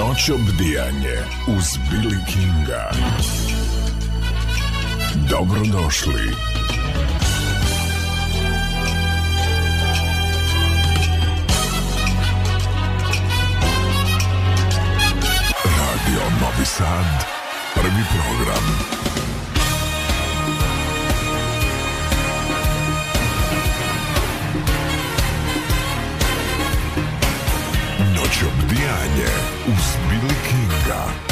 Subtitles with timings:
[0.00, 1.16] Noć obdijanje
[1.46, 2.90] uz Billy Kinga.
[5.14, 6.30] Dobrodošli.
[15.64, 17.24] Radio Novi Sad,
[17.74, 18.90] prvi program.
[29.10, 29.26] Izvajanje
[29.66, 31.29] v zbirki Kinga.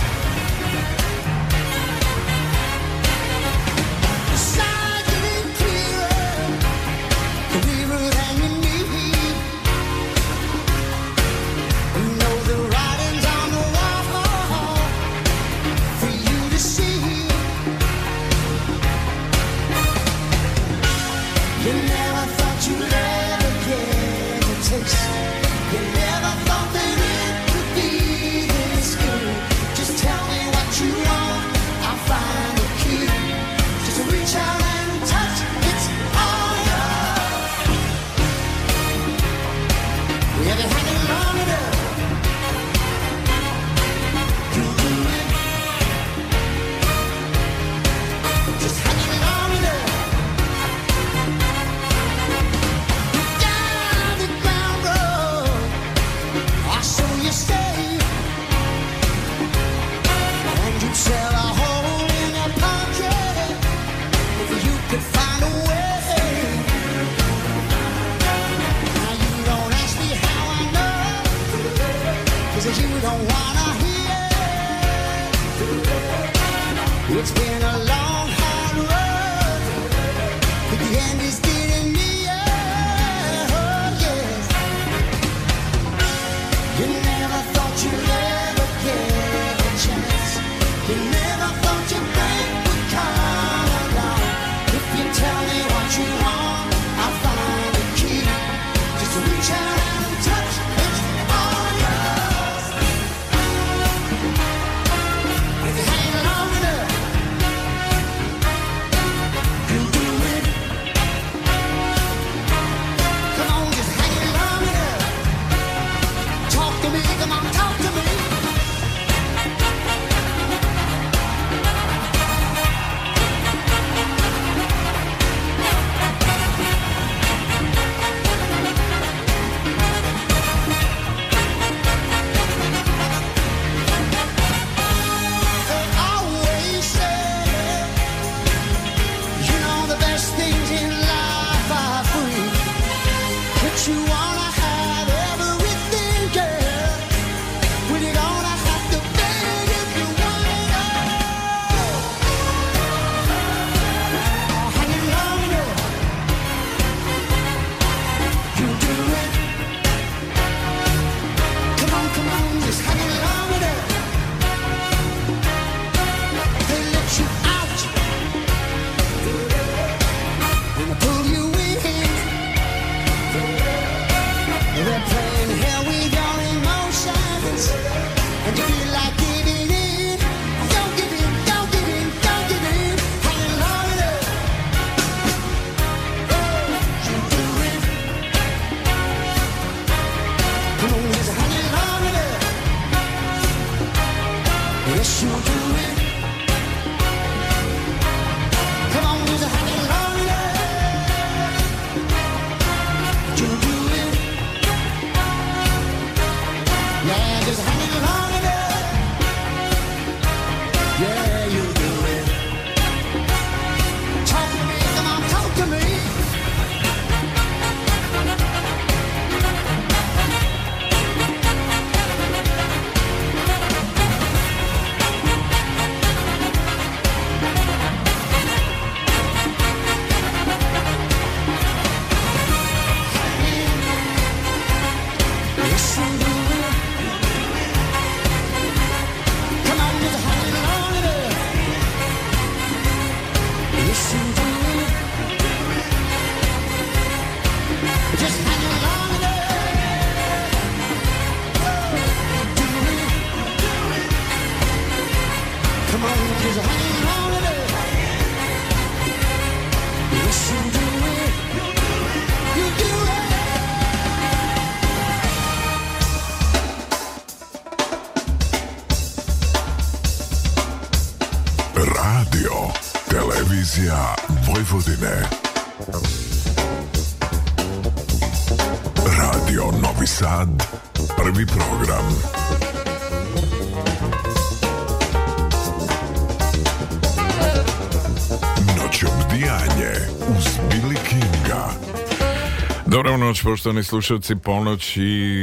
[293.50, 295.00] Poštovani slušalci, ponoć i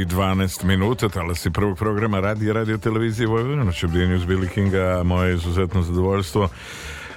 [0.08, 5.82] 12 minuta, talasi prvog programa radija, radio, televizije Vojvodina, noć obdijenju Billy Kinga, moje izuzetno
[5.82, 6.48] zadovoljstvo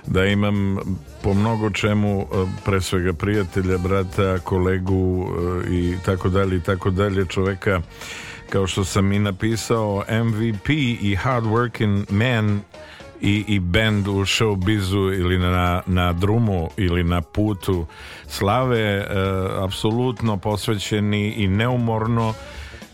[0.07, 0.77] da imam
[1.24, 5.27] po mnogo čemu eh, pre svega prijatelja, brata, kolegu
[5.65, 7.81] eh, i tako dalje i tako dalje čoveka
[8.50, 10.69] kao što sam i napisao MVP
[11.01, 12.62] i hard working man
[13.21, 17.86] i, i band u showbizu ili na, na drumu ili na putu
[18.27, 19.06] slave e,
[19.63, 22.33] apsolutno posvećeni i neumorno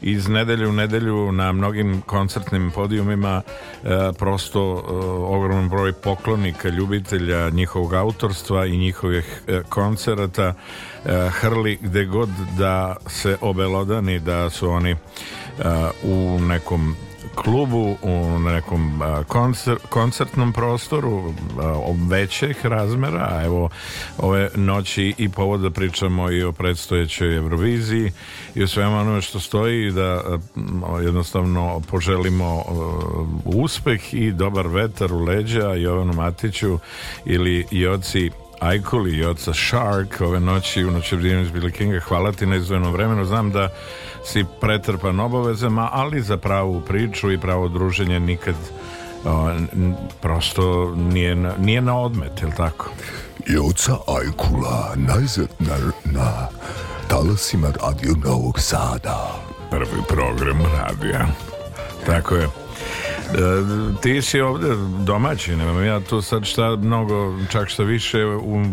[0.01, 3.87] iz nedelju u nedelju na mnogim koncertnim podijumima e,
[4.19, 4.91] prosto e,
[5.35, 10.53] ogroman broj poklonika, ljubitelja njihovog autorstva i njihovih e, koncerata
[11.05, 14.97] e, hrli gde god da se obelodani da su oni e,
[16.03, 16.95] u nekom
[17.35, 21.33] klubu u nekom a, koncer, koncertnom prostoru
[22.09, 23.69] većih razmera a evo
[24.17, 28.11] ove noći i povod da pričamo i o predstojećoj Euroviziji
[28.55, 30.21] i o svemu onome što stoji da
[31.03, 32.63] jednostavno poželimo
[33.45, 36.79] uspeh i dobar vetar u leđa Jovanu Matiću
[37.25, 38.31] ili Joci
[38.65, 42.93] Ajkuli i oca Shark ove noći u noći iz Billy Kinga hvala ti na izdvojenom
[42.93, 43.69] vremenu znam da
[44.23, 48.55] si pretrpan obavezama ali za pravu priču i pravo druženje nikad
[49.25, 49.51] o,
[50.21, 52.89] prosto nije na, nije na odmet, je li tako?
[53.47, 56.47] Joca Ajkula, najzad na, na
[57.07, 59.35] talasima Radio Novog Sada.
[59.69, 61.27] Prvi program radija.
[62.05, 62.64] Tako je.
[63.33, 64.67] E, ti si ovde
[64.99, 68.63] domaći, nemam ja tu sad šta mnogo, čak šta više u,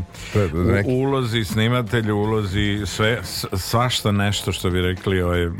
[0.84, 3.20] u ulozi snimatelju, ulozi sve,
[3.52, 5.50] svašta nešto što bi rekli ovaj, e,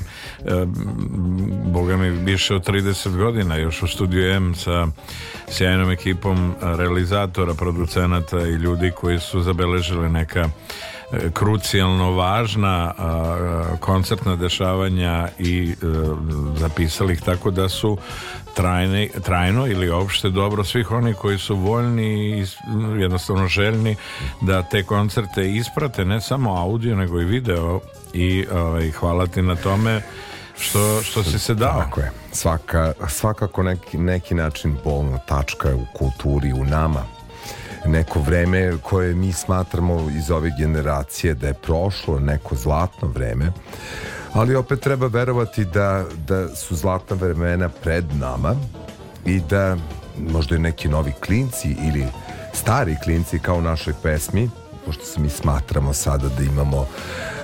[1.65, 4.87] boga mi više od 30 godina još u studiju M sa
[5.49, 10.51] sjajnom ekipom realizatora, producenata i ljudi koji su zabeležili neka e,
[11.33, 12.95] krucijalno važna
[13.81, 15.75] koncertna dešavanja i
[16.57, 17.99] zapisali ih tako da su
[18.55, 22.47] trajne, trajno ili opšte dobro svih oni koji su voljni i
[23.01, 23.97] jednostavno željni
[24.41, 27.81] da te koncerte isprate ne samo audio nego i video
[28.13, 30.03] i ovaj, hvala ti na tome
[30.59, 31.83] što, što si se dao.
[31.83, 32.13] Tako je.
[32.33, 37.03] Svaka, svakako neki, neki način bolna tačka je u kulturi, u nama.
[37.87, 43.53] Neko vreme koje mi smatramo iz ove generacije da je prošlo, neko zlatno vreme,
[44.33, 48.55] ali opet treba verovati da, da su zlatna vremena pred nama
[49.27, 49.77] i da
[50.19, 52.07] možda i neki novi klinci ili
[52.53, 54.51] stari klinci kao u našoj pesmi
[54.87, 56.87] pošto se mi smatramo sada da imamo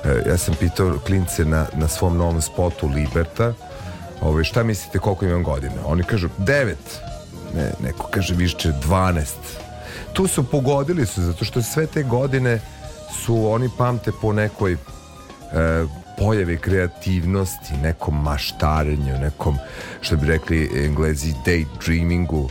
[0.04, 3.52] e, ja sam pitao klince na, na svom novom spotu Liberta
[4.20, 5.74] ovaj, šta mislite koliko imam godina?
[5.86, 6.74] Oni kažu 9
[7.54, 9.24] ne, neko kaže više 12
[10.12, 12.60] tu su pogodili su zato što sve te godine
[13.24, 14.76] su oni pamte po nekoj e,
[16.18, 19.56] pojave kreativnosti, nekom maštarenju, nekom,
[20.00, 22.48] što bi rekli englezi, daydreamingu,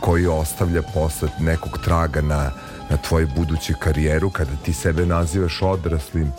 [0.00, 2.50] koji ostavlja posle nekog traga na,
[2.90, 6.32] na tvoju buduću karijeru, kada ti sebe nazivaš odraslim,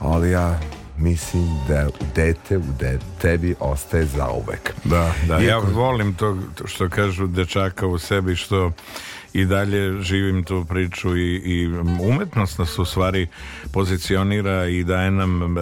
[0.00, 0.60] ali ja
[0.96, 4.72] mislim da dete u de, tebi ostaje zauvek.
[4.84, 8.72] Da, da, ja Iako- volim to što kažu dečaka u sebi što
[9.32, 11.66] i dalje živim tu priču i, i
[12.00, 13.26] umetnost nas u stvari
[13.72, 15.60] pozicionira i daje nam e,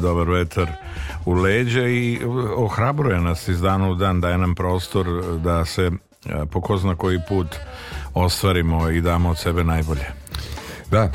[0.00, 0.68] dobar vetar
[1.24, 2.20] u leđa i
[2.56, 5.06] ohrabruje nas iz dana u dan, daje nam prostor
[5.44, 5.90] da se e,
[6.50, 7.46] po ko zna koji put
[8.14, 10.06] ostvarimo i damo od sebe najbolje.
[10.90, 11.12] Da,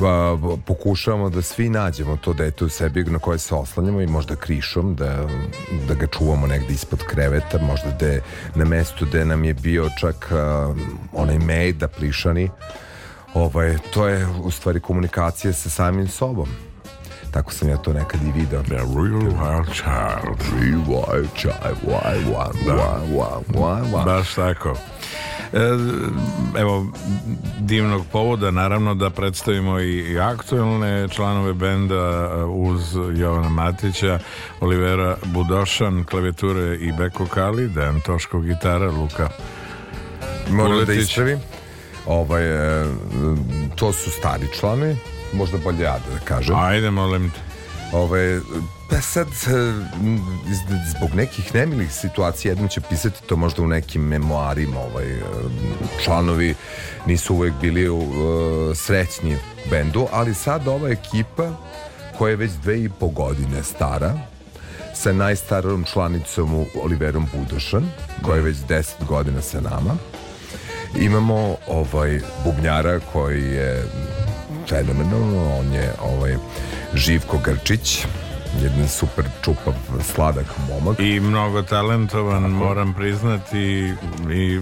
[0.00, 4.06] ba, b- pokušavamo da svi nađemo to dete u sebi na koje se oslanjamo i
[4.06, 5.26] možda krišom da,
[5.88, 8.18] da ga čuvamo negde ispod kreveta, možda da
[8.54, 10.74] na mestu gde nam je bio čak a,
[11.12, 12.50] onaj mejda plišani
[13.34, 16.48] ovaj, to je u stvari komunikacija sa samim sobom
[17.34, 18.62] Tako sam ja to nekad i video.
[18.62, 20.38] The real wild child.
[20.86, 24.04] Wild child, wild, wild, wild, wild, wild, wild.
[24.04, 24.76] Baš tako.
[25.54, 25.58] E,
[26.60, 26.86] evo,
[27.60, 34.18] divnog povoda, naravno da predstavimo i, i aktualne članove benda e, uz Jovana Matića,
[34.60, 39.28] Olivera Budošan, klavijature i Beko Kali, Dejan Toško, gitara, Luka
[40.50, 41.38] Moram da ispravim.
[42.06, 42.44] Ovaj,
[42.80, 42.84] e,
[43.76, 44.96] to su stari članovi,
[45.32, 46.56] možda bolje ja da kažem.
[46.56, 47.40] Ajde, molim te.
[47.92, 48.40] Ovaj,
[48.94, 49.30] pa sad, e,
[50.96, 55.20] zbog nekih nemilih situacija, jednom će pisati to možda u nekim memoarima, ovaj, e,
[56.04, 56.54] članovi
[57.06, 59.38] nisu uvek bili u, e, srećni u
[59.70, 61.50] bendu, ali sad ova ekipa
[62.18, 64.14] koja je već dve i po godine stara,
[64.94, 67.90] sa najstarijom članicom Oliverom Budošan,
[68.22, 69.96] koja je već 10 godina sa nama.
[70.96, 73.84] Imamo ovaj bubnjara koji je
[74.68, 76.36] fenomenalno, on je ovaj
[76.94, 78.06] Živko Grčić,
[78.62, 79.74] jedan super čupav,
[80.14, 81.00] sladak momak.
[81.00, 83.92] I mnogo talentovan, moram priznati,
[84.32, 84.60] i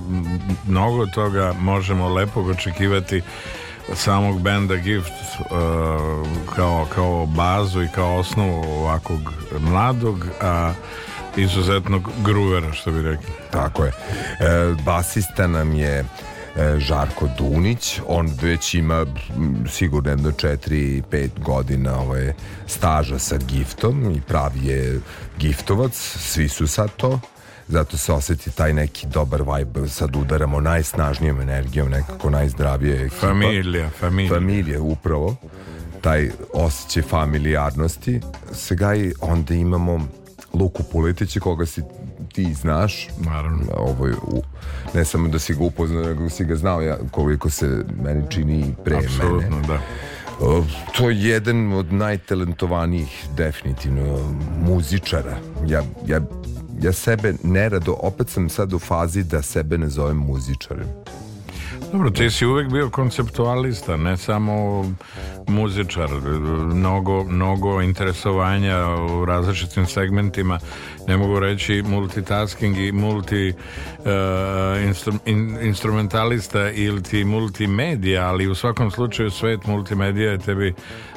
[0.66, 3.22] mnogo toga možemo lepog očekivati
[3.94, 5.46] samog benda Gift uh,
[6.56, 10.72] kao, kao bazu i kao osnovu ovakvog mladog, a
[11.36, 13.34] izuzetnog gruvera, što bi rekli.
[13.50, 13.92] Tako je.
[14.40, 16.04] E, basista nam je
[16.78, 19.06] Žarko Dunić, on već ima
[19.70, 22.32] sigurno jedno 4-5 godina ovaj,
[22.66, 25.00] staža sa giftom i pravi je
[25.38, 27.20] giftovac, svi su sad to
[27.68, 33.16] zato se osjeti taj neki dobar vibe sad udaramo najsnažnijom energijom nekako najzdravije ekipa.
[33.16, 34.34] Familija, familija.
[34.34, 35.36] familije upravo
[36.00, 38.20] taj osjećaj familijarnosti
[38.52, 40.08] se gaji onda imamo
[40.54, 41.82] Luku Puletića koga si
[42.32, 43.66] ti znaš Naravno.
[43.76, 44.42] ovo je u,
[44.94, 48.74] ne samo da si ga upoznao nego si ga znao ja, koliko se meni čini
[48.84, 49.78] pre Apsolutno, mene da.
[50.40, 50.64] O,
[50.96, 54.34] to je jedan od najtalentovanijih definitivno
[54.66, 55.36] muzičara
[55.66, 56.20] ja, ja,
[56.82, 60.86] ja sebe nerado opet sam sad u fazi da sebe ne zovem muzičarem
[61.92, 64.84] Dobro, ti si uvek bio konceptualista, ne samo
[65.48, 66.08] muzičar,
[66.74, 68.76] mnogo, mnogo interesovanja
[69.10, 70.58] u različitim segmentima,
[71.08, 73.52] ne mogu reći multitasking i multi
[73.98, 74.04] uh,
[74.86, 80.74] instru, in, instrumentalista ili ti multimedija, ali u svakom slučaju svet multimedija je tebi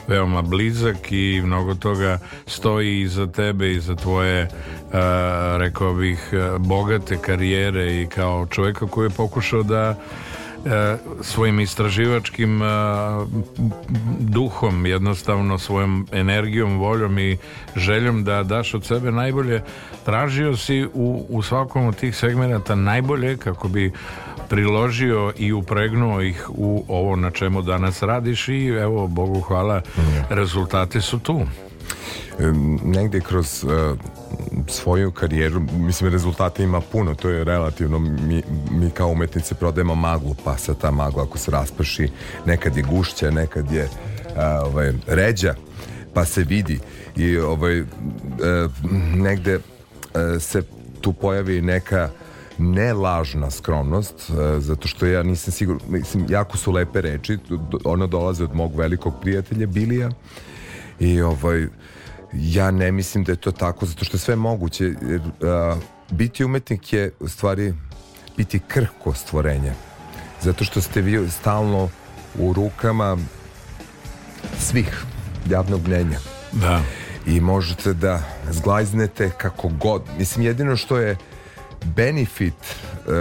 [0.08, 4.94] veoma blizak i mnogo toga stoji iza tebe i za tvoje uh,
[5.58, 9.96] rekao bih uh, bogate karijere i kao čovjeka koji je pokušao da e,
[11.22, 12.66] svojim istraživačkim e,
[14.20, 17.38] duhom, jednostavno svojom energijom, voljom i
[17.76, 19.64] željom da daš od sebe najbolje,
[20.06, 23.92] tražio si u, u svakom od tih segmenata najbolje kako bi
[24.50, 29.82] priložio i upregnuo ih u ovo na čemu danas radiš i evo, Bogu hvala,
[30.30, 31.42] rezultati su tu.
[32.84, 33.72] Negde kroz uh,
[34.68, 40.36] svoju karijeru, mislim rezultata ima puno, to je relativno, mi, mi kao umetnici prodajemo maglu,
[40.44, 42.10] pa sa ta magla ako se rasprši,
[42.46, 43.90] nekad je gušća, nekad je
[44.36, 45.56] a, ovaj, ređa,
[46.14, 46.80] pa se vidi
[47.16, 47.84] i ovaj, e,
[49.16, 49.60] negde e,
[50.40, 50.62] se
[51.02, 52.10] tu pojavi neka
[52.58, 57.38] ne lažna skromnost, e, zato što ja nisam siguran, mislim, jako su lepe reči,
[57.84, 60.10] ono dolaze od mog velikog prijatelja Bilija
[61.00, 61.68] i ovaj,
[62.36, 64.84] ja ne mislim da je to tako, zato što je sve moguće.
[64.84, 65.78] Jer, a,
[66.12, 67.74] biti umetnik je u stvari
[68.38, 69.74] biti krhko stvorenje.
[70.42, 71.90] Zato što ste vi stalno
[72.40, 73.18] u rukama
[74.60, 75.06] svih
[75.50, 76.20] javnog mnenja
[76.52, 76.82] Da.
[77.26, 80.02] i možete da zglajznete kako god.
[80.18, 81.18] Mislim, jedino što je
[81.86, 83.12] benefit e,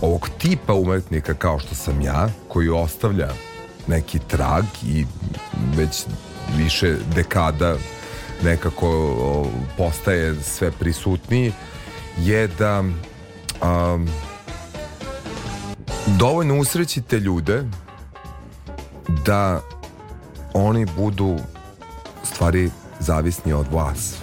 [0.00, 3.28] ovog tipa umetnika kao što sam ja, koji ostavlja
[3.86, 5.06] neki trag i
[5.76, 6.04] već
[6.56, 7.74] više dekada
[8.42, 11.52] nekako o, postaje sve prisutniji,
[12.18, 14.08] je da um,
[16.08, 17.64] dovoljno usrećite ljude
[19.26, 19.60] da
[20.54, 21.36] oni budu
[22.24, 24.14] stvari zavisni od vas.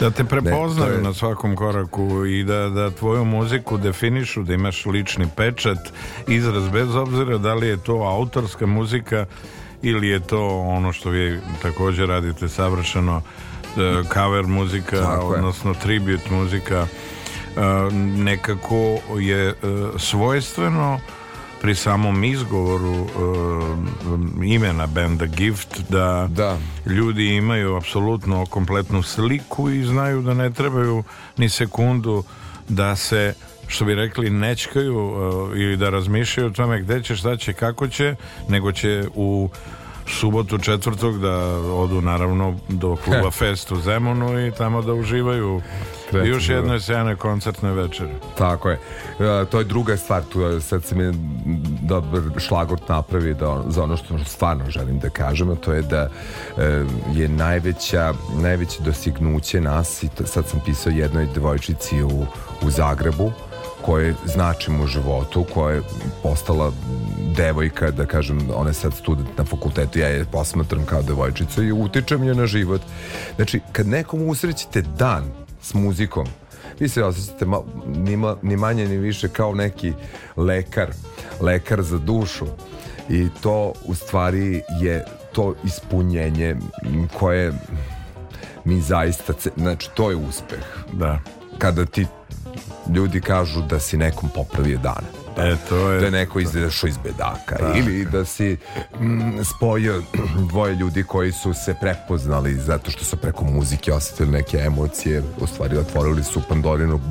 [0.00, 4.54] Da te prepoznaju Ne, je- na svakom koraku i da, da tvoju muziku definišu, da
[4.54, 5.78] imaš lični pečat,
[6.28, 9.26] izraz, bez obzira da li je to autorska muzika
[9.82, 13.22] ili je to ono što vi također radite savršeno
[13.76, 15.38] e, cover muzika, Tako je.
[15.38, 17.60] odnosno tribute muzika e,
[18.16, 19.54] nekako je e,
[19.98, 21.00] svojstveno
[21.60, 23.06] pri samom izgovoru
[24.44, 26.58] imena benda Gift da Da.
[26.86, 31.02] ljudi imaju apsolutno kompletnu sliku i znaju da ne trebaju
[31.36, 32.24] ni sekundu
[32.68, 33.34] da se
[33.68, 37.88] što bi rekli nečkaju uh, ili da razmišljaju o tome gde će, šta će, kako
[37.88, 38.14] će
[38.48, 39.48] nego će u
[40.06, 45.62] subotu četvrtog da odu naravno do kluba Fest u Zemunu i tamo da uživaju
[46.10, 46.36] Kreativno.
[46.36, 48.12] još jednoj sjajnoj koncertnoj večeri.
[48.38, 48.78] Tako je.
[49.20, 51.12] E, to je druga stvar, tu je, sad se mi
[51.82, 56.08] dobar šlagort napravi da, za ono što stvarno želim da kažem, a to je da
[56.58, 62.26] e, je najveća, najveće dostignuće nas, i to, sad sam pisao jednoj devojčici u,
[62.62, 63.32] u Zagrebu,
[63.86, 65.82] koje značim u životu, koja je
[66.22, 66.72] postala
[67.36, 71.72] devojka, da kažem, ona je sad student na fakultetu, ja je posmatram kao devojčicu i
[71.72, 72.80] utičem je na život.
[73.36, 75.24] Znači, kad nekom usrećite dan
[75.62, 76.26] s muzikom,
[76.80, 79.92] vi se osjećate ma, ni, ma, ni manje ni više kao neki
[80.36, 80.90] lekar,
[81.40, 82.46] lekar za dušu
[83.08, 86.56] i to u stvari je to ispunjenje
[87.18, 87.52] koje
[88.64, 91.20] mi zaista, ce- znači to je uspeh Da.
[91.58, 92.06] kada ti
[92.88, 95.06] ljudi kažu da si nekom popravio dane
[95.38, 96.00] E, to je...
[96.00, 97.56] da je neko izašao iz bedaka.
[97.76, 98.56] Ili da si
[99.00, 100.02] mm, spojio
[100.50, 105.46] dvoje ljudi koji su se prepoznali zato što su preko muzike osetili neke emocije u
[105.46, 107.02] stvari otvorili su Pandorinu uh,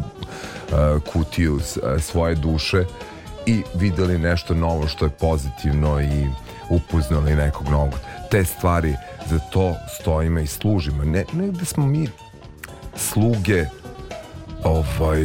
[1.04, 2.86] kutiju s- uh, svoje duše
[3.46, 6.28] i videli nešto novo što je pozitivno i
[6.70, 7.94] upoznali nekog novog.
[8.32, 11.04] Te stvari za to stojimo i služimo.
[11.04, 12.08] Ne, ne da smo mi
[12.96, 13.66] sluge
[14.70, 15.22] ovaj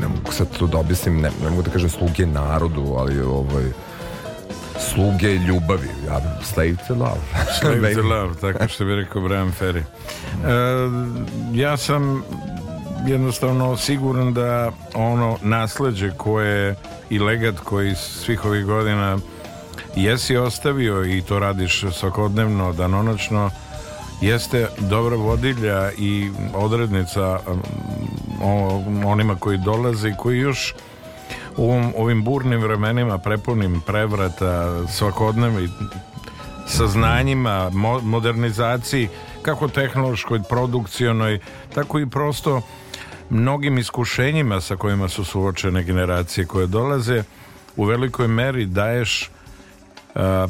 [0.00, 3.64] ne mogu sad to da objasnim ne, ne mogu da kažem sluge narodu ali ovaj
[4.94, 5.88] sluge ljubavi.
[6.06, 7.20] Ja, slave to love.
[7.60, 9.82] Slave to love, tako što bi rekao Brian Ferry.
[9.82, 9.84] E,
[11.52, 12.24] ja sam
[13.06, 16.74] jednostavno siguran da ono nasleđe koje
[17.10, 19.18] i legat koji svih ovih godina
[19.96, 23.50] jesi ostavio i to radiš svakodnevno, danonočno,
[24.20, 27.38] jeste dobra vodilja i odrednica
[28.42, 30.74] um, onima koji dolaze i koji još
[31.56, 35.68] u ovim burnim vremenima prepunim prevrata svakodnevno i
[36.66, 39.08] saznanjima, mo- modernizaciji,
[39.42, 41.38] kako tehnološkoj, produkcionoj,
[41.74, 42.62] tako i prosto
[43.30, 47.22] mnogim iskušenjima sa kojima su suočene generacije koje dolaze,
[47.76, 49.30] u velikoj meri daješ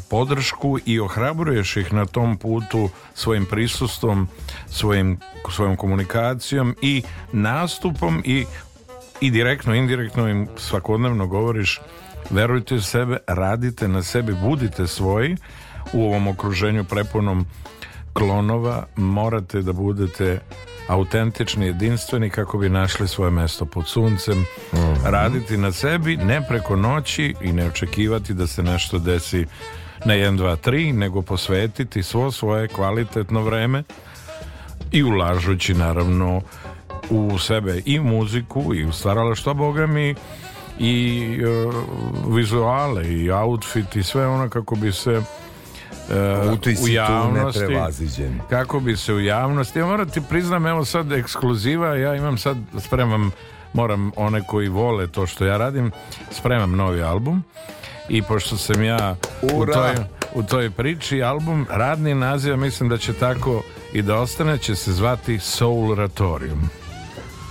[0.09, 4.27] podršku i ohrabruješ ih na tom putu svojim prisustvom,
[4.67, 5.19] svojim,
[5.49, 8.45] svojom komunikacijom i nastupom i,
[9.21, 11.79] i direktno, indirektno im svakodnevno govoriš
[12.29, 15.37] verujte u sebe, radite na sebi, budite svoji
[15.93, 17.45] u ovom okruženju prepunom
[18.13, 20.39] klonova, morate da budete
[20.87, 24.45] autentični, jedinstveni kako bi našli svoje mesto pod suncem,
[25.05, 29.45] raditi na sebi, ne preko noći i ne očekivati da se nešto desi
[30.05, 33.83] na 1, 2, 3, nego posvetiti svo svoje kvalitetno vreme
[34.91, 36.41] i ulažući naravno
[37.09, 40.15] u sebe i muziku i u stvaralaštvo, boga mi
[40.79, 41.71] i e,
[42.27, 45.21] vizuale i outfit i sve ono kako bi se
[46.11, 47.59] e, u javnosti
[48.49, 52.57] kako bi se u javnosti ja moram ti priznam evo sad ekskluziva ja imam sad
[52.79, 53.31] spremam
[53.73, 55.91] moram one koji vole to što ja radim
[56.31, 57.43] spremam novi album
[58.09, 59.95] i pošto sam ja u toj,
[60.33, 64.93] u toj priči album radni naziv mislim da će tako i da ostane će se
[64.93, 66.69] zvati Soulratorium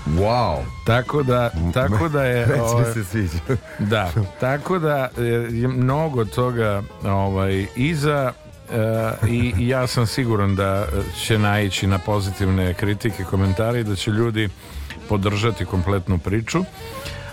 [0.07, 0.57] wow!
[0.87, 3.39] Tako da tako da je ovaj, se sviđa.
[3.79, 8.33] da, tako da je mnogo toga ovaj, iza
[9.29, 10.87] i i ja sam siguran da
[11.25, 14.49] će naići na pozitivne kritike, komentari, da će ljudi
[15.09, 16.65] podržati kompletnu priču.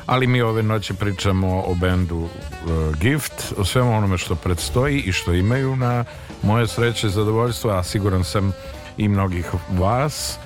[0.06, 2.68] Ali mi ove noći pričamo o bendu e,
[3.00, 6.06] Gift, o svemu onome što predstoji i što imaju na
[6.42, 8.54] moje sreće i zadovoljstvo, a siguran sam
[8.98, 10.38] i mnogih vas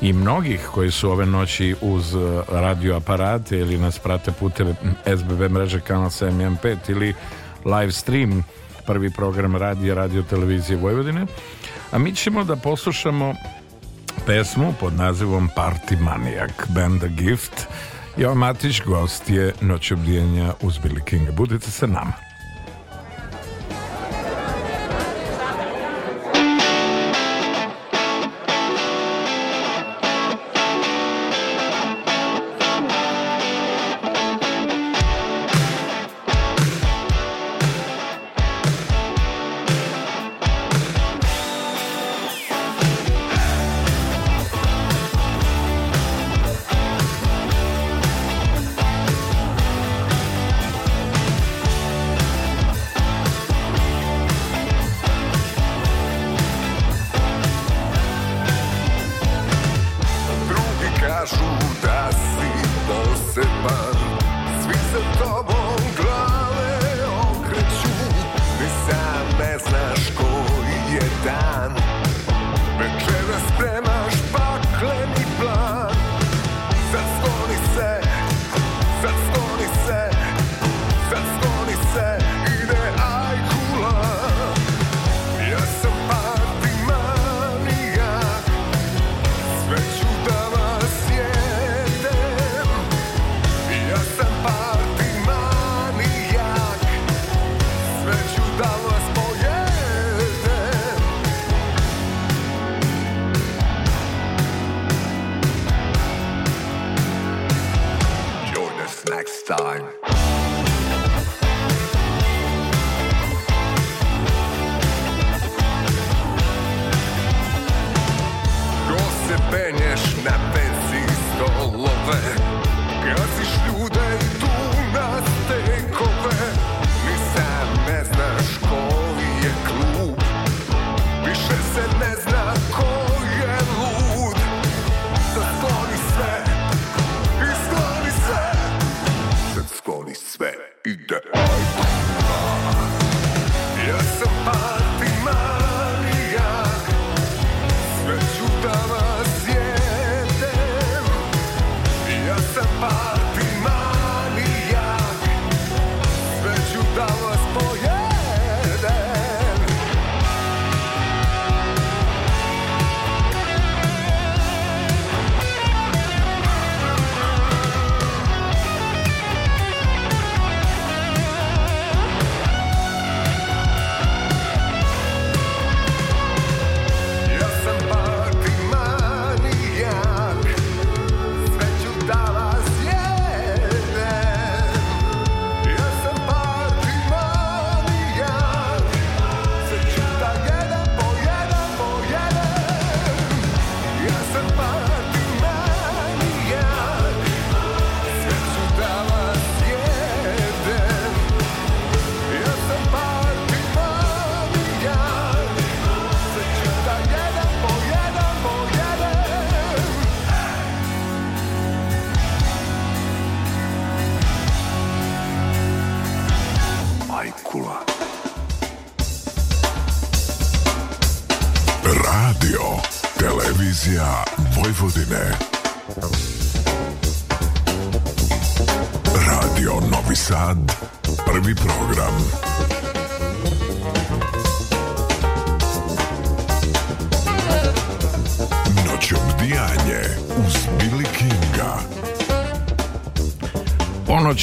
[0.00, 4.76] i mnogih koji su ove noći uz uh, radio aparate ili nas prate putem
[5.18, 7.14] SBB mreže kanal 715 ili
[7.64, 8.44] live stream
[8.86, 11.26] prvi program radija radio televizije Vojvodine.
[11.92, 13.34] A mi ćemo da poslušamo
[14.26, 17.66] pesmu pod nazivom Party Maniac benda Gift.
[18.16, 22.23] Jovan Matić gost je Noć obdijenja uz Billy Kinga budite sa nama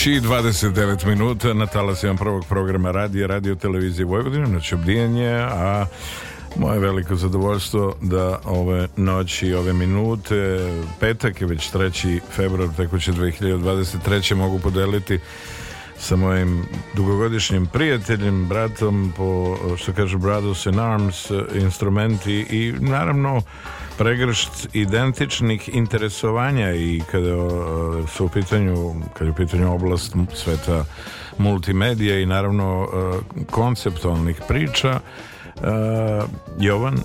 [0.02, 5.86] Ponoć i 29 minuta na talasima prvog programa radija, radio televizije Vojvodine, noć obdijanje, a
[6.56, 10.60] moje veliko zadovoljstvo da ove noći, ove minute,
[11.00, 12.20] petak je već 3.
[12.32, 14.36] februar, tekuće 2023.
[14.36, 15.20] mogu podeliti
[15.98, 23.42] sa mojim dugogodišnjim prijateljem, bratom po, što kažu Brothers in Arms, instrumenti i naravno
[23.98, 27.50] pregršt identičnih interesovanja i kada
[28.08, 30.86] su u pitanju, kada je u pitanju oblast sveta
[31.38, 32.90] multimedija i naravno
[33.52, 35.00] konceptualnih priča, e,
[36.60, 36.98] Jovan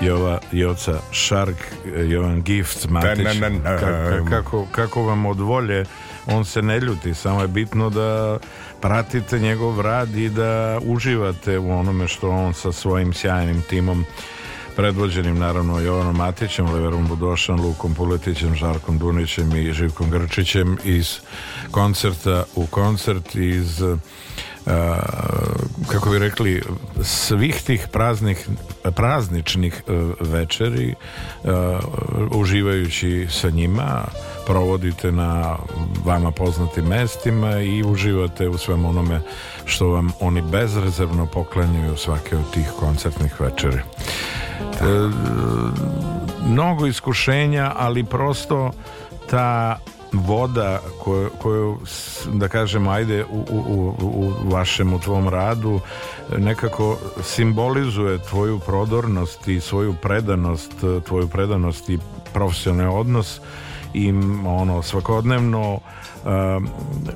[0.00, 1.56] Jova Joca Šark,
[1.96, 3.78] e, Jovan Gift Matić, Na, na, na, na.
[3.78, 5.84] Ka- kako, kako vam od volje
[6.26, 8.38] on se ne ljuti, samo je bitno da
[8.80, 14.04] pratite njegov rad i da uživate u onome što on sa svojim sjajnim timom
[14.76, 21.18] predvođenim naravno Jovanom Matićem, Leverom Budošan, Lukom Puletićem, Žarkom Dunićem i Živkom Grčićem iz
[21.70, 23.82] koncerta u koncert iz
[25.88, 26.62] kako bi rekli
[27.02, 28.48] svih tih praznih
[28.96, 30.94] prazničnih uh, večeri
[31.44, 31.50] uh,
[32.30, 34.04] uživajući sa njima
[34.46, 35.56] provodite na
[36.04, 39.20] vama poznatim mestima i uživate u svem onome
[39.64, 43.80] što vam oni bezrezervno poklanjaju svake od tih koncertnih večeri.
[46.46, 48.70] Mnogo iskušenja, ali prosto
[49.30, 49.78] ta
[50.14, 51.78] voda koju, koju
[52.32, 55.80] da kažem ajde u, u, u, vašem u tvom radu
[56.38, 60.72] nekako simbolizuje tvoju prodornost i svoju predanost
[61.06, 61.98] tvoju predanost i
[62.32, 63.40] profesionalni odnos
[63.94, 64.12] i
[64.46, 65.72] ono svakodnevno
[66.24, 66.68] um,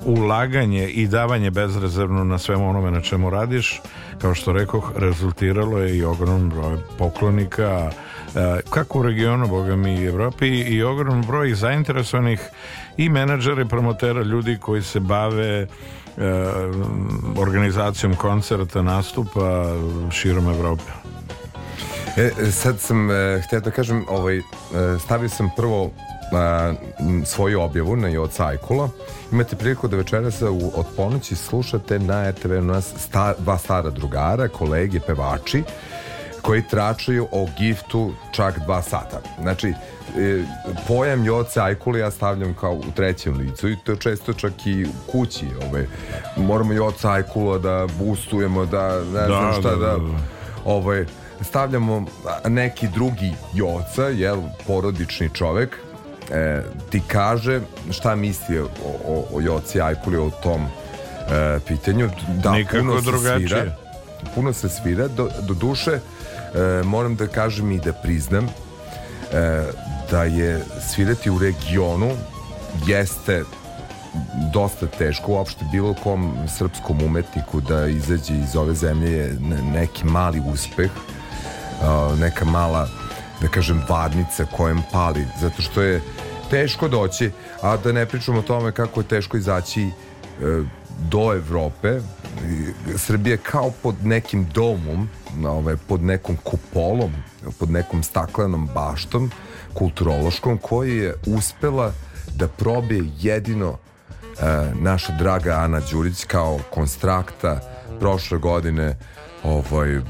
[0.04, 3.80] ulaganje i davanje bezrezervno na svemu onome na čemu radiš.
[4.20, 9.94] Kao što rekoh rezultiralo je i ogromno broj poklonika uh, kako u regionu boga mi
[9.94, 12.40] i Evropi i ogromno broj zainteresovanih
[12.98, 16.22] i menadžera i promotera ljudi koji se bave uh,
[17.38, 19.64] organizacijom koncerta nastupa
[20.10, 21.08] širom Evrope
[22.18, 24.42] E, e, sad sam e, htio da kažem, ovaj, e,
[25.04, 25.90] stavio sam prvo
[26.32, 28.88] a, m, svoju objavu na Joca Ajkula.
[29.32, 34.48] Imate priliku da večeras u, od ponoći slušate na RTV nas sta, dva stara drugara,
[34.48, 35.62] kolege, pevači,
[36.48, 39.20] koji tračaju o giftu čak dva sata.
[39.40, 40.44] Znači, e,
[40.86, 45.10] pojam Joce Ajkula ja stavljam kao u trećem licu i to često čak i u
[45.12, 45.46] kući.
[45.68, 45.86] Ovaj.
[46.36, 50.18] Moramo Joca Ajkula da boostujemo, da ne znam šta da, da, da, da.
[50.64, 51.04] ovaj,
[51.40, 52.06] stavljamo
[52.48, 55.76] neki drugi Joca, jel, porodični čovek,
[56.30, 58.68] e, ti kaže šta misli o,
[59.06, 62.10] o, o Joci Ajkuli o tom e, pitanju.
[62.42, 63.48] Da, Nikako puno se drugačije.
[63.48, 63.76] svira,
[64.34, 66.00] puno se svira, do, do duše
[66.84, 69.62] moram da kažem i da priznam e,
[70.10, 72.10] da je svirati u regionu
[72.86, 73.44] jeste
[74.52, 75.32] dosta teško.
[75.32, 80.90] Uopšte bilo kom srpskom umetniku da izađe iz ove zemlje je ne- neki mali uspeh
[81.82, 82.88] a, neka mala
[83.40, 86.02] da kažem varnica kojem pali zato što je
[86.50, 87.30] teško doći
[87.62, 89.90] a da ne pričamo o tome kako je teško izaći e,
[91.10, 92.00] do Evrope
[92.96, 95.08] Srbija je kao pod nekim domom
[95.46, 97.12] ovaj, pod nekom kupolom
[97.58, 99.30] pod nekom staklenom baštom
[99.74, 101.92] kulturološkom koji je uspela
[102.34, 103.78] da probije jedino e,
[104.80, 107.60] naša draga Ana Đurić kao konstrakta
[108.00, 108.96] prošle godine
[109.44, 110.00] ovaj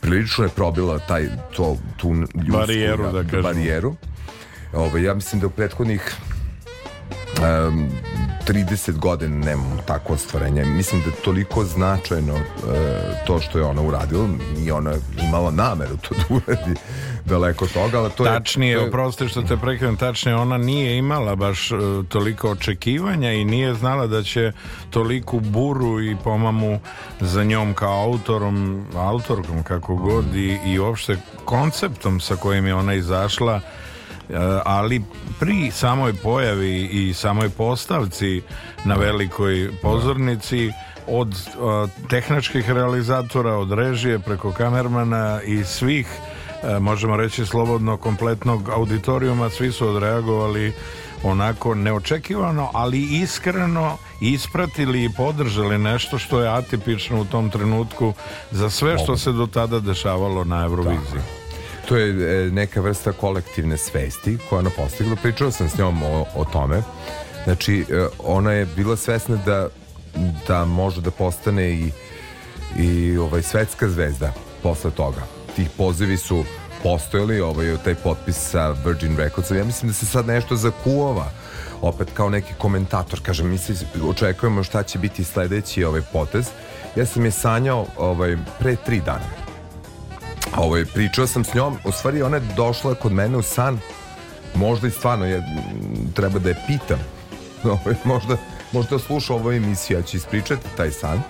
[0.00, 3.42] prilično je probila taj to tu ljudsku, Barijeru, da kažemo.
[3.42, 3.94] barijeru.
[4.72, 6.14] Ovaj ja mislim da u prethodnih
[7.68, 7.88] um,
[8.46, 10.64] 30 godina nemam takvo ostvarenje.
[10.64, 12.42] Mislim da je toliko značajno e,
[13.26, 16.80] to što je ona uradila i ona je imala nameru to da uradi
[17.24, 18.32] daleko toga, ali to je...
[18.32, 21.76] Tačnije, je- oprosti što te prekrenem, tačnije, ona nije imala baš e,
[22.08, 24.52] toliko očekivanja i nije znala da će
[24.90, 26.80] toliku buru i pomamu
[27.20, 32.94] za njom kao autorom, autorkom kako god i, i uopšte konceptom sa kojim je ona
[32.94, 33.60] izašla
[34.64, 35.02] ali
[35.40, 38.42] pri samoj pojavi i samoj postavci
[38.84, 40.70] na velikoj pozornici
[41.08, 41.38] od e,
[42.08, 46.08] tehničkih realizatora, od režije preko kamermana i svih
[46.62, 50.72] e, možemo reći slobodno kompletnog auditorijuma svi su odreagovali
[51.22, 58.12] onako neočekivano ali iskreno ispratili i podržali nešto što je atipično u tom trenutku
[58.50, 61.45] za sve što se do tada dešavalo na Euroviziji.
[61.88, 65.16] To je e, neka vrsta kolektivne svesti koja ona postigla.
[65.22, 66.82] Pričao sam s njom o, o tome.
[67.44, 69.68] Znači, e, ona je bila svesna da,
[70.48, 71.90] da može da postane i,
[72.78, 75.20] i ovaj, svetska zvezda posle toga.
[75.56, 76.44] Ti pozivi su
[76.82, 79.56] postojali, ovaj, taj potpis sa Virgin Recordsom.
[79.56, 81.30] Ja mislim da se sad nešto zakuova
[81.82, 83.74] opet kao neki komentator kaže mi se
[84.08, 86.46] očekujemo šta će biti sledeći ovaj potez
[86.96, 89.45] ja sam je sanjao ovaj, pre tri dana
[90.56, 93.78] ovaj, pričao sam s njom, u stvari ona je došla kod mene u san,
[94.54, 95.42] možda i stvarno je,
[96.14, 96.98] treba da je pitam,
[97.74, 98.36] ovaj, možda,
[98.72, 101.22] možda sluša ovu emisiju, ja ću ispričati taj san.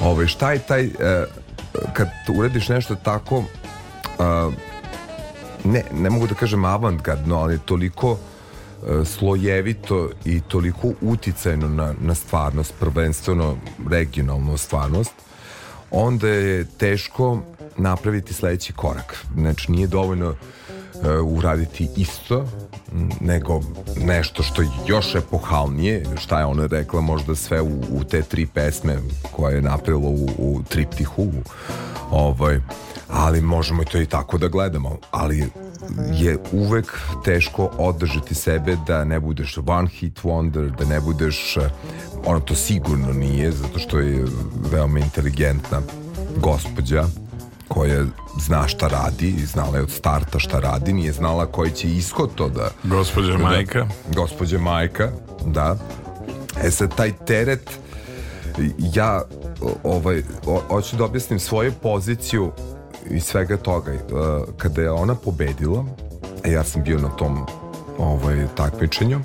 [0.00, 0.90] Ovaj, šta je taj, e,
[1.92, 3.44] kad uradiš nešto tako,
[4.18, 4.50] a,
[5.64, 12.14] ne, ne mogu da kažem avantgardno, ali toliko e, slojevito i toliko uticajno na, na
[12.14, 13.56] stvarnost, prvenstveno
[13.90, 15.12] regionalnu stvarnost,
[15.90, 17.42] onda je teško
[17.76, 19.26] napraviti sledeći korak.
[19.36, 22.46] Znači, nije dovoljno e, uraditi isto,
[23.20, 23.60] nego
[23.96, 28.98] nešto što još epohalnije, šta je ona rekla, možda sve u, u te tri pesme
[29.32, 31.32] koje je napravila u, u triptihu,
[32.10, 32.60] ovaj,
[33.08, 35.50] ali možemo i to i tako da gledamo, ali
[36.12, 41.70] je uvek teško održati sebe da ne budeš one hit wonder, da ne budeš eh,
[42.24, 44.24] ono to sigurno nije zato što je
[44.70, 45.82] veoma inteligentna
[46.36, 47.04] gospođa
[47.72, 48.04] koja
[48.40, 52.48] zna šta radi znala je od starta šta radi, nije znala koji će ishod to
[52.48, 53.86] da Gospođa majka.
[54.14, 55.10] gospođa majka,
[55.46, 55.76] da.
[56.64, 57.70] E sad, taj teret,
[58.78, 59.22] ja
[59.82, 60.22] ovaj,
[60.68, 62.52] hoću da objasnim svoju poziciju
[63.10, 63.92] i svega toga.
[63.92, 64.00] E,
[64.56, 65.84] Kada je ona pobedila,
[66.44, 67.46] ja sam bio na tom
[67.98, 69.20] ovaj, takmičenju,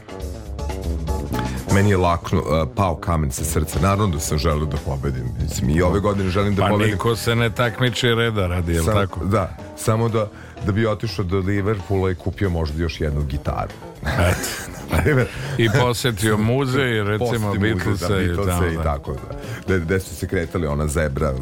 [1.78, 3.80] meni je lakno, e, pao kamen sa srca.
[3.80, 5.26] Naravno da sam želeo da pobedim.
[5.42, 6.92] Mislim, I ove godine želim da Pa pobedim.
[6.92, 9.26] niko se ne takmiči reda radi, jel Samo- tako?
[9.26, 10.28] Da, samo da,
[10.66, 13.74] da bi otišao do Liverpoola i kupio možda još jednu gitaru.
[15.58, 18.84] I posetio muzej, recimo Beatlesa da, i tamo, i da.
[18.84, 19.38] tako da.
[19.68, 21.34] Da, gde su se kretali ona zebra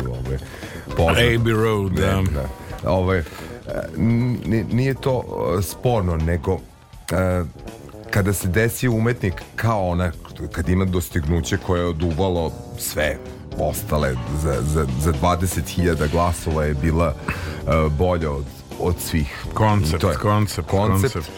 [0.97, 1.17] poznat.
[1.17, 2.21] Abbey Road, Ne, da.
[2.83, 2.91] da.
[2.91, 3.23] Ovaj, e,
[4.71, 5.23] nije to
[5.59, 6.59] e, sporno, nego
[8.11, 10.11] kada se desi umetnik kao ona,
[10.51, 13.17] kad ima dostignuće koje je oduvalo sve
[13.59, 17.13] ostale za, za, za 20.000 glasova je bila
[17.67, 18.45] e, bolja od,
[18.79, 19.45] od svih.
[19.53, 21.13] Koncept, to je- koncept, koncept.
[21.13, 21.31] koncept.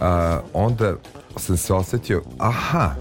[0.00, 0.94] A, onda
[1.36, 2.94] sam se osjetio, aha,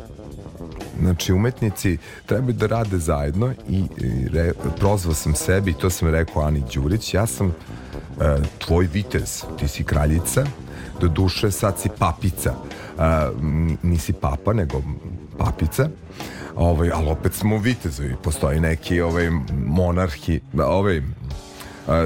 [0.99, 6.08] Znači, umetnici trebaju da rade zajedno i, i re, prozvao sam sebi i to sam
[6.08, 7.54] rekao Ani Đurić, ja sam e,
[8.58, 10.45] tvoj vitez, ti si kraljica,
[10.99, 12.54] do duše sad si papica.
[12.99, 13.04] E,
[13.41, 14.82] n- nisi papa, nego
[15.43, 15.89] papica.
[16.56, 18.15] Ovaj, ali opet smo vitezovi.
[18.23, 19.30] Postoji neki ovaj,
[19.65, 21.01] monarhi, ovaj, e,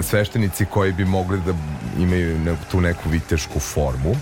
[0.01, 1.53] sveštenici koji bi mogli da
[1.99, 4.15] imaju tu neku vitešku formu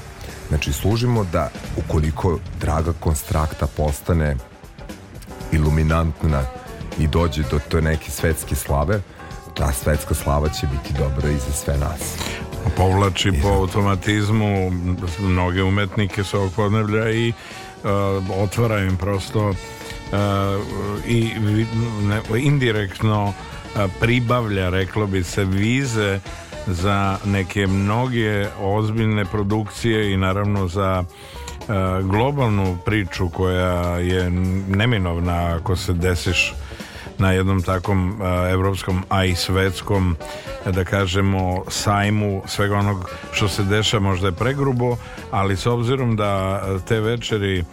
[0.49, 4.35] Znači, služimo da ukoliko draga konstrakta postane
[5.51, 6.43] iluminantna
[6.99, 9.01] i dođe do to neke svetske slave,
[9.53, 12.17] ta svetska slava će biti dobra i za sve nas.
[12.77, 14.71] povlači po automatizmu
[15.19, 17.33] mnoge umetnike sa ovog podneblja i
[18.37, 19.55] otvara im prosto uh,
[21.07, 21.31] i
[22.37, 26.19] indirektno uh, pribavlja, reklo bi se, vize
[26.67, 34.29] za neke mnoge ozbiljne produkcije i naravno za uh, globalnu priču koja je
[34.69, 36.53] neminovna ako se desiš
[37.23, 40.15] na jednom takvom evropskom, a i svetskom
[40.65, 44.97] da kažemo sajmu svega onog što se deša možda je pregrubo,
[45.31, 47.63] ali s obzirom da te večeri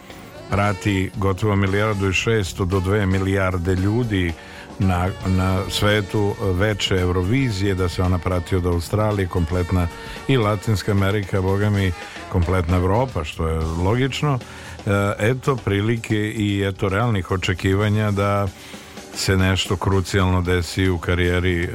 [0.49, 4.33] prati gotovo milijardu i šesto do dve milijarde ljudi
[4.79, 9.87] na, na svetu veče Eurovizije, da se ona prati od Australije, kompletna
[10.27, 11.91] i Latinska Amerika, boga mi,
[12.31, 14.39] kompletna Evropa, što je logično.
[14.85, 18.47] E, Eto prilike i eto realnih očekivanja da
[19.15, 21.67] se nešto krucijalno desi u karijeri e,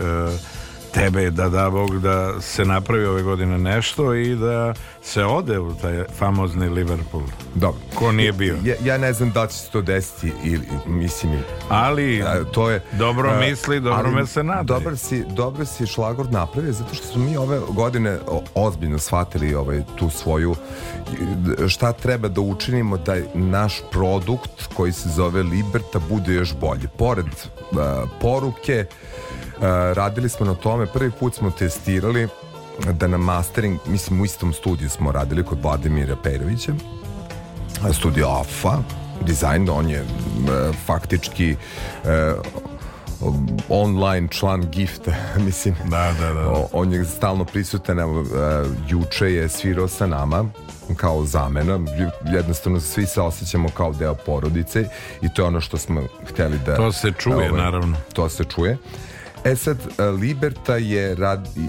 [0.97, 5.75] tebe da da Bog da se napravi ove godine nešto i da se ode u
[5.75, 7.23] taj famozni Liverpool.
[7.55, 7.81] Dobro.
[7.95, 8.57] Ko nije bio.
[8.65, 11.33] Ja, ja ne znam da će se to desiti ili, mislim,
[11.69, 12.83] Ali a, to je...
[12.93, 14.63] dobro a, misli, dobro ali me se nada.
[14.63, 18.19] Dobar si, dobro si šlagor napravio zato što smo mi ove godine
[18.55, 20.57] ozbiljno shvatili ovaj, tu svoju
[21.69, 26.89] šta treba da učinimo da naš produkt koji se zove Liberta bude još bolji.
[26.99, 27.27] Pored
[27.79, 28.87] a, poruke
[29.95, 32.29] radili smo na tome, prvi put smo testirali
[32.93, 36.73] da na mastering, mislim u istom studiju smo radili kod Vladimira Perovića
[37.93, 38.79] studio AFA
[39.23, 40.05] dizajn, on je e,
[40.87, 41.57] faktički
[42.05, 42.33] e,
[43.69, 45.13] online član gifta
[45.47, 46.49] mislim Da, da, da.
[46.49, 48.25] O- on je stalno prisutan evo, e,
[48.89, 50.45] juče je svirao sa nama
[50.97, 51.79] kao zamena
[52.25, 54.85] jednostavno svi se osjećamo kao deo porodice
[55.23, 57.97] i to je ono što smo hteli da To se čuje, naravno.
[58.13, 58.79] to se čuje
[59.47, 61.61] E sad, e, Liberta je, rad, e,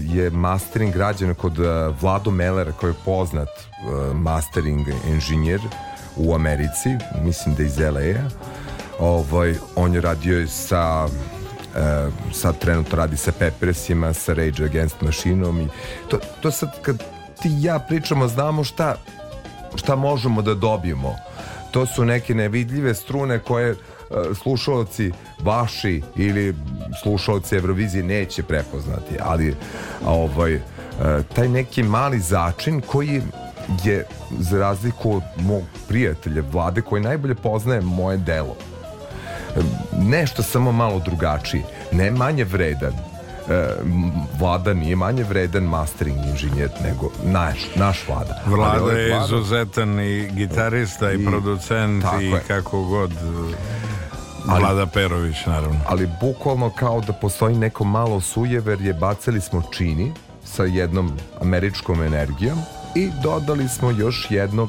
[0.00, 1.62] je mastering rađen kod e,
[2.00, 3.48] Vlado Mellera koji je poznat
[4.14, 5.60] mastering inženjer
[6.16, 6.88] u Americi,
[7.22, 8.28] mislim da iz LA-a.
[8.98, 11.08] Ovaj, on je radio sa
[11.76, 15.68] e, sad trenutno radi sa Peppersima, sa Rage Against Machineom i
[16.08, 16.98] to, to sad kad
[17.42, 18.94] ti i ja pričamo znamo šta
[19.74, 21.16] šta možemo da dobijemo.
[21.70, 23.76] To su neke nevidljive strune koje
[24.34, 26.54] slušalci vaši ili
[27.02, 29.54] slušalci Eurovizije neće prepoznati, ali
[30.06, 30.60] ovaj, e,
[31.34, 33.22] taj neki mali začin koji
[33.84, 34.04] je
[34.38, 38.56] za razliku od mog prijatelja Vlade koji najbolje poznaje moje delo
[39.98, 42.92] nešto samo malo drugačiji ne manje vredan
[43.50, 43.74] E,
[44.38, 48.42] Vlada nije manje vredan mastering inženjer nego naš, naš Vlada.
[48.46, 53.10] Vlada ovaj je izuzetan i gitarista i, I- producent i kako god
[54.44, 55.80] Vlada Perović naravno.
[55.88, 60.12] Ali bukvalno kao da postoji neko malo sujeverje bacili smo čini
[60.44, 62.58] sa jednom američkom energijom
[62.94, 64.68] i dodali smo još jednog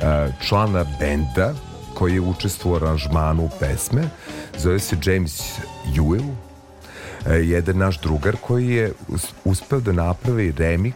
[0.00, 1.54] e, člana benda
[1.94, 4.02] koji je učestvovao u aranžmanu pesme.
[4.58, 5.42] Zove se James
[5.96, 6.34] Ewell.
[7.26, 10.94] E, jedan naš drugar koji je us- uspeo da napravi remix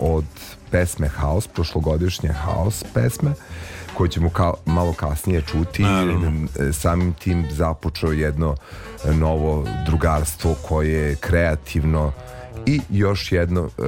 [0.00, 0.24] od
[0.70, 3.32] pesme House, prošlogodišnje House pesme
[3.96, 5.82] koju ćemo ka, malo kasnije čuti.
[6.68, 8.54] E, samim tim započeo jedno
[9.04, 12.12] e, novo drugarstvo koje je kreativno
[12.66, 13.82] i još jedno e,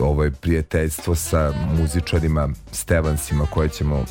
[0.00, 4.04] ovaj prijateljstvo sa muzičarima Stevansima koje ćemo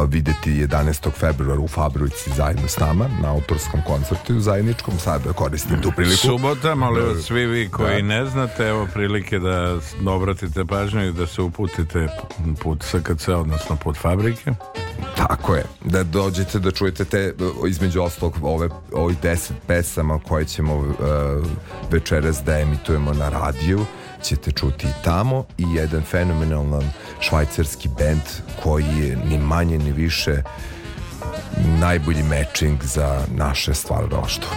[0.00, 1.10] videti 11.
[1.12, 6.74] februara u Fabrici zajedno s nama na autorskom koncertu zajedničkom sad koristim tu priliku Subota,
[6.74, 7.22] molim Da.
[7.22, 8.08] svi vi koji Da.
[8.08, 12.08] ne znate, evo prilike da s- obratite pažnju i da se uputite
[12.54, 14.50] put SKC, odnosno put fabrike.
[15.16, 17.34] Tako je, da dođete da čujete te,
[17.68, 20.86] između ostalog, ove, ovih deset pesama koje ćemo uh,
[21.90, 23.84] večeras da emitujemo na radiju,
[24.24, 28.22] ćete čuti i tamo i jedan fenomenalan švajcarski bend
[28.62, 30.42] koji je ni manje ni više
[31.80, 34.50] najbolji matching za naše stvaralaštvo.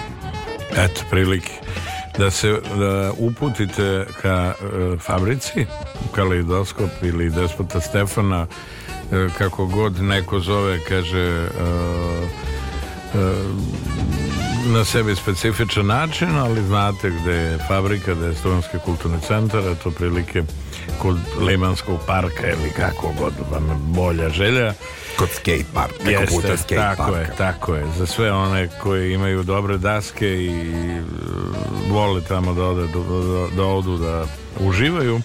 [0.78, 1.52] Eto, prilike
[2.18, 5.66] da se da uputite ka e, fabrici,
[6.06, 8.48] u Kaleidoskop ili Despota Stefana,
[9.12, 11.48] e, kako god neko zove, kaže e,
[13.16, 14.37] e,
[14.74, 19.76] na sebi specifičan način, ali znate gde je fabrika, gde je Studenski kulturni centar, a
[19.76, 20.44] to prilike
[21.02, 24.74] kod Limanskog parka ili kako god vam je bolja želja.
[25.18, 27.20] Kod skate park, Jeste, puta skate tako parka.
[27.20, 27.86] je, tako je.
[27.98, 31.02] Za sve one koji imaju dobre daske i e,
[31.90, 34.26] vole tamo da, ode, da, da, da odu da
[34.60, 35.22] uživaju,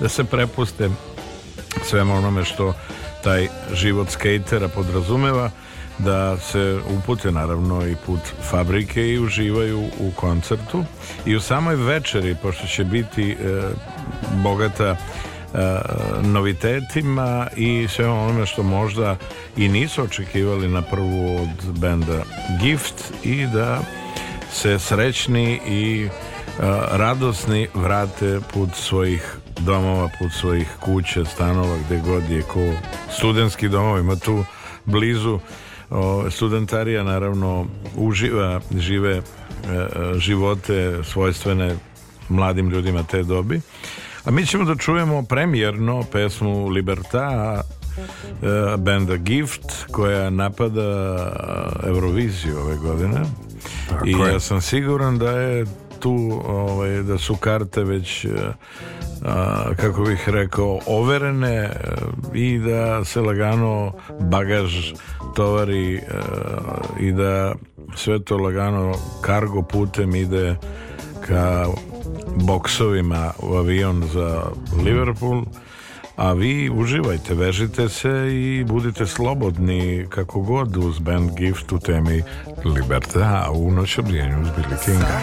[0.00, 0.90] da se prepuste
[1.84, 2.74] svema onome što
[3.24, 5.50] taj život skatera podrazumeva
[5.98, 8.20] da se upute naravno i put
[8.50, 10.84] fabrike i uživaju u koncertu.
[11.26, 13.36] I u samoj večeri pošto će biti e,
[14.42, 14.96] bogata e,
[16.22, 19.16] novitetima i sve onome što možda
[19.56, 22.22] i nisu očekivali na prvu od benda
[22.62, 23.80] Gift i da
[24.52, 26.10] se srećni i e,
[26.90, 32.72] radosni vrate put svojih domova, put svojih kuća, stanova, gde god je ko.
[33.16, 34.44] Studentski domov, ima tu
[34.84, 35.40] blizu
[35.94, 37.66] o, studentarija naravno
[37.96, 39.22] uživa, žive e,
[40.18, 41.76] živote svojstvene
[42.28, 43.60] mladim ljudima te dobi.
[44.24, 51.18] A mi ćemo da čujemo premijerno pesmu Liberta e, benda Gift koja napada
[51.86, 53.20] Euroviziju ove godine.
[53.88, 54.32] Tako I je.
[54.32, 55.66] ja sam siguran da je
[56.00, 58.28] tu ovaj, da su karte već e,
[59.24, 61.70] a, kako bih rekao overene
[62.34, 64.92] i da se lagano bagaž
[65.34, 66.00] tovari e,
[67.00, 67.54] i da
[67.96, 70.56] sve to lagano kargo putem ide
[71.26, 71.66] ka
[72.36, 74.42] boksovima u avion za
[74.84, 75.44] Liverpool
[76.16, 82.22] a vi uživajte, vežite se i budite slobodni kako god uz band Gift u temi
[82.64, 85.20] Liberta u noć obrijenju uz Billy Kinga.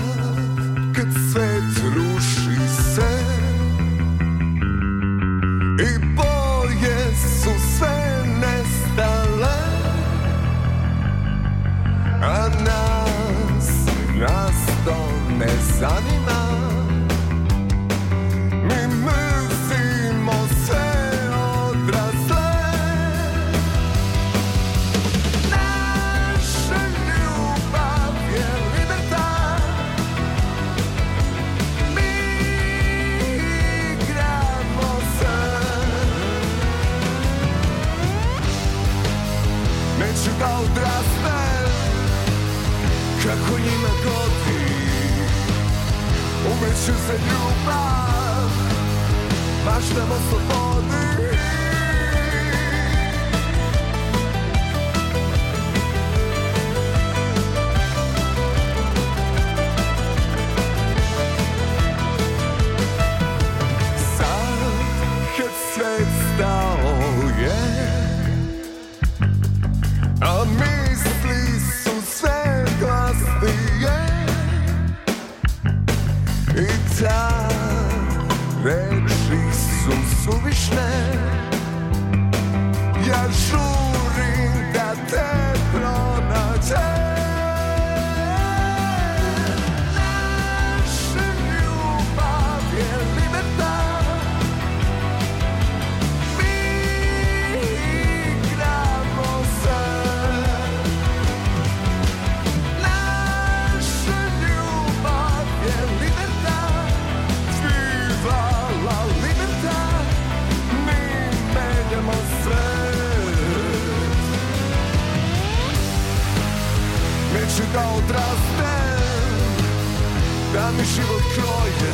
[120.77, 121.91] Mi život kroje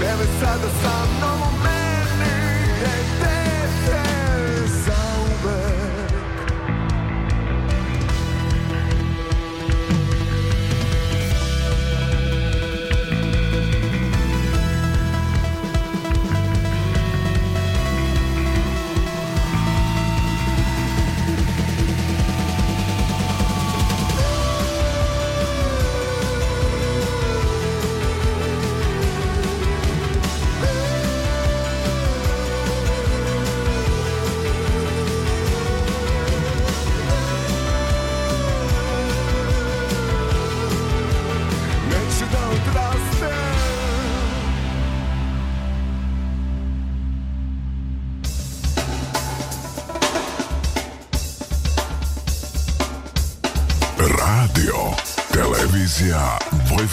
[0.00, 2.34] Tebe sada sa mnom u meni
[2.80, 4.23] je dete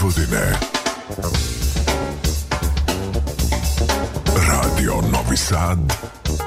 [0.01, 0.57] Vojvodine.
[4.49, 5.79] Radio Novi Sad,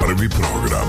[0.01, 0.89] prvi program.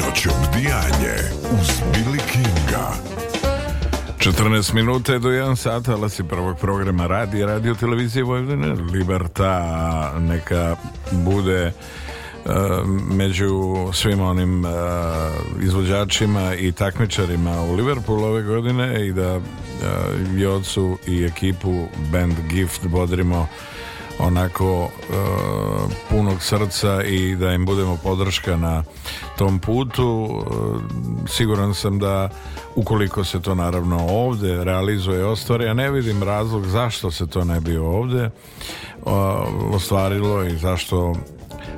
[0.00, 1.16] Noć obdijanje
[1.60, 2.88] uz Billy Kinga.
[4.18, 10.12] 14 minuta je do 1 sat, ali si prvog programa radi, radio televizije Vojvodine, Liberta,
[10.18, 10.76] neka
[11.10, 11.72] bude
[13.10, 13.52] među
[13.92, 14.70] svim onim e,
[15.62, 19.40] izvođačima i takmičarima u Liverpoolu ove godine i da e,
[20.36, 23.48] Jocu i ekipu band Gift bodrimo
[24.18, 25.14] onako e,
[26.10, 28.84] punog srca i da im budemo podrška na
[29.38, 30.28] tom putu.
[30.30, 32.28] E, siguran sam da
[32.74, 37.44] ukoliko se to naravno ovde realizuje i ostvari, ja ne vidim razlog zašto se to
[37.44, 38.30] ne bi ovde e,
[39.72, 41.14] ostvarilo i zašto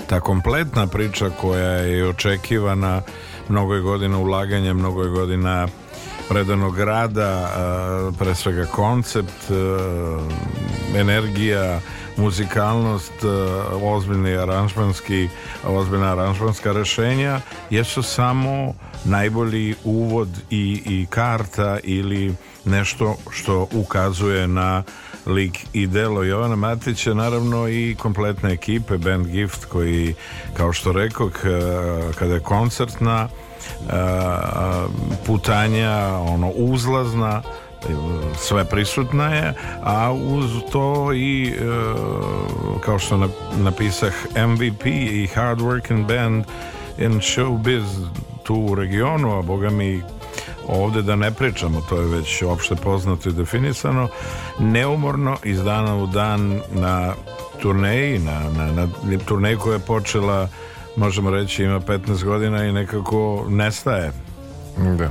[0.07, 3.03] ta kompletna priča koja je očekivana
[3.49, 5.69] mnogo je godina ulaganja, mnogo je godina
[6.29, 7.51] predanog rada,
[8.19, 9.51] pre svega koncept,
[10.97, 11.81] energija,
[12.17, 13.13] muzikalnost,
[13.83, 15.29] ozbiljni aranžmanski,
[15.65, 17.41] ozbiljna aranžmanska rešenja
[17.71, 22.35] jesu samo najbolji uvod i, i karta ili
[22.65, 24.83] nešto što ukazuje na
[25.27, 30.15] lik i delo Jovana Matića, naravno i kompletne ekipe Band Gift koji,
[30.55, 31.31] kao što rekao,
[32.19, 33.29] kada je koncertna
[35.27, 37.43] putanja ono uzlazna
[38.37, 41.55] sve prisutna je a uz to i e,
[42.81, 44.13] kao što napisah
[44.49, 46.45] MVP i hard working band
[46.99, 48.07] in showbiz
[48.43, 50.03] tu u regionu a boga mi
[50.69, 54.09] ovde da ne pričamo, to je već opšte poznato i definisano,
[54.59, 57.15] neumorno iz dana u dan na
[57.63, 58.89] turneji, na, na, na
[59.25, 60.49] turneji koja je počela,
[60.97, 64.13] možemo reći, ima 15 godina i nekako nestaje.
[64.99, 65.11] Da.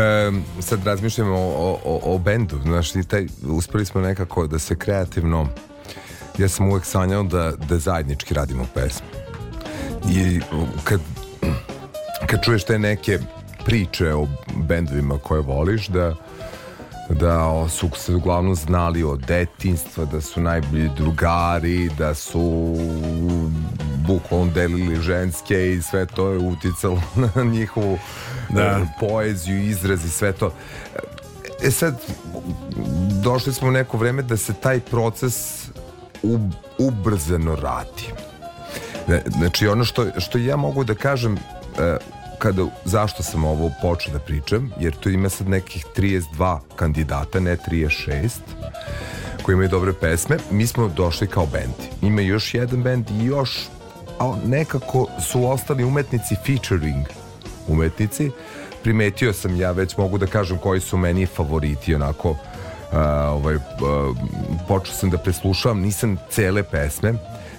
[0.00, 4.76] E, sad razmišljamo o, o, o bendu, znaš, i taj, uspeli smo nekako da se
[4.76, 5.48] kreativno,
[6.38, 9.06] ja sam uvek sanjao da, da zajednički radimo pesme.
[10.10, 10.40] I
[10.84, 11.00] kad,
[12.26, 13.18] kad čuješ te neke
[13.64, 16.14] priče o bendovima koje voliš, da
[17.08, 22.74] da su se uglavnom znali od detinstva, da su najbolji drugari, da su
[24.06, 27.02] bukvalno delili ženske i sve to je uticalo
[27.34, 27.98] na njihovu
[28.50, 28.86] da.
[29.00, 30.52] poeziju, izraz i sve to.
[31.62, 32.00] E sad,
[33.22, 35.66] došli smo u neko vreme da se taj proces
[36.78, 38.12] ubrzano radi.
[39.38, 41.38] Znači, ono što, što ja mogu da kažem
[42.44, 47.56] kada, zašto sam ovo počeo da pričam, jer tu ima sad nekih 32 kandidata, ne
[47.56, 48.28] 36,
[49.42, 50.36] koji imaju dobre pesme.
[50.50, 51.74] Mi smo došli kao band.
[52.02, 53.68] Ima još jedan band i još
[54.18, 57.06] a nekako su ostali umetnici featuring
[57.68, 58.30] umetnici.
[58.82, 62.36] Primetio sam ja, već mogu da kažem koji su meni favoriti, onako uh,
[63.28, 63.62] ovaj, uh,
[64.68, 67.14] počeo sam da preslušavam, nisam cele pesme,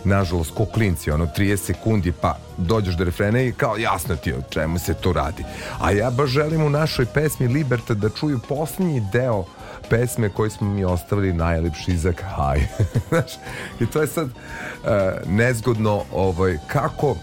[0.05, 4.41] nažalost, ko klinci, ono, 30 sekundi, pa dođeš do refrena i kao jasno ti o
[4.49, 5.43] čemu se to radi.
[5.81, 9.45] A ja baš želim u našoj pesmi Liberta da čuju poslednji deo
[9.89, 12.59] pesme koji smo mi ostavili najlepši za kraj.
[13.09, 13.31] Znaš,
[13.79, 14.89] i to je sad uh,
[15.27, 17.15] nezgodno ovaj, kako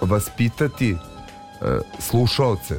[0.00, 0.98] vas pitati uh,
[1.98, 2.74] slušaoce,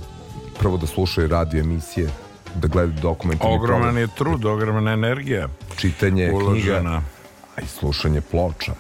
[0.59, 2.09] prvo da slušaju radio emisije,
[2.55, 5.47] da gledaju dokumentarni Ogroman je trud, ogromna energija.
[5.77, 6.79] Čitanje uložena.
[6.79, 7.01] knjiga,
[7.55, 8.73] a i slušanje ploča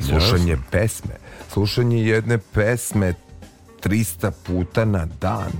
[0.00, 0.64] slušanje Jasne.
[0.70, 1.14] pesme,
[1.52, 3.14] slušanje jedne pesme
[3.82, 5.52] 300 puta na dan,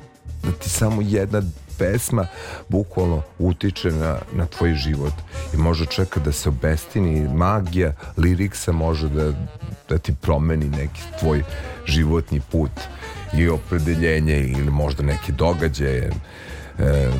[0.42, 1.42] da ti samo jedna
[1.78, 2.26] pesma
[2.68, 5.12] bukvalno utiče na, na tvoj život.
[5.54, 7.28] I može čeka da se obestini.
[7.34, 9.32] Magija liriksa može da,
[9.88, 11.42] da ti promeni neki tvoj
[11.86, 12.70] životni put
[13.34, 16.10] i opredeljenje ili možda neki događaje
[16.78, 17.10] e,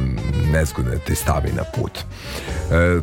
[0.53, 1.99] nezgodno da te stavi na put.
[1.99, 3.01] E,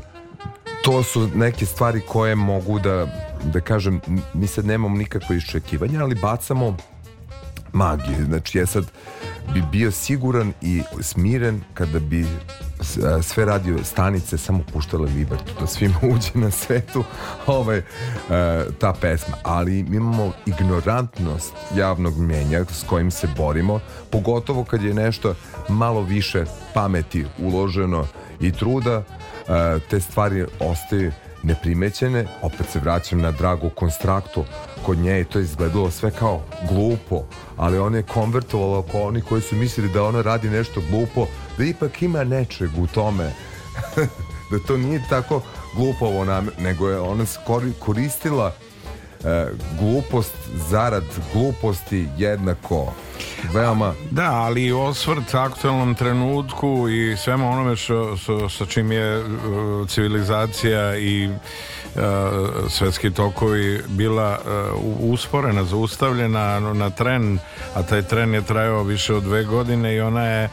[0.83, 3.07] to su neke stvari koje mogu da
[3.53, 4.01] da kažem,
[4.33, 6.77] mi sad nemamo nikakve iščekivanja, ali bacamo
[7.73, 8.25] magiju.
[8.25, 8.85] Znači, ja sad
[9.53, 12.25] bi bio siguran i smiren kada bi
[13.23, 17.03] sve radio stanice samo puštale Libertu, da svima uđe na svetu
[17.47, 17.81] ovaj,
[18.79, 19.37] ta pesma.
[19.43, 23.79] Ali mi imamo ignorantnost javnog mjenja s kojim se borimo,
[24.09, 25.35] pogotovo kad je nešto
[25.69, 28.07] malo više pameti uloženo
[28.39, 29.03] i truda,
[29.89, 31.11] te stvari ostaju
[31.45, 34.43] neprimećene, opet se vraćam na Dragu Konstraktu,
[34.85, 37.23] kod nje je to izgledalo sve kao glupo,
[37.57, 41.27] ali ona je konvertovala oko oni koji su mislili da ona radi nešto glupo,
[41.57, 43.31] da ipak ima nečeg u tome,
[44.51, 45.41] da to nije tako
[45.75, 46.25] glupovo,
[46.59, 47.25] nego je ona
[47.79, 48.53] koristila
[49.79, 50.35] glupost
[50.69, 51.03] zarad
[51.33, 52.93] gluposti jednako.
[53.53, 53.93] Veoma.
[54.11, 60.97] Da, ali osvrt aktualnom trenutku i svema onome što, što, sa čim je uh, civilizacija
[60.97, 62.01] i uh,
[62.69, 67.39] svetski tokovi bila uh, usporena, zaustavljena na tren,
[67.75, 70.49] a taj tren je trajao više od dve godine i ona je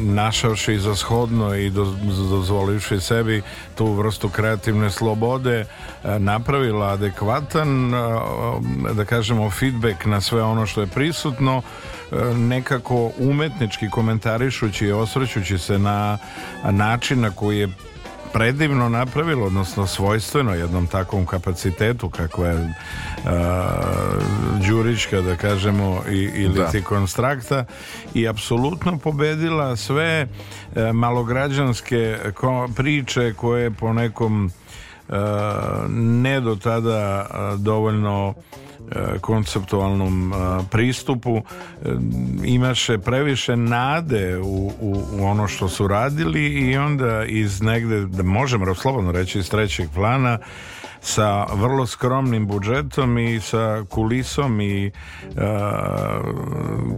[0.00, 1.88] našavši za shodno i doz,
[2.30, 3.42] dozvolivši sebi
[3.74, 7.98] tu vrstu kreativne slobode e, napravila adekvatan e,
[8.92, 15.58] da kažemo feedback na sve ono što je prisutno e, nekako umetnički komentarišući i osvrćući
[15.58, 16.18] se na
[16.70, 17.68] način na koji je
[18.34, 23.30] predivno napravilo, odnosno svojstveno jednom takvom kapacitetu kakva je uh,
[24.68, 26.70] Đurićka, da kažemo, i, ili Da.
[26.70, 27.64] ti konstrakta
[28.14, 34.50] i apsolutno pobedila sve uh, malograđanske ko- priče koje po nekom
[35.08, 35.14] uh,
[35.90, 38.34] ne do tada uh, dovoljno
[39.20, 40.36] konceptualnom e,
[40.70, 41.42] pristupu e,
[42.44, 48.22] imaše previše nade u, u, u ono što su radili i onda iz negde, da
[48.22, 50.38] možemo slobodno reći iz trećeg plana
[51.04, 54.90] sa vrlo skromnim budžetom i sa kulisom i e,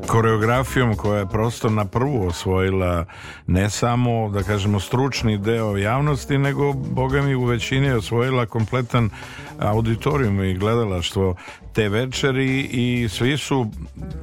[0.07, 3.05] koreografijom koja je prosto na prvu osvojila
[3.47, 9.11] ne samo da kažemo stručni deo javnosti nego boga mi u većini osvojila kompletan
[9.59, 11.37] auditorijum i gledalaštvo
[11.77, 13.67] te večeri i svi su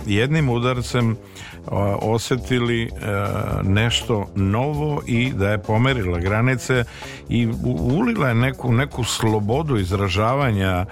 [0.05, 1.17] jednim udarcem
[2.01, 2.89] osetili
[3.63, 6.83] nešto novo i da je pomerila granice
[7.29, 7.47] i
[7.91, 10.85] ulila je neku, neku slobodu izražavanja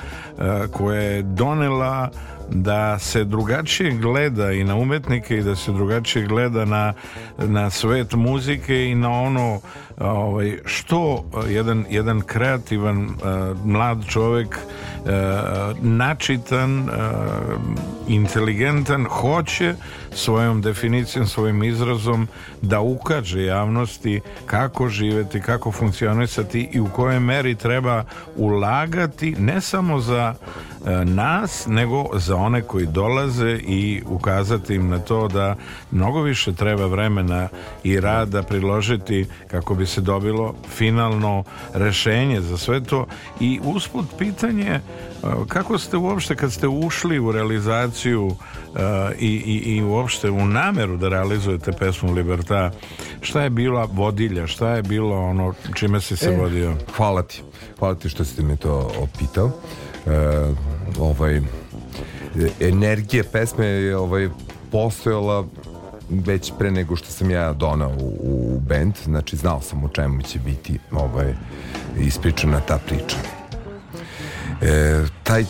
[0.71, 2.09] koja je donela
[2.51, 6.93] da se drugačije gleda i na umetnike i da se drugačije gleda na,
[7.37, 9.61] na svet muzike i na ono
[9.99, 13.09] ovaj, što jedan, jedan kreativan eh,
[13.65, 15.11] mlad čovjek eh,
[15.81, 16.91] načitan eh,
[18.07, 19.75] inteligentan hoće
[20.13, 22.27] svojom definicijom svojim izrazom
[22.61, 28.03] da ukaže javnosti kako živeti kako funkcionisati i u kojoj meri treba
[28.35, 30.33] ulagati ne samo za
[30.85, 35.55] e, nas nego za one koji dolaze i ukazati im na to da
[35.91, 37.49] mnogo više treba vremena
[37.83, 41.43] i rada priložiti kako bi se dobilo finalno
[41.73, 43.05] rešenje za sve to.
[43.39, 44.79] I usput pitanje
[45.47, 48.35] kako ste uopšte kad ste ušli u realizaciju
[48.75, 52.71] e, i, i, i uopšte u nameru da realizujete pesmu Liberta
[53.21, 57.43] šta je bila vodilja šta je bilo ono čime si se E, vodio Hvala ti.
[57.79, 59.47] Hvala ti što ste me to opitao.
[59.47, 60.11] E,
[60.99, 61.41] ovaj,
[62.59, 64.29] energija pesme je ovaj,
[64.71, 65.45] postojala
[66.09, 70.21] već pre nego što sam ja donao u, u band, znači znao sam o čemu
[70.21, 71.33] će biti ovaj,
[71.99, 73.40] ispričana ta priča.
[74.61, 75.45] E, taj, e,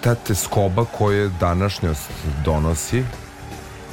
[0.00, 2.10] ta teskoba koje današnjost
[2.44, 3.02] donosi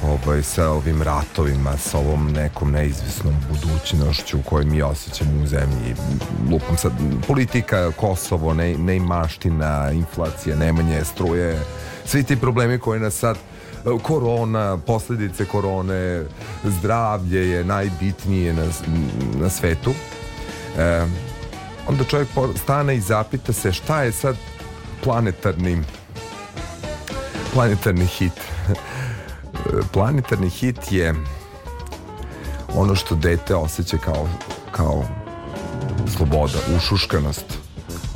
[0.02, 5.94] ovaj, sa ovim ratovima, sa ovom nekom neizvisnom budućnošću koju mi osjećamo u zemlji.
[6.50, 6.92] Lupam sad,
[7.26, 11.60] politika, Kosovo, ne, neimaština, inflacija, nemanje struje,
[12.04, 13.36] svi ti problemi koji nas sad
[14.02, 16.22] korona, posljedice korone,
[16.64, 18.66] zdravlje je najbitnije na,
[19.40, 19.90] na svetu.
[20.78, 21.06] E,
[21.88, 22.28] onda čovjek
[22.62, 24.36] stane i zapita se šta je sad
[25.04, 25.82] planetarni
[27.54, 28.40] planetarni hit
[29.92, 31.14] planetarni hit je
[32.74, 34.28] ono što dete osjeća kao,
[34.72, 35.04] kao
[36.16, 37.44] sloboda, ušuškanost.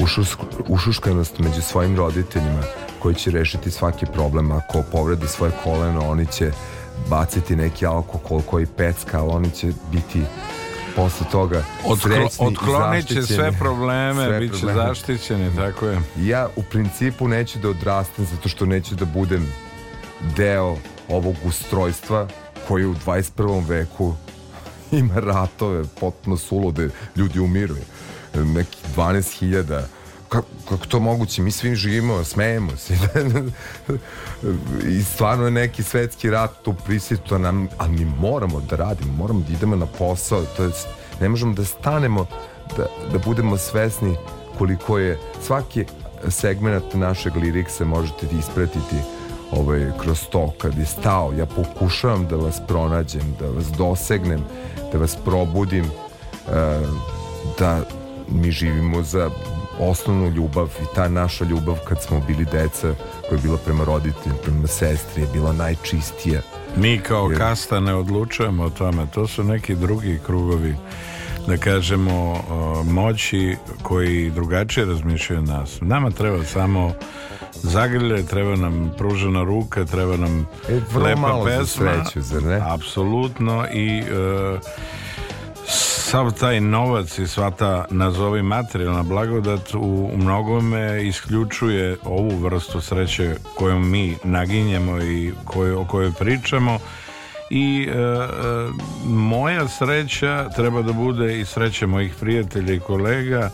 [0.02, 0.36] Ušus,
[0.68, 2.62] ušuškanost među svojim roditeljima
[2.98, 4.52] koji će rešiti svaki problem.
[4.52, 6.52] Ako povredi svoje koleno, oni će
[7.10, 10.22] baciti neki alkohol koji pecka, ali oni će biti
[10.97, 11.64] posle toga
[12.03, 14.88] srećni i otklonit će sve probleme, Sve bit će probleme.
[14.88, 16.01] zaštićeni, tako je.
[16.16, 19.53] Ja u principu neću da odrastam zato što neću da budem
[20.36, 20.76] deo
[21.09, 22.28] ovog ustrojstva
[22.68, 23.68] koji u 21.
[23.68, 24.14] veku
[24.92, 27.74] ima ratove, potpuno sulude, ljudi umiru.
[28.34, 29.82] Neki 12.000
[30.35, 31.43] kako, kako to moguće?
[31.43, 32.95] Mi svi živimo, smejemo se.
[34.99, 39.41] I stvarno je neki svetski rat tu prisutno nam, ali mi moramo da radimo, moramo
[39.41, 40.89] da idemo na posao, to jest
[41.20, 42.26] ne možemo da stanemo,
[42.76, 44.16] da, da budemo svesni
[44.59, 45.85] koliko je svaki
[46.28, 48.97] segment našeg liriksa možete ispratiti
[49.51, 54.45] ovaj, kroz to kad je stao ja pokušavam da vas pronađem da vas dosegnem
[54.93, 55.91] da vas probudim e,
[57.59, 57.80] da
[58.28, 59.30] mi živimo za
[59.81, 62.95] osnovnu ljubav i ta naša ljubav kad smo bili deca
[63.29, 66.41] koja je bila prema roditeljima, prema sestri je bila najčistija
[66.77, 70.75] Mi kao Jer- kasta ne odlučujemo o tome, to su neki drugi krugovi
[71.47, 72.41] da kažemo
[72.85, 75.79] moći koji drugačije razmišljaju nas.
[75.81, 76.93] Nama treba samo
[77.55, 81.64] zagrlje, treba nam pružena ruka, treba nam E, vrlo lepa pesma.
[82.05, 82.61] sreću, zar ne?
[82.64, 84.05] Apsolutno i e,
[86.05, 93.34] sav taj novac i sva ta nazovi materijalna blagodat u, mnogome isključuje ovu vrstu sreće
[93.55, 96.78] kojom mi naginjemo i koju, o kojoj pričamo.
[97.50, 98.26] I e, e,
[99.07, 103.40] moja sreća treba da bude i sreća mojih prijatelja i kolega.
[103.40, 103.50] E,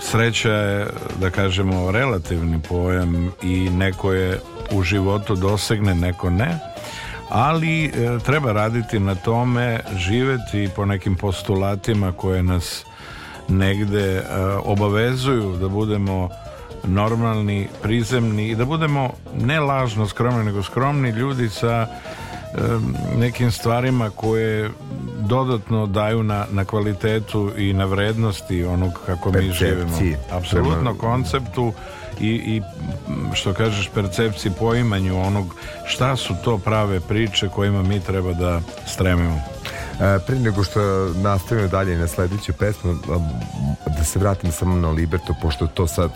[0.00, 0.86] sreća je
[1.20, 4.40] da kažemo relativni pojam i neko je
[4.72, 6.73] u životu dosegne neko ne
[7.30, 12.84] ali e, treba raditi na tome živeti po nekim postulatima koje nas
[13.48, 14.22] negde e,
[14.64, 16.28] obavezuju da budemo
[16.84, 19.10] normalni, prizemni i da budemo
[19.40, 22.58] ne lažno skromni, nego skromni ljudi sa e,
[23.18, 24.70] nekim stvarima koje
[25.20, 29.80] dodatno daju na, na kvalitetu i na vrednosti onog kako mi živimo.
[29.82, 30.16] Percepciji.
[30.32, 31.72] Apsolutno Prema- konceptu
[32.20, 32.62] i, i
[33.34, 35.54] što kažeš percepciji poimanju onog
[35.86, 39.40] šta su to prave priče kojima mi treba da stremimo.
[40.00, 40.80] E, Prije nego što
[41.14, 42.94] nastavimo dalje na sledeću pesmu,
[43.98, 46.10] da se vratim samo na Liberto, pošto to sad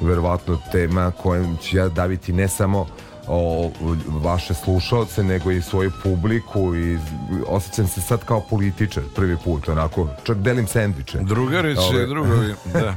[0.00, 2.86] verovatno tema kojom ću ja daviti ne samo
[3.28, 3.70] o
[4.08, 6.98] vaše slušalce, nego i svoju publiku i
[7.46, 11.18] osjećam se sad kao političar prvi put, onako, čak delim sendviče.
[11.18, 12.94] Drugarice Ove- i drugovi, da.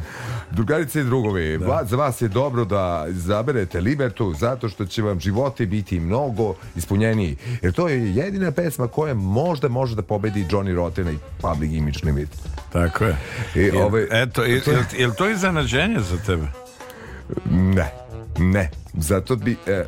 [0.52, 5.20] Drugarice i drugovi, va- za vas je dobro da izaberete Libertu zato što će vam
[5.20, 7.38] životi biti mnogo ispunjeniji.
[7.62, 12.00] Jer to je jedina pesma koja možda može da pobedi Johnny Rottena i Public Image
[12.04, 12.30] Limit.
[12.72, 13.18] Tako je.
[13.56, 14.62] I, Jel- ovaj, Eto, je, je,
[14.98, 16.48] je li to iznenađenje za tebe?
[17.52, 17.92] Ne,
[18.40, 18.70] ne.
[18.94, 19.86] Zato bi e, e,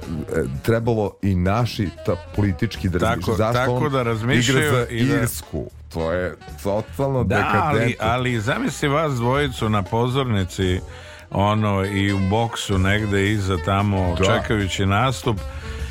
[0.63, 5.65] trebalo i naši ta politički da Tako- tako da razmišljaju igra za i da- Irsku.
[5.89, 7.43] To je totalno Da, ali,
[7.79, 8.05] dekadentno.
[8.07, 10.79] ali zamisli vas dvojicu na pozornici
[11.31, 14.23] ono i u boksu negde iza tamo Da.
[14.25, 15.37] čekajući nastup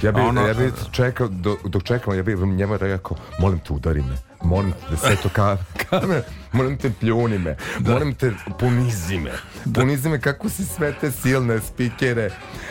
[0.02, 3.72] Ja bi, ono- ja bi čekao, dok, dok čekamo, ja bi njemu rekao, molim te
[3.72, 5.56] udari me, molim te da sve to ka,
[5.90, 6.22] kamer,
[6.52, 9.32] molim te pljuni me, molim te ponizi me,
[9.74, 12.30] ponizi me kako si sve te silne spikere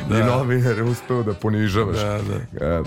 [0.09, 1.97] i novinare uspeo da ponižavaš.
[1.97, 2.19] Da,
[2.61, 2.81] E,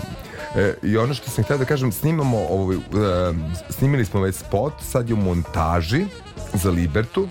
[0.61, 2.79] e, I ono što sam htio da kažem, snimamo, ovaj, e,
[3.69, 6.05] snimili smo već spot, sad je u montaži
[6.53, 7.27] za Libertu,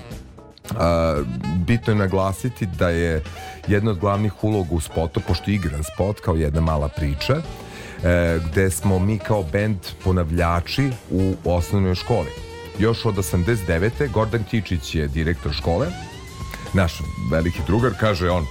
[0.78, 1.22] A,
[1.66, 3.22] bitno je naglasiti da je
[3.66, 7.42] jedna od glavnih uloga u spotu, pošto je igran spot kao jedna mala priča,
[8.04, 12.30] e, gde smo mi kao bend ponavljači u osnovnoj školi.
[12.78, 14.12] Još od 89.
[14.12, 15.86] Gordan Kičić je direktor škole,
[16.72, 16.92] naš
[17.30, 18.46] veliki drugar, kaže on,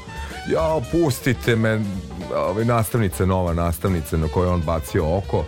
[0.49, 1.81] ja, pustite me,
[2.35, 5.43] ovaj, nastavnica, nova nastavnica na kojoj je on bacio oko,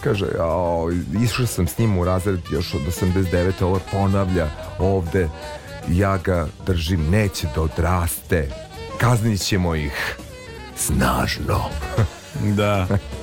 [0.00, 3.64] kaže, ja, išao sam s njim u razred još od 89.
[3.64, 4.48] ovo ponavlja
[4.78, 5.28] ovde,
[5.88, 8.48] ja ga držim, neće da odraste,
[8.98, 10.16] kaznit ćemo ih
[10.76, 11.60] snažno.
[12.56, 12.86] da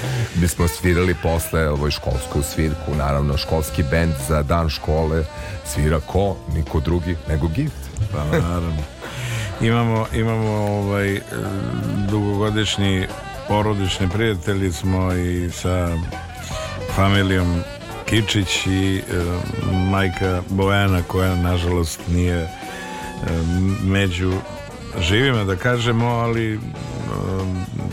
[0.40, 5.24] Mi smo svirali posle ovoj školsku svirku, naravno školski bend za dan škole
[5.64, 7.86] svira ko, niko drugi nego Gift.
[8.12, 8.82] Pa naravno.
[9.60, 11.22] Imamo, imamo ovaj, e,
[12.10, 13.06] dugogodišnji
[13.48, 15.88] porodični prijatelji smo i sa
[16.94, 17.62] familijom
[18.06, 19.02] Kičić i e,
[19.72, 22.48] majka Bojana koja nažalost nije e,
[23.84, 24.32] među
[25.00, 26.60] živima da kažemo, ali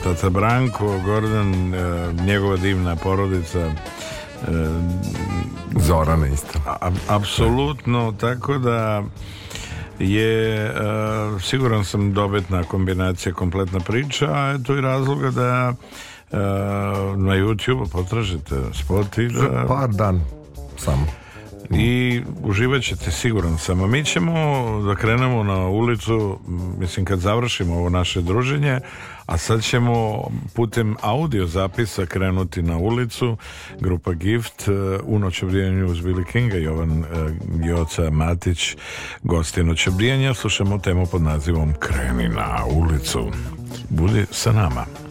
[0.03, 3.73] tata Branko, Gordon, e, njegova divna porodica e,
[5.79, 6.59] Zorana isto.
[7.07, 9.03] Apsolutno, tako da
[9.99, 10.71] je e,
[11.39, 15.73] siguran sam dobitna kombinacija kompletna priča, a eto i razloga da
[17.15, 20.21] na YouTube potražite spot i da Par dan
[20.77, 21.07] samo.
[21.69, 23.81] i uživat ćete siguran sam.
[23.83, 24.33] A mi ćemo
[24.87, 26.39] da krenemo na ulicu,
[26.79, 28.79] mislim kad završimo ovo naše druženje,
[29.25, 33.37] a sad ćemo putem audio zapisa krenuti na ulicu.
[33.79, 34.71] Grupa Gift, e,
[35.03, 37.05] u noćobrijanju uz Billy Kinga, Jovan e,
[37.67, 38.75] Joca Matić,
[39.23, 40.33] gosti noćobrijanja.
[40.33, 43.31] Slušamo temu pod nazivom Kreni na ulicu.
[43.89, 45.02] Budi sa nama.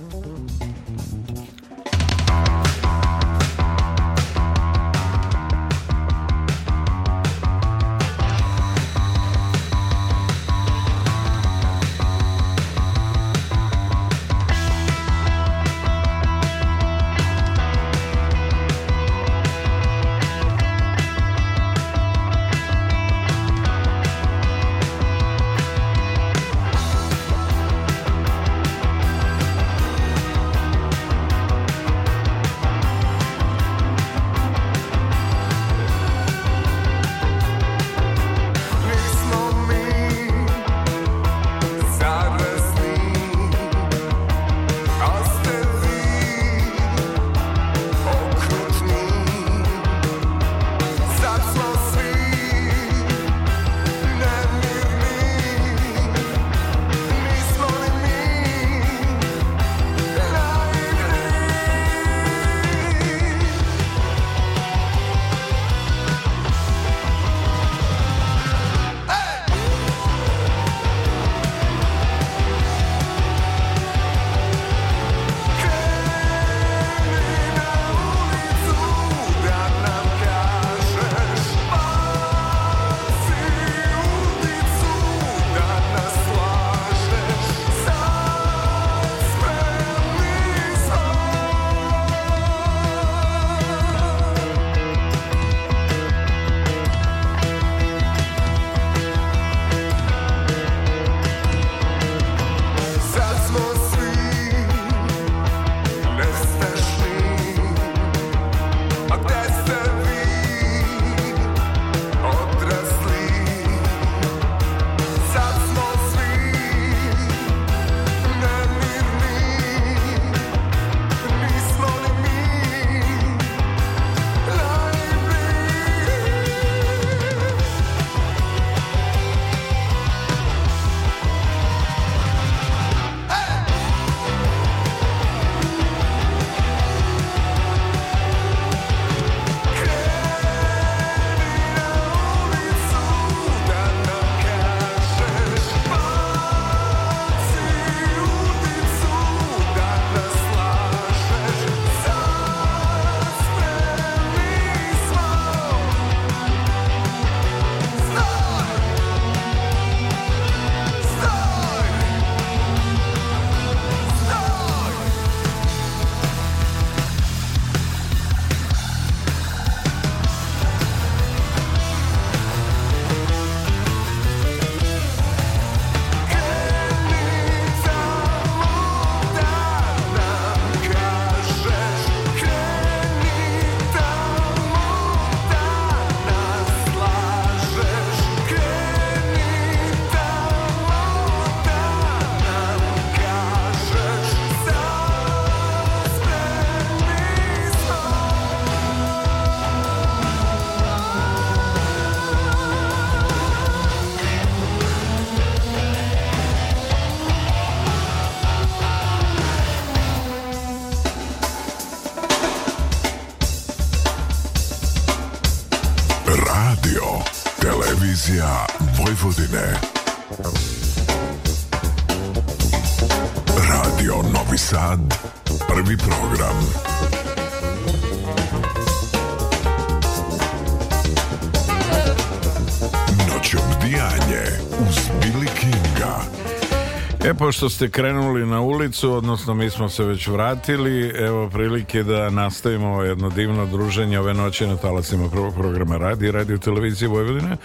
[237.63, 243.03] Pošto ste krenuli na ulicu, odnosno mi smo se već vratili, evo prilike da nastavimo
[243.03, 247.57] jedno divno druženje ove noći na talasima prvog programa radi, radio televizije Vojvodine,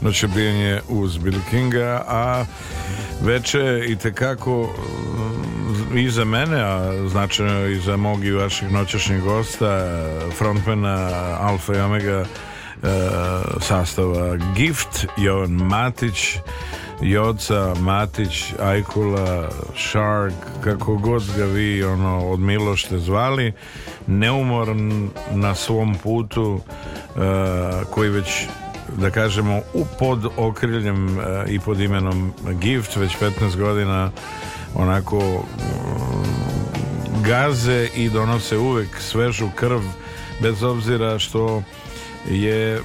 [0.00, 2.44] noć obijanje uz Billy Kinga, a
[3.22, 4.68] veče i tekako
[5.92, 9.88] mm, i za mene, a značajno i za mog i vaših noćašnjih gosta,
[10.38, 12.26] frontmana Alfa i Omega, e,
[13.60, 16.36] sastava Gift, Jovan Matić,
[17.02, 20.34] Joca, Matić, Ajkula, Shark,
[20.64, 23.52] kako god ga vi ono, od Milošte zvali,
[24.06, 27.20] neumoran na svom putu e,
[27.90, 28.46] koji već
[28.96, 34.10] da kažemo u pod okriljem e, i pod imenom Gift već 15 godina
[34.74, 35.52] onako mm,
[37.24, 39.80] gaze i donose uvek svežu krv
[40.40, 41.62] bez obzira što
[42.30, 42.80] je e,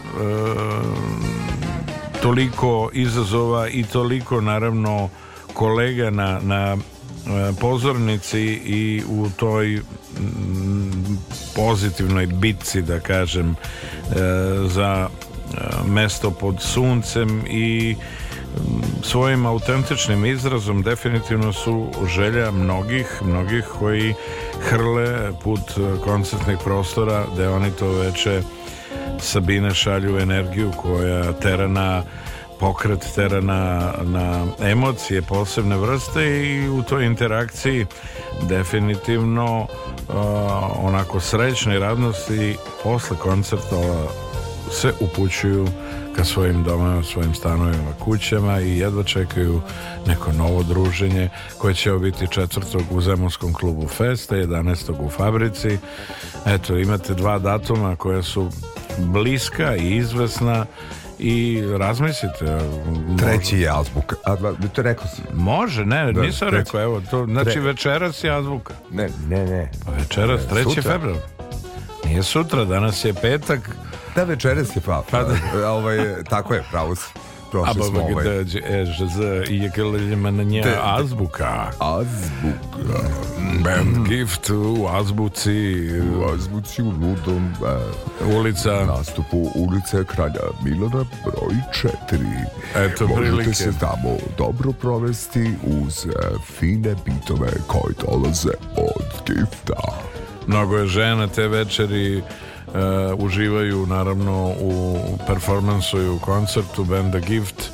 [2.27, 5.09] toliko izazova i toliko naravno
[5.53, 6.77] kolega na, na e,
[7.61, 11.17] pozornici i u toj mm,
[11.55, 13.55] pozitivnoj bitci da kažem e,
[14.67, 15.57] za e,
[15.89, 18.61] mesto pod suncem i mm,
[19.03, 24.13] svojim autentičnim izrazom definitivno su želja mnogih, mnogih koji
[24.61, 25.61] hrle put
[26.03, 28.41] koncertnih prostora da oni to veče
[29.19, 32.03] Sabine šalju energiju koja tera na
[32.59, 37.85] pokret, tera na, na emocije posebne vrste i u toj interakciji
[38.41, 40.15] definitivno uh,
[40.85, 44.05] onako srećne radnosti posle koncerta
[44.71, 45.67] se upućuju
[46.15, 49.61] ka svojim domama, svojim stanovima, kućama i jedva čekaju
[50.07, 55.05] neko novo druženje koje će biti četvrtog u Zemunskom klubu Festa, 11.
[55.05, 55.77] u Fabrici.
[56.45, 58.49] Eto, imate dva datuma koja su
[58.99, 60.65] bliska i izvesna
[61.19, 62.59] i razmislite
[63.17, 64.15] Treći je azbuka.
[64.25, 64.35] A,
[64.67, 65.21] to rekao si.
[65.33, 66.63] može, ne, Da, nisam treći.
[66.65, 69.71] rekao evo, to, znači Tre- večeras je azbuka Ne, ne, ne.
[69.85, 70.63] pa večeras, Ne, 3.
[70.65, 70.91] sutra.
[70.91, 71.15] februar
[72.05, 73.69] nije sutra, danas je petak
[74.15, 74.81] Da, večeras je.
[74.81, 75.03] Pa
[75.53, 75.69] da.
[75.69, 77.05] ovaj, tako je, pravo si.
[77.63, 78.43] Prošli smo ovaj...
[78.43, 79.71] gde je žz i je
[80.15, 83.27] na nje azbuka Azbuka.
[83.63, 85.51] Band Gift u azbuci
[86.01, 91.55] U azbuci u ludom e, ulica nastupu ulice Kralja Milana broj
[92.11, 92.45] 4.
[92.75, 93.53] Eto, Možete prilike.
[93.53, 96.09] se tamo dobro provesti uz e,
[96.45, 99.81] fine bitove koji dolaze od gifta.
[100.47, 102.21] Mnogo je žena te večeri e,
[103.17, 104.97] uživaju naravno u
[105.27, 107.71] performansu i u koncertu benda Gift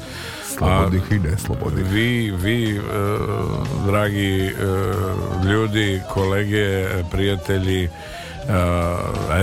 [0.58, 1.86] Slobodnih i neslobodnih.
[1.89, 2.82] vi, vi e,
[3.86, 4.52] dragi e,
[5.50, 7.89] ljudi, kolege, prijatelji e,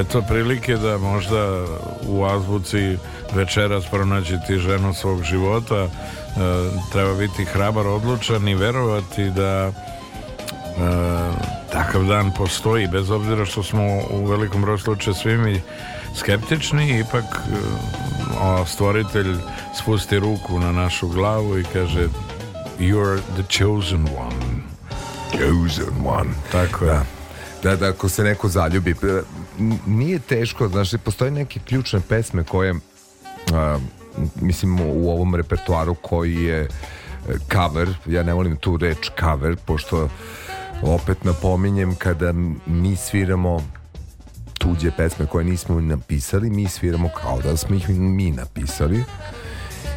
[0.01, 1.65] eto prilike da možda
[2.09, 2.97] u azbuci
[3.35, 5.89] večeras pronađete ženu svog života
[6.93, 9.73] treba biti hrabar odlučan i verovati da
[11.73, 15.61] takav dan postoji bez obzira što smo u velikom broju slučaja svi mi
[16.17, 17.57] skeptični ipak e,
[18.41, 19.37] a, stvoritelj
[19.83, 22.09] spusti ruku na našu glavu i kaže
[22.79, 24.61] you're the chosen one
[25.31, 26.31] Chosen one.
[26.53, 27.05] tako je Da.
[27.63, 28.91] Da, da, ako se neko zaljubi.
[28.91, 29.23] e,
[29.87, 32.75] Nije teško, znaš, postoje neke ključne pesme koje,
[33.53, 33.79] a,
[34.35, 36.69] mislim, u ovom repertoaru koji je e,
[37.53, 40.09] cover, ja ne volim tu reč cover, pošto
[40.83, 42.33] opet napominjem kada
[42.67, 43.63] mi sviramo
[44.59, 49.05] tuđe pesme koje nismo napisali, mi sviramo kao da smo ih mi napisali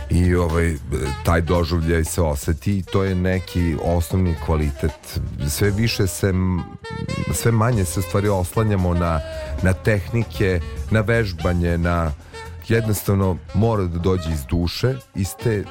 [0.09, 0.75] i ovaj,
[1.25, 5.19] taj doživljaj se oseti i to je neki osnovni kvalitet.
[5.49, 6.33] Sve više se,
[7.33, 9.19] sve manje se stvari oslanjamo na,
[9.61, 10.59] na tehnike,
[10.91, 12.11] na vežbanje, na
[12.75, 15.63] jednostavno mora da dođe iz duše, iz te e,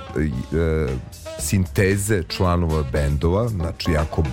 [1.38, 4.24] sinteze članova bendova, znači jako e,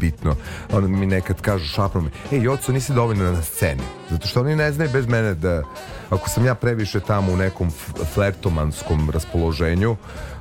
[0.00, 0.36] bitno.
[0.72, 4.72] Ono mi nekad kažu šapnom, ej Joco nisi dovoljno na sceni, zato što oni ne
[4.72, 5.62] znaju bez mene da
[6.10, 7.70] ako sam ja previše tamo u nekom
[8.14, 9.96] flertomanskom raspoloženju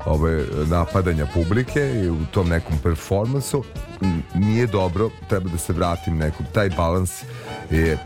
[0.06, 3.64] ove, napadanja publike i u tom nekom performansu
[4.36, 7.24] nije dobro, treba da se vratim nekom, taj balans
[7.70, 7.98] je e,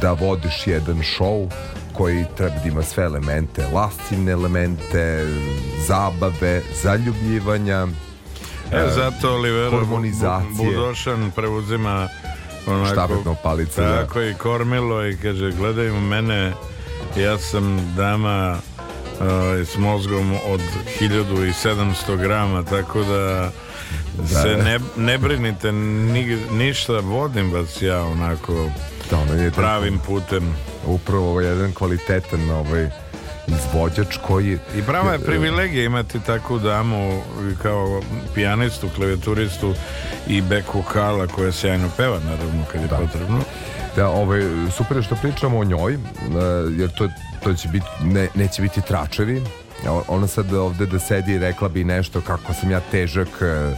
[0.00, 1.50] da vodiš jedan show
[1.96, 5.26] koji treba da ima sve elemente, lascivne elemente,
[5.86, 7.86] zabave, zaljubljivanja,
[8.72, 10.50] e, zato Olivera harmonizacije.
[10.56, 12.08] Budošan preuzima
[12.66, 13.82] onako, štafetnog palica.
[13.82, 14.06] Da.
[14.06, 16.52] tako i kormilo i kaže gledaj u mene
[17.16, 18.58] ja sam dama
[19.20, 20.60] ovaj, s mozgom od
[21.00, 23.50] 1700 grama, tako da
[24.26, 28.70] se ne, ne brinite ni, ništa, vodim vas ja onako
[29.10, 30.54] Da, ono je pravim putem.
[30.86, 32.90] upravo ovaj jedan kvalitetan ovaj
[33.46, 37.22] izvođač koji I prava je privilegija imati takvu damu
[37.62, 38.02] kao
[38.34, 39.74] pijanistu, klavijeturistu
[40.26, 43.40] i back vokala koja sjajno peva naravno kad je potrebno.
[43.96, 44.42] Da, ovaj,
[44.76, 45.98] super je što pričamo o njoj, e,
[46.78, 47.08] jer to,
[47.42, 49.42] to će biti, ne, neće biti tračevi.
[50.08, 53.76] Ona sad ovde da sedi i rekla bi nešto kako sam ja težak e,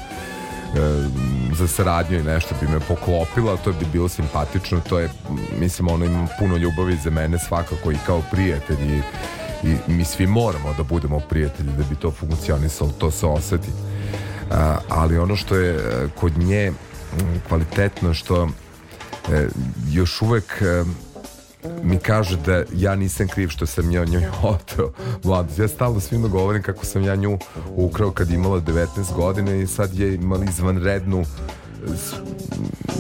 [1.53, 5.11] za saradnju i nešto bi me poklopila, to bi bilo simpatično, to je,
[5.59, 9.03] mislim, ono ima puno ljubavi za mene svakako i kao prijatelj i,
[9.87, 13.69] mi svi moramo da budemo prijatelji da bi to funkcionisalo, to se oseti.
[14.51, 16.73] A, ali ono što je e, kod nje
[17.49, 18.49] kvalitetno što
[19.33, 19.49] e,
[19.91, 20.85] još uvek e,
[21.83, 24.93] mi kaže da ja nisam kriv što sam ja njoj oteo
[25.25, 25.59] mladost.
[25.59, 27.39] Ja stalno svima govorim kako sam ja nju
[27.77, 31.25] ukrao kad imala 19 godina i sad je imala izvanrednu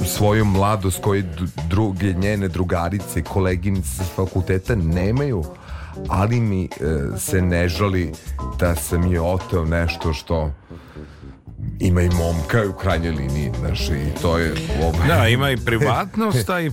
[0.06, 1.24] svoju mladost koju
[1.68, 5.44] druge njene drugarice i koleginice sa fakulteta nemaju
[6.08, 6.68] ali mi e,
[7.18, 8.12] se ne žali
[8.58, 10.50] da sam je oteo nešto što
[11.80, 14.54] ima i momka u krajnjoj liniji, znaš, i to je...
[14.82, 16.70] Ovaj, Da, ima i privatnost, a i i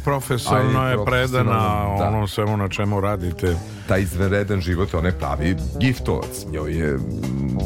[0.89, 2.07] je predana da.
[2.07, 3.55] onom svemu na čemu radite.
[3.87, 6.45] taj izvanredan život, ona je pravi giftovac.
[6.51, 7.57] Njoj je mm,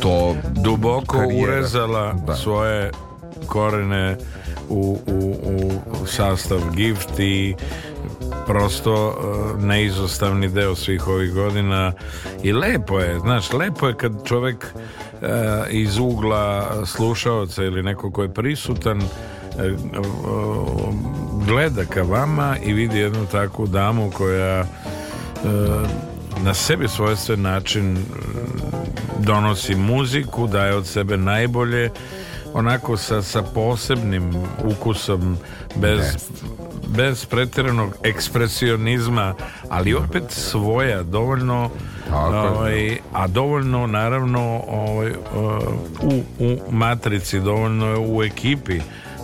[0.00, 1.52] to Duboko karijera.
[1.52, 2.34] urezala Da.
[2.36, 2.90] svoje
[3.46, 4.16] korene
[4.68, 5.34] u, u,
[6.02, 7.54] u sastav gift i
[8.46, 11.92] prosto uh, neizostavni deo svih ovih godina
[12.42, 14.66] i lepo je, znaš, lepo je kad čovek
[15.70, 19.04] iz ugla slušaoca ili neko ko je prisutan uh,
[21.46, 25.50] gleda ka vama i vidi jednu takvu damu koja uh,
[26.44, 27.98] na sebi svojstven način
[29.18, 31.90] donosi muziku, daje od sebe najbolje
[32.54, 35.36] onako sa, sa posebnim ukusom
[35.76, 36.00] bez,
[36.96, 39.34] bez pretjeranog ekspresionizma
[39.68, 41.70] ali opet svoja dovoljno.
[42.12, 45.16] Ovaj, a dovoljno naravno ovaj, uh,
[46.02, 48.80] u, u matrici dovoljno je u ekipi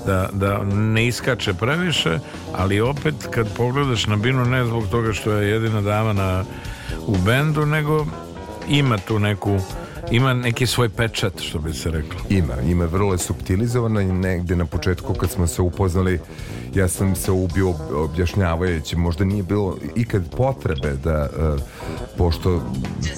[0.06, 2.18] da, da ne iskače previše
[2.54, 6.44] ali opet kad pogledaš na Binu ne zbog toga što je jedina dama na,
[7.06, 8.06] u bendu nego
[8.68, 9.58] ima tu neku
[10.10, 14.56] ima neki svoj pečat što bi se reklo ima, ima vrlo je subtilizovana i negde
[14.56, 16.20] na početku kad smo se upoznali
[16.74, 21.60] ja sam se ubio objašnjavajući možda nije bilo ikad potrebe da uh,
[22.18, 22.62] pošto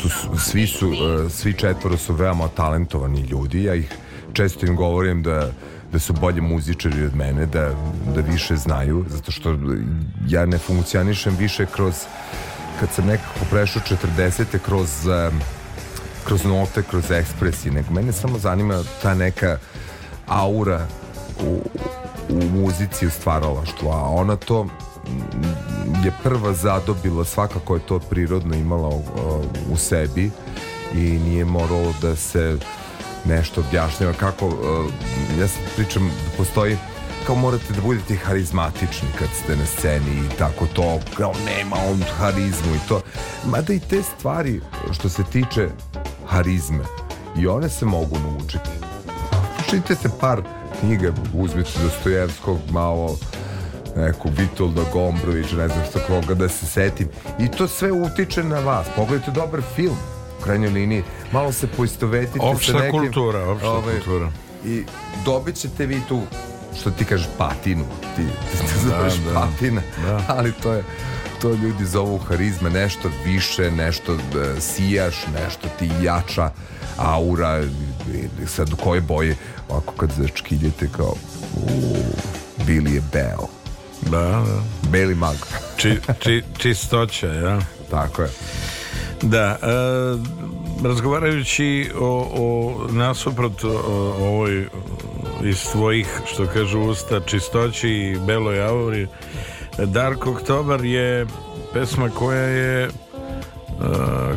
[0.03, 0.09] tu
[0.39, 3.93] svi su uh, svi četvoro su veoma talentovani ljudi ja ih
[4.33, 5.51] često im govorim da
[5.93, 7.71] da su bolji muzičari od mene, da,
[8.15, 9.57] da više znaju, zato što
[10.29, 11.95] ja ne funkcionišem više kroz
[12.81, 13.83] kad sam nekako prešao
[14.17, 14.59] 40.
[14.65, 15.41] kroz um,
[16.29, 19.59] kroz note, kroz ekspresije, nego mene samo zanima ta neka
[20.27, 20.87] aura
[21.47, 21.63] u,
[22.29, 24.67] u muzici u stvaralaštvu, a ona to
[26.05, 29.03] je prva zadobila, svakako je to prirodno imala u,
[29.73, 30.31] u sebi
[30.95, 32.59] i nije moralo da se
[33.25, 34.47] nešto objašnjava kako,
[35.41, 36.77] ja sam pričam da postoji
[37.27, 42.03] kao morate da budete harizmatični kad ste na sceni i tako to, kao nema on
[42.19, 43.01] harizmu i to.
[43.47, 44.61] Mada i te stvari
[44.93, 45.69] što se tiče
[46.29, 46.85] harizme
[47.37, 48.71] i one se mogu naučiti.
[49.71, 50.43] Čitajte par
[50.81, 53.17] knjiga, uzmite Dostojevskog malo
[53.97, 57.09] neku Vitolda Gombrović, ne znam što koga da se setim.
[57.39, 58.87] I to sve utiče na vas.
[58.97, 59.97] Pogledajte dobar film
[60.39, 61.03] u krajnjoj liniji.
[61.33, 63.01] Malo se poistovetite Opšta sa nekim...
[63.01, 64.31] kultura, opšta kultura.
[64.65, 64.85] I
[65.25, 66.23] dobit ćete vi tu
[66.81, 67.85] što ti kažeš patinu.
[68.17, 68.23] Ti,
[68.53, 69.41] ti te zoveš da.
[69.41, 69.83] patina.
[70.07, 70.21] Da.
[70.29, 70.85] Ali to je
[71.43, 76.51] to ljudi zovu harizma, nešto više, nešto e, sijaš, nešto ti jača
[76.97, 77.63] aura,
[78.43, 79.35] i sad u kojoj boji,
[79.69, 81.15] ovako kad začkiljete kao,
[81.55, 82.05] uuu,
[82.67, 83.47] Billy je beo,
[84.11, 84.63] da, da.
[84.91, 85.37] beli mag,
[85.77, 87.61] Či, či, čistoća ja
[87.91, 88.29] tako je.
[89.23, 89.67] Da, e,
[90.85, 93.69] razgovarajući o, o nasuprot o,
[94.21, 94.69] ovoj
[95.45, 99.07] iz tvojih, što kažu usta, čistoći i beloj auri,
[99.87, 101.27] Dark Oktober je
[101.73, 102.91] pesma koja je e,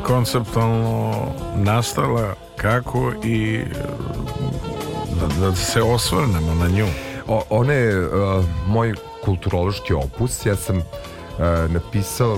[0.04, 1.14] konceptualno
[1.56, 3.66] nastala kako i e,
[5.20, 6.88] da, da se osvrnemo na nju.
[7.28, 8.94] O, ona je uh, moj
[9.26, 10.46] kulturološki opus.
[10.46, 10.84] Ja sam uh,
[11.72, 12.38] napisao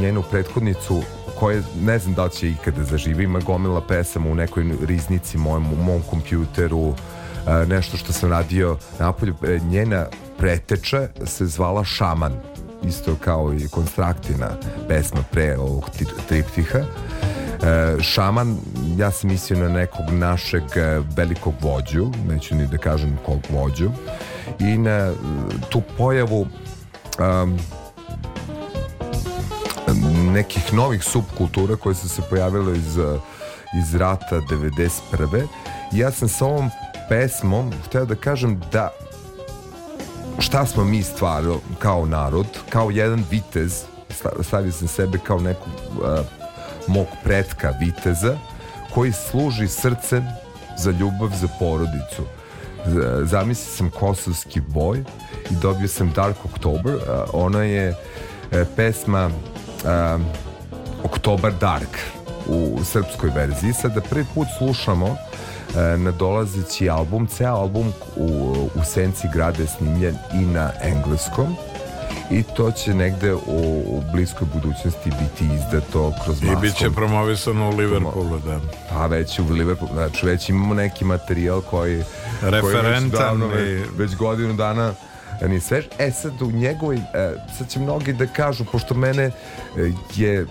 [0.00, 1.02] njenu prethodnicu
[1.38, 3.24] koja ne znam da li će ikada zaživi.
[3.24, 6.94] Ima gomila pesama u nekoj riznici mojem, u mom kompjuteru.
[7.66, 9.34] Nešto što sam radio napolju.
[9.42, 10.06] E, Njena
[10.38, 12.32] preteča se zvala Šaman.
[12.84, 14.48] Isto kao i Konstraktina
[14.88, 16.78] pesma pre ovog tri- triptiha.
[16.78, 18.56] E, šaman,
[18.98, 23.90] ja sam mislio na nekog našeg e, velikog vođu, neću ni da kažem kog vođu,
[24.58, 25.12] i na e,
[25.70, 26.46] tu pojavu
[27.18, 27.58] um,
[30.32, 32.98] nekih novih subkultura koje su se pojavile iz,
[33.78, 35.46] iz rata 91.
[35.92, 36.70] Ja sam sa ovom
[37.10, 38.90] pesmom hteo da kažem da
[40.38, 43.82] šta smo mi stvarno kao narod, kao jedan vitez,
[44.42, 46.26] stavio sam sebe kao nekog uh,
[46.86, 48.36] mog pretka viteza,
[48.94, 50.24] koji služi srcem
[50.78, 52.22] za ljubav, za porodicu.
[53.22, 54.98] Zamislio sam kosovski boj
[55.50, 56.94] i dobio sam Dark October.
[56.94, 60.20] Uh, ona je uh, pesma uh,
[61.04, 61.98] Oktobar Dark
[62.46, 63.72] u srpskoj verziji.
[63.72, 65.16] Sada prvi put slušamo
[65.76, 68.28] E, nadolazeći album, ceo album u,
[68.74, 71.56] u senci grada je snimljen i na engleskom
[72.30, 73.40] i to će negde u,
[73.86, 76.58] u bliskoj budućnosti biti izdato kroz maskom.
[76.58, 78.60] I bit će promovisano u Liverpoolu, da.
[78.90, 82.02] Pa već u Liverpoolu, znači već imamo neki materijal koji...
[82.42, 82.60] Referentan.
[82.60, 84.92] Koji već, davno, već, već godinu dana
[85.48, 85.84] ni svež.
[85.98, 87.00] E sad u njegovoj, e,
[87.58, 89.32] sad će mnogi da kažu, pošto mene e,
[90.16, 90.46] je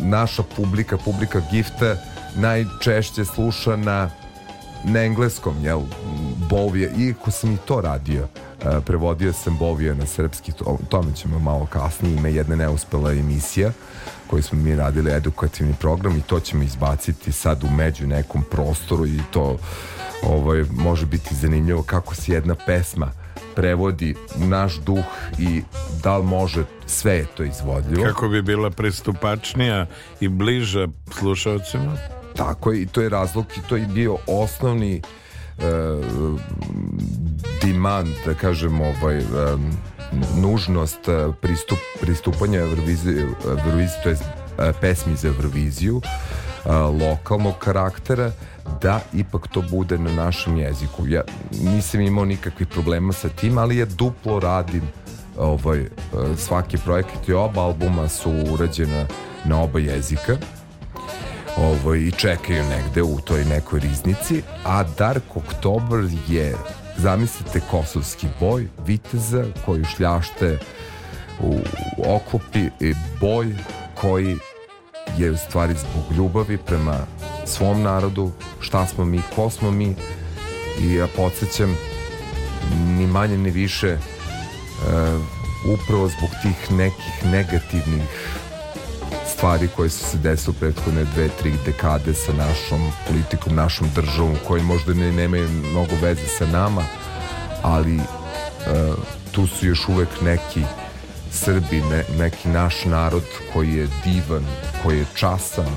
[0.00, 1.96] naša publika, publika gifta,
[2.36, 3.76] najčešće sluša
[4.84, 5.80] na engleskom, jel,
[6.50, 8.28] Bovije, iako sam i to radio,
[8.64, 13.72] e, prevodio sam Bovije na srpski, o tome ćemo malo kasnije, ima jedna neuspela emisija
[14.26, 19.06] koju smo mi radili, edukativni program i to ćemo izbaciti sad u među nekom prostoru
[19.06, 19.58] i to
[20.22, 23.12] ovaj, može biti zanimljivo kako se jedna pesma
[23.54, 25.04] prevodi naš duh
[25.38, 25.62] i
[26.02, 28.04] da li može sve je to izvodljivo.
[28.04, 29.86] Kako bi bila pristupačnija
[30.20, 30.88] i bliža
[31.18, 32.21] slušalcima?
[32.36, 35.02] Tako je i to je razlog i to je bio osnovni e,
[37.62, 39.22] demand, da kažem, ovaj, e,
[40.36, 43.26] nužnost e, pristup, pristupanja Euroviziji,
[44.02, 44.16] to je
[44.80, 46.00] pesmi za Euroviziju
[47.00, 48.30] lokalnog karaktera
[48.82, 51.06] da ipak to bude na našem jeziku.
[51.06, 51.22] Ja
[51.64, 54.82] nisam imao nikakvih problema sa tim, ali ja duplo radim
[55.38, 55.84] ovaj,
[56.36, 59.06] svaki projekat i oba albuma su urađena
[59.44, 60.36] na oba jezika
[61.56, 66.56] ovo, i čekaju negde u toj nekoj riznici, a Dark Oktober je,
[66.96, 70.58] zamislite, kosovski boj viteza koji šljašte
[71.40, 71.58] u
[72.06, 73.54] oklopi i boj
[73.94, 74.36] koji
[75.18, 76.98] je u stvari zbog ljubavi prema
[77.46, 78.30] svom narodu,
[78.60, 79.94] šta smo mi, ko smo mi
[80.80, 81.76] i ja podsjećam
[82.98, 85.22] ni manje ni više uh,
[85.74, 88.02] upravo zbog tih nekih negativnih
[89.26, 94.36] stvari koje su se desile u prethodne dve, tri dekade sa našom politikom, našom državom,
[94.46, 96.82] koji možda ne, nemaju mnogo veze sa nama,
[97.62, 98.02] ali uh,
[99.32, 100.62] tu su još uvek neki
[101.30, 104.46] Srbi, ne, neki naš narod koji je divan,
[104.82, 105.68] koji je časan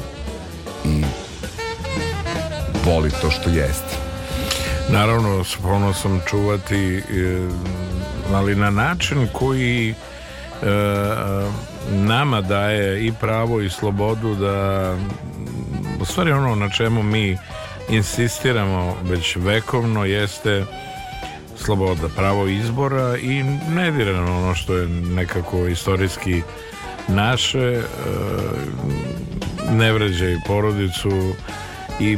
[0.86, 1.04] i
[2.86, 3.96] voli to što jeste.
[4.90, 7.02] Naravno, s ponosom čuvati, e,
[8.34, 9.96] ali na način koji e,
[11.92, 14.96] nama daje i pravo i slobodu da
[16.02, 17.38] u stvari ono na čemu mi
[17.90, 20.66] insistiramo već vekovno jeste
[21.58, 26.42] sloboda, pravo izbora i nedirano ono što je nekako istorijski
[27.08, 27.82] naše e,
[29.72, 31.34] ne vređaj porodicu
[32.00, 32.18] i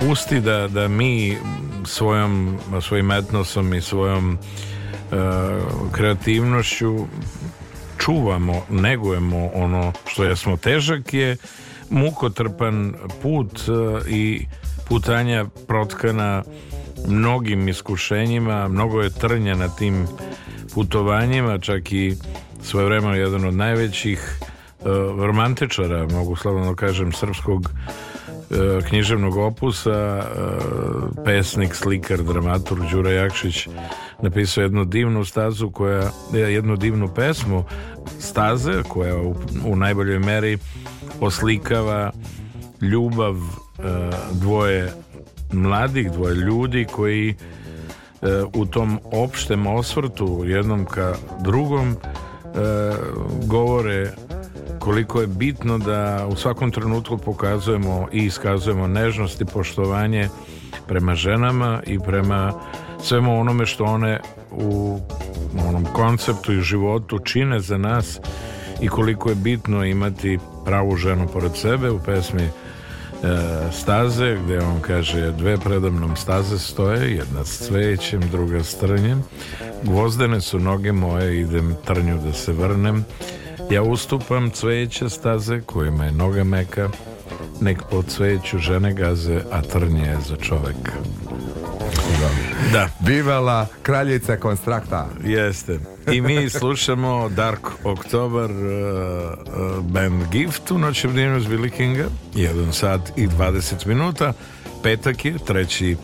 [0.00, 1.36] pusti da, da mi
[1.84, 5.16] svojom, svojim etnosom i svojom e,
[5.92, 7.06] kreativnošću
[7.98, 10.56] čuvamo, negujemo ono što jesmo.
[10.56, 11.36] Težak je
[11.90, 14.46] mukotrpan put e, i
[14.88, 16.42] putanja protkana
[17.08, 20.06] mnogim iskušenjima, mnogo je trnja na tim
[20.74, 22.16] putovanjima, čak i
[22.62, 24.86] svoje vremeno jedan od najvećih uh,
[25.24, 27.70] romantičara, mogu slavno kažem, srpskog
[28.88, 33.68] književnog opusa, uh, pesnik, slikar, dramatur Đura Jakšić
[34.22, 37.64] napisao jednu divnu stazu koja, jednu divnu pesmu
[38.18, 39.34] staze koja u,
[39.66, 40.58] u najboljoj meri
[41.20, 42.12] oslikava
[42.80, 43.40] ljubav e,
[44.32, 44.92] dvoje
[45.52, 47.36] mladih, dvoje ljudi koji e,
[48.54, 51.96] u tom opštem osvrtu jednom ka drugom e,
[53.46, 54.12] govore
[54.88, 60.28] koliko je bitno da u svakom trenutku pokazujemo i iskazujemo nežnost i poštovanje
[60.86, 62.52] prema ženama i prema
[63.02, 64.20] svemu onome što one
[64.50, 64.98] u
[65.68, 68.20] onom konceptu i životu čine za nas
[68.80, 72.50] i koliko je bitno imati pravu ženu pored sebe u pesmi e,
[73.72, 79.22] staze gdje on kaže dve predamnom staze stoje jedna s cvećem, druga s trnjem.
[79.82, 83.04] Gvozdene su noge moje idem trnju da se vrnem
[83.70, 86.88] ja ustupam cveće staze kojima je noga meka
[87.60, 90.92] nek pod sveću žene gaze, a trnje je za čoveka.
[92.72, 95.08] Da, Bivala kraljica konstrakta.
[95.24, 95.78] jeste.
[96.12, 102.04] I mi slušamo Dark Oktober uh, uh, band Gift u noćem dnevnu s Billy Kinga.
[102.34, 104.32] 1 sat i 20 minuta.
[104.82, 105.96] Petak je, treći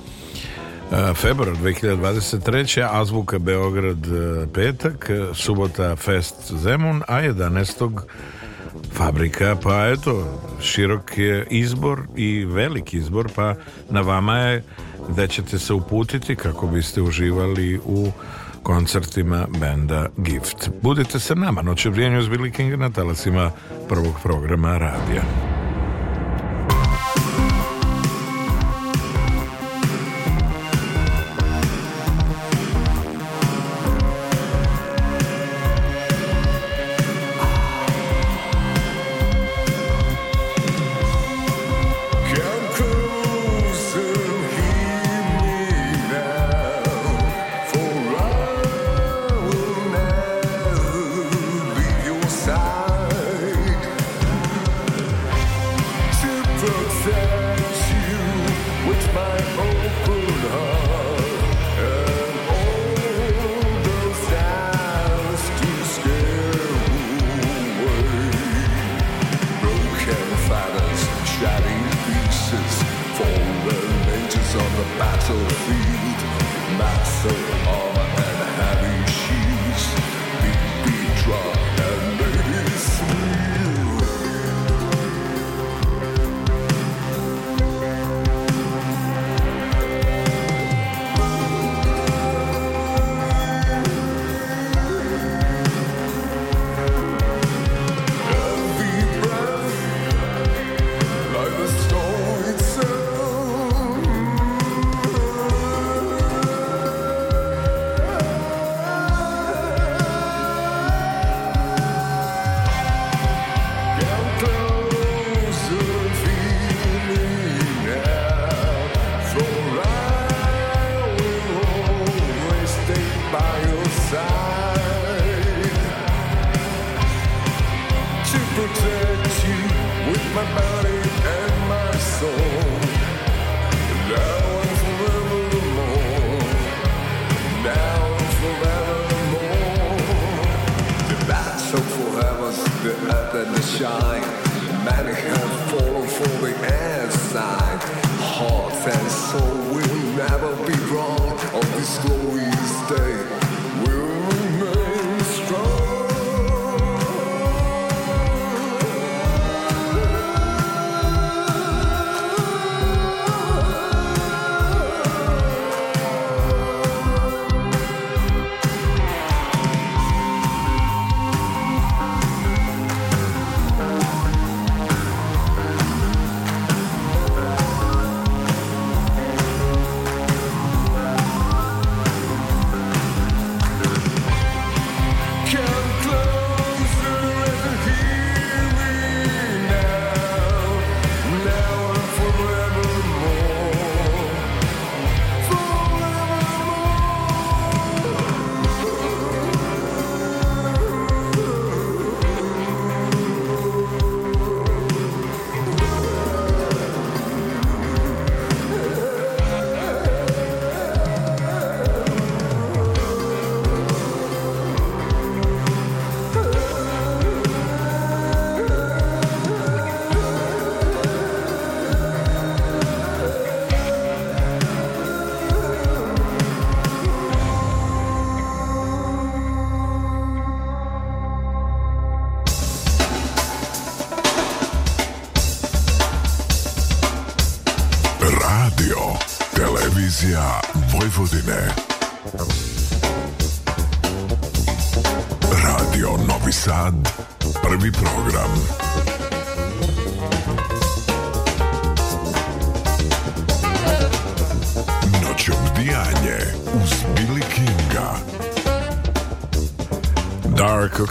[1.15, 2.83] februar 2023.
[2.91, 8.01] Azbuka Beograd uh, petak, uh, subota Fest Zemun, a 11.
[8.93, 13.55] fabrika, pa eto, širok je izbor i velik izbor, pa
[13.91, 14.65] na vama je
[15.09, 18.11] gde ćete se uputiti kako biste uživali u
[18.63, 20.71] koncertima benda Gift.
[20.83, 23.51] Budite sa nama, noće vrijenju s Billy King na talasima
[23.89, 25.23] prvog programa radija.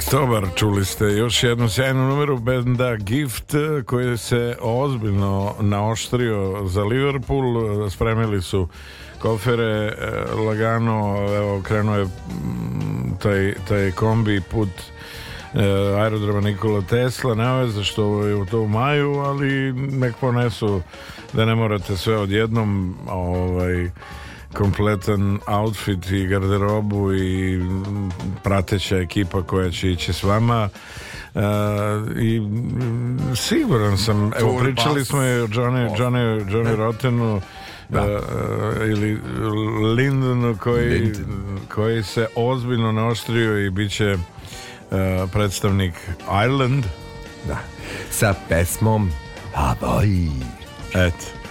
[0.05, 3.53] October, čuli ste još jednu sjajnu numeru benda Gift
[3.85, 8.67] koji se ozbiljno naoštrio za Liverpool, spremili su
[9.19, 9.95] kofere, e,
[10.47, 12.09] lagano, evo krenuo je mm,
[13.21, 14.69] taj, taj kombi put
[15.97, 20.81] aerodroma Nikola Tesla, ne veze što je u to u maju, ali nek ponesu
[21.33, 23.89] da ne morate sve odjednom ovaj,
[24.53, 27.59] kompletan outfit i garderobu i
[28.43, 30.69] prateća ekipa koja će ići s vama
[31.35, 31.41] Uh,
[32.21, 32.41] i
[33.35, 37.41] siguran sam evo pričali smo i o Johnny, Johnny, Johnny Rottenu
[37.89, 38.01] Da.
[38.01, 38.19] uh,
[38.81, 39.19] ili
[39.95, 41.25] Lindonu koji, Linden.
[41.75, 44.19] koji se ozbiljno naoštrio i bit će uh,
[45.31, 45.93] predstavnik
[46.45, 46.85] Ireland
[47.47, 47.57] Da.
[48.11, 49.11] Sa pesmom
[49.55, 50.31] Hawaii.
[50.93, 51.42] Eto.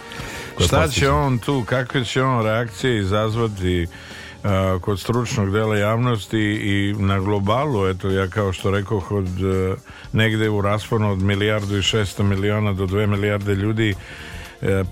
[0.61, 6.95] Šta će on tu, kakve će on reakcije izazvati uh, kod stručnog dela javnosti i
[6.99, 9.77] na globalu, eto ja kao što rekao od uh,
[10.13, 13.99] negde u rasponu od milijardu i šesto miliona do dve milijarde ljudi uh,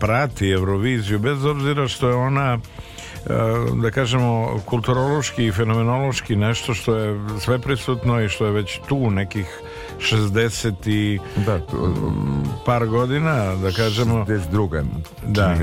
[0.00, 2.58] prati Euroviziju bez obzira što je ona
[3.82, 9.10] da kažemo kulturološki i fenomenološki nešto što je sve prisutno i što je već tu
[9.10, 9.46] nekih
[10.00, 11.60] 60 i Da,
[12.66, 14.84] par godina da kažemo 62.
[15.26, 15.56] da,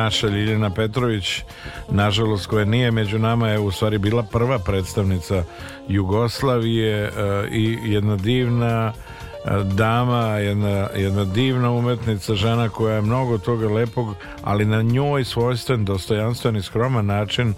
[0.00, 1.42] naša Ljiljana Petrović,
[1.90, 5.44] nažalost koja nije među nama, je u stvari bila prva predstavnica
[5.88, 7.10] Jugoslavije e,
[7.52, 14.14] i jedna divna e, dama, jedna, jedna divna umetnica, žena koja je mnogo toga lepog,
[14.42, 17.54] ali na njoj svojstven, dostojanstven i skroman način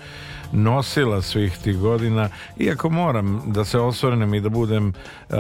[0.53, 4.89] nosila svih tih godina iako moram da se osvrnem i da budem
[5.29, 5.37] uh,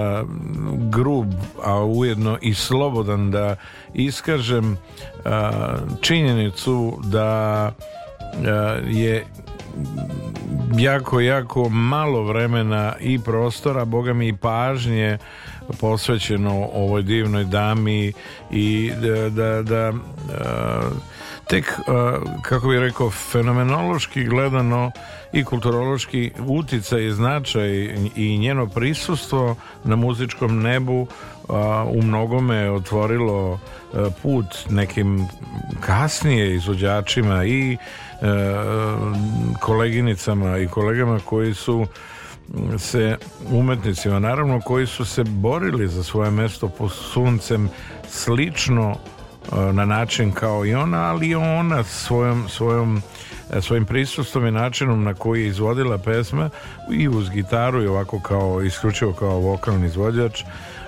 [0.90, 1.32] grub
[1.64, 3.56] a ujedno i slobodan da
[3.94, 5.30] iskažem uh,
[6.00, 7.72] činjenicu da
[8.32, 8.44] uh,
[8.86, 9.24] je
[10.78, 15.18] jako, jako malo vremena i prostora, boga mi i pažnje
[15.80, 18.12] posvećeno ovoj divnoj dami
[18.50, 19.92] i da, da, da
[21.48, 21.94] tek, uh,
[22.42, 24.90] kako bih rekao, fenomenološki gledano
[25.32, 27.70] i kulturološki uticaj i značaj
[28.16, 31.08] i njeno prisustvo na muzičkom nebu uh,
[31.86, 33.58] u mnogome otvorilo uh,
[34.22, 35.28] put nekim
[35.80, 37.76] kasnije izvođačima i
[39.60, 41.86] koleginicama i kolegama koji su
[42.78, 43.16] se
[43.50, 47.70] umetnicima naravno koji su se borili za svoje mesto pod suncem
[48.08, 48.96] slično
[49.52, 53.02] na način kao i ona, ali ona svojom, svojom
[53.52, 56.50] e, svojim prisustvom i načinom na koji je izvodila pesme
[56.92, 60.44] i uz gitaru i ovako kao isključivo kao vokalni izvođač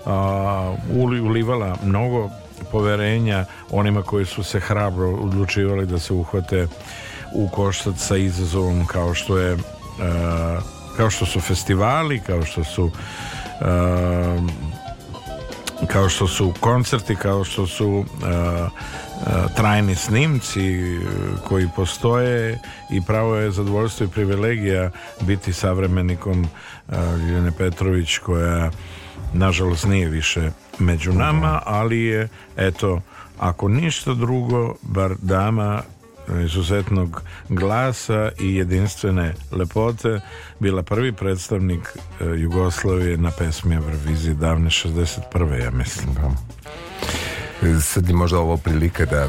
[0.07, 2.31] a, uli- ulivala mnogo
[2.73, 6.67] poverenja onima koji su se hrabro odlučivali da se uhvate
[7.35, 9.57] u koštac sa izazovom kao što je
[10.03, 10.61] a,
[10.97, 12.91] kao što su festivali kao što su
[15.87, 21.05] kao što su koncerti, kao što su uh, uh, trajni snimci uh,
[21.49, 22.59] koji postoje
[22.91, 24.91] i pravo je zadovoljstvo i privilegija
[25.21, 26.41] biti savremenikom
[26.89, 28.71] uh, Ljiljane Petrović koja
[29.33, 33.01] nažalost nije više među nama, ali je eto,
[33.39, 35.83] ako ništa drugo, bar dama
[36.45, 40.21] izuzetnog glasa i jedinstvene lepote
[40.59, 45.63] bila prvi predstavnik e, Jugoslavije na pesmi Eurovizije davne 61.
[45.63, 46.17] ja mislim.
[47.81, 49.29] Sad je možda ovo prilika da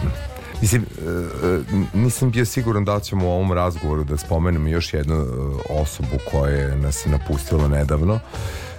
[0.61, 1.59] Mislim, e, e,
[1.93, 5.25] nisam bio siguran da ćemo u ovom razgovoru da spomenemo još jednu
[5.69, 8.19] osobu koja je nas je napustila nedavno.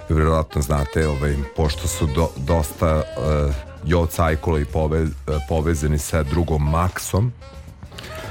[0.09, 3.55] Vjerojatno znate, ovaj, pošto su do, dosta uh,
[3.85, 5.07] Jo Cajkola i pove,
[5.49, 7.33] povezani sa drugom Maksom,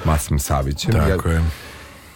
[0.05, 0.93] Masim Savićem.
[0.93, 1.43] Tako je.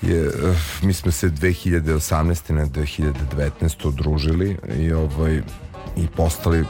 [0.02, 2.52] je, eh, mi smo se 2018.
[2.52, 3.88] na 2019.
[3.88, 5.42] udružili i ovaj
[5.96, 6.66] i postali mm,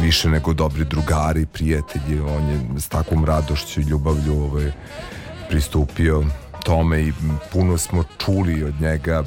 [0.00, 4.72] više nego dobri drugari, prijatelji, on je s takvom radošću i ljubavlju ovaj,
[5.48, 6.24] pristupio
[6.64, 7.12] tome i
[7.52, 9.24] puno smo čuli od njega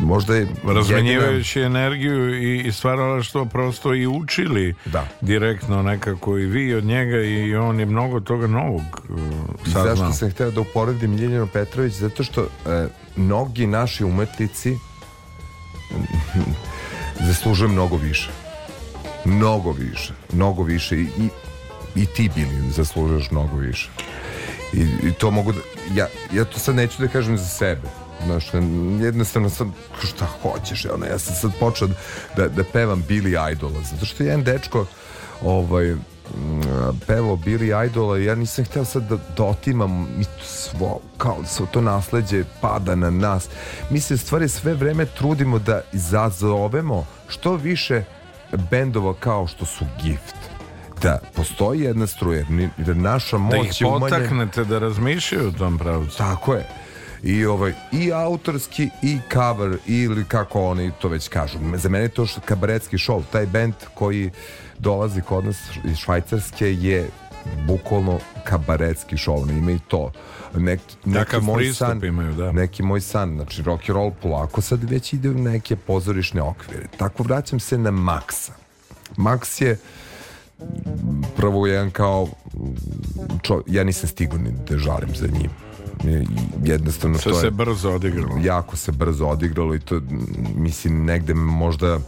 [0.00, 5.06] možda je Razmenjivajući energiju i, i stvarala što prosto i učili Da.
[5.20, 9.18] direktno nekako i vi od njega i on je mnogo toga novog uh,
[9.64, 9.84] saznao.
[9.96, 11.92] Zašto sam hteo da uporedim Ljiljanu Petrović?
[11.92, 12.86] Zato što e,
[13.16, 14.76] mnogi naši umetnici
[17.28, 18.30] zaslužuju mnogo više.
[19.24, 20.12] Mnogo više.
[20.32, 20.96] Mnogo više.
[20.96, 21.28] I, i,
[21.94, 23.90] i ti bili zaslužuješ mnogo više.
[24.72, 25.60] I, i to mogu da...
[25.94, 28.01] Ja, ja to sad neću da kažem za sebe.
[28.24, 28.44] Znaš,
[29.00, 29.66] jednostavno sad,
[30.02, 31.88] šta hoćeš, ono, ja sam sad počeo
[32.36, 34.86] da, da pevam Billy Idola, zato što je jedan dečko
[35.42, 35.94] ovaj,
[37.06, 41.36] pevao Billy Idola i ja nisam hteo sad da, da otimam mi to svo, kao
[41.46, 43.48] svo to nasleđe pada na nas.
[43.90, 48.04] Mi se stvari sve vreme trudimo da izazovemo što više
[48.70, 50.36] bendova kao što su Gift.
[51.02, 54.16] Da postoji jedna struja, jer jer naša Da moć ih je umanjena.
[54.16, 56.18] potaknete da razmišljaju u tom pravcu.
[56.18, 56.68] Tako je.
[57.22, 61.58] I ovaj i autorski i cover ili kako oni to već kažu.
[61.76, 64.30] Za mene je to kabaretski show taj bend koji
[64.78, 67.10] dolazi kod nas iz Švajcarske je
[67.66, 70.12] bukvalno kabaretski show ima i to.
[70.54, 72.52] Nek, neki moj san imaju, da.
[72.52, 73.34] neki moj san.
[73.36, 76.86] Znači rock and roll polako sad već ide u neke pozorišne okvire.
[76.96, 78.50] Tako vraćam se na Maxa.
[79.16, 79.78] Max je
[81.36, 82.28] prvo jedan kao
[83.42, 85.50] čo, ja nisam stigao ni da žalim za njim
[86.64, 88.38] jednostavno Sve to se je brzo odigralo.
[88.38, 90.00] jako se brzo odigralo i to
[90.56, 91.98] mislim negde možda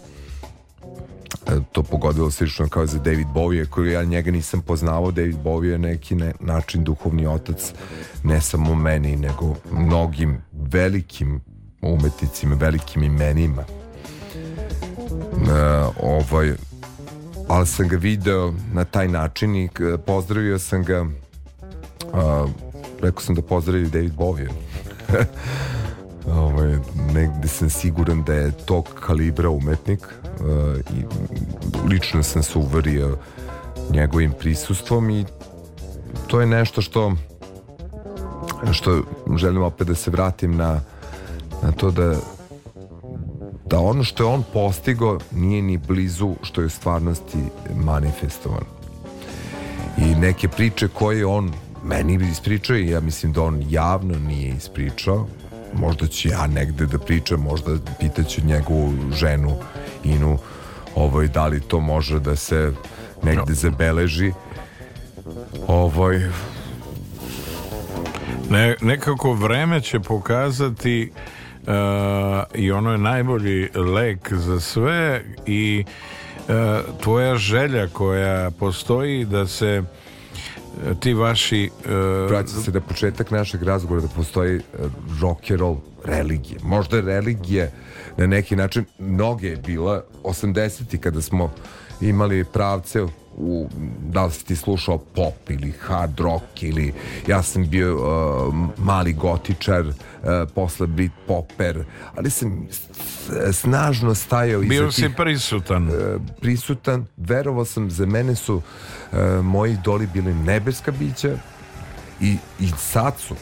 [1.46, 5.64] e, to pogodilo slično kao za David Bowie koji ja njega nisam poznavao David Bowie
[5.64, 7.72] je neki ne, način duhovni otac
[8.22, 11.40] ne samo meni nego mnogim velikim
[11.82, 15.52] umetnicima velikim imenima e,
[16.02, 16.52] ovaj
[17.48, 21.06] ali sam ga video na taj način i k- pozdravio sam ga
[22.12, 22.46] a,
[23.02, 24.48] rekao sam da pozdravim David Bowie.
[26.26, 26.76] Ovaj,
[27.14, 31.04] negde sam siguran da je tog kalibra umetnik uh, i
[31.88, 33.16] lično sam se uverio
[33.90, 35.24] njegovim prisustvom i
[36.26, 37.12] to je nešto što
[38.72, 39.02] što
[39.36, 40.80] želim opet da se vratim na,
[41.62, 42.16] na to da
[43.66, 47.38] da ono što je on postigo nije ni blizu što je u stvarnosti
[47.76, 48.64] manifestovan.
[49.98, 51.52] I neke priče koje on
[51.84, 55.28] meni ispričao i ja mislim da on javno nije ispričao.
[55.72, 59.56] Možda ću ja negde da pričam možda pitaću njegovu ženu
[60.04, 60.38] Inu
[60.94, 62.72] ovaj, da li to može da se
[63.22, 64.32] negde zabeleži.
[65.66, 66.20] Ovaj,
[68.50, 71.68] Ne, nekako vreme će pokazati uh,
[72.54, 76.54] i ono je najbolji lek za sve i uh,
[77.00, 80.03] tvoja želja koja postoji da se uh,
[81.00, 81.90] ti vaši uh,
[82.28, 84.60] vraća se na početak našeg razgovora da postoji eh,
[85.20, 86.60] rock and roll religije.
[86.62, 87.72] Možda je religije
[88.16, 90.98] na neki način, mnoge je bila 80.
[90.98, 91.54] kada smo
[92.00, 93.02] imali pravce
[93.36, 93.68] u,
[94.02, 96.92] da li si ti slušao pop ili hard rock ili
[97.26, 99.94] ja sam bio uh, mali gotičar uh,
[100.54, 101.84] posle Brit Popper
[102.14, 102.68] ali sam
[103.52, 105.90] snažno stajao iza bio tih si prisutan
[106.40, 109.03] prisutan, verovao sam, za mene su e,
[109.42, 111.36] moji idoli bili nebeska bića
[112.20, 113.34] i, i sad su.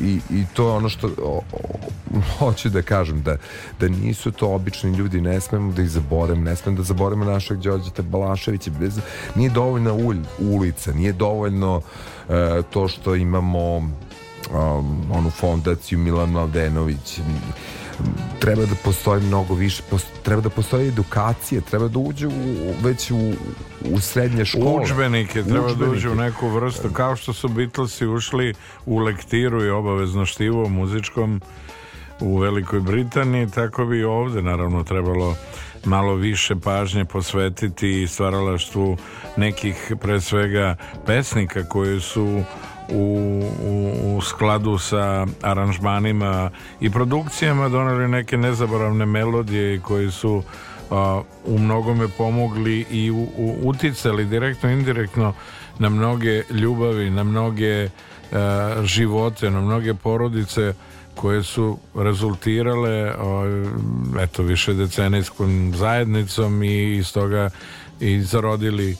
[0.00, 1.58] I, I to je ono što o, o,
[2.38, 3.36] hoću da kažem, da,
[3.80, 7.58] da nisu to obični ljudi, ne smemo da ih zaboravimo, ne smemo da zaboravimo našeg
[7.58, 8.98] Đorđeta Balaševića, bez,
[9.34, 11.80] nije dovoljna ulj, ulica, nije dovoljno
[12.28, 17.20] e, to što imamo um, onu fondaciju Milan Mladenović
[18.40, 19.82] treba da postoji mnogo više
[20.22, 22.32] treba da postoji edukacija treba da uđe u,
[22.82, 23.32] već u,
[23.90, 25.96] u srednje škole Udžbenike treba da Udžbenike.
[25.96, 28.54] uđe u neku vrstu kao što su Beatlesi ušli
[28.86, 31.40] u lektiru i obavezno štivo muzičkom
[32.20, 35.36] u Velikoj Britaniji tako bi i ovde naravno trebalo
[35.84, 38.96] malo više pažnje posvetiti stvaralaštvu
[39.36, 42.42] nekih pre svega pesnika koji su
[42.92, 43.42] u,
[44.16, 46.50] u, skladu sa aranžmanima
[46.80, 50.42] i produkcijama doneli neke nezaboravne melodije koji su
[50.90, 55.34] a, u mnogome pomogli i u, u, uticali direktno i indirektno
[55.78, 57.88] na mnoge ljubavi, na mnoge
[58.32, 60.74] a, živote, na mnoge porodice
[61.14, 63.44] koje su rezultirale o,
[64.20, 67.50] eto više decenijskom zajednicom i iz toga
[68.00, 68.96] i zarodili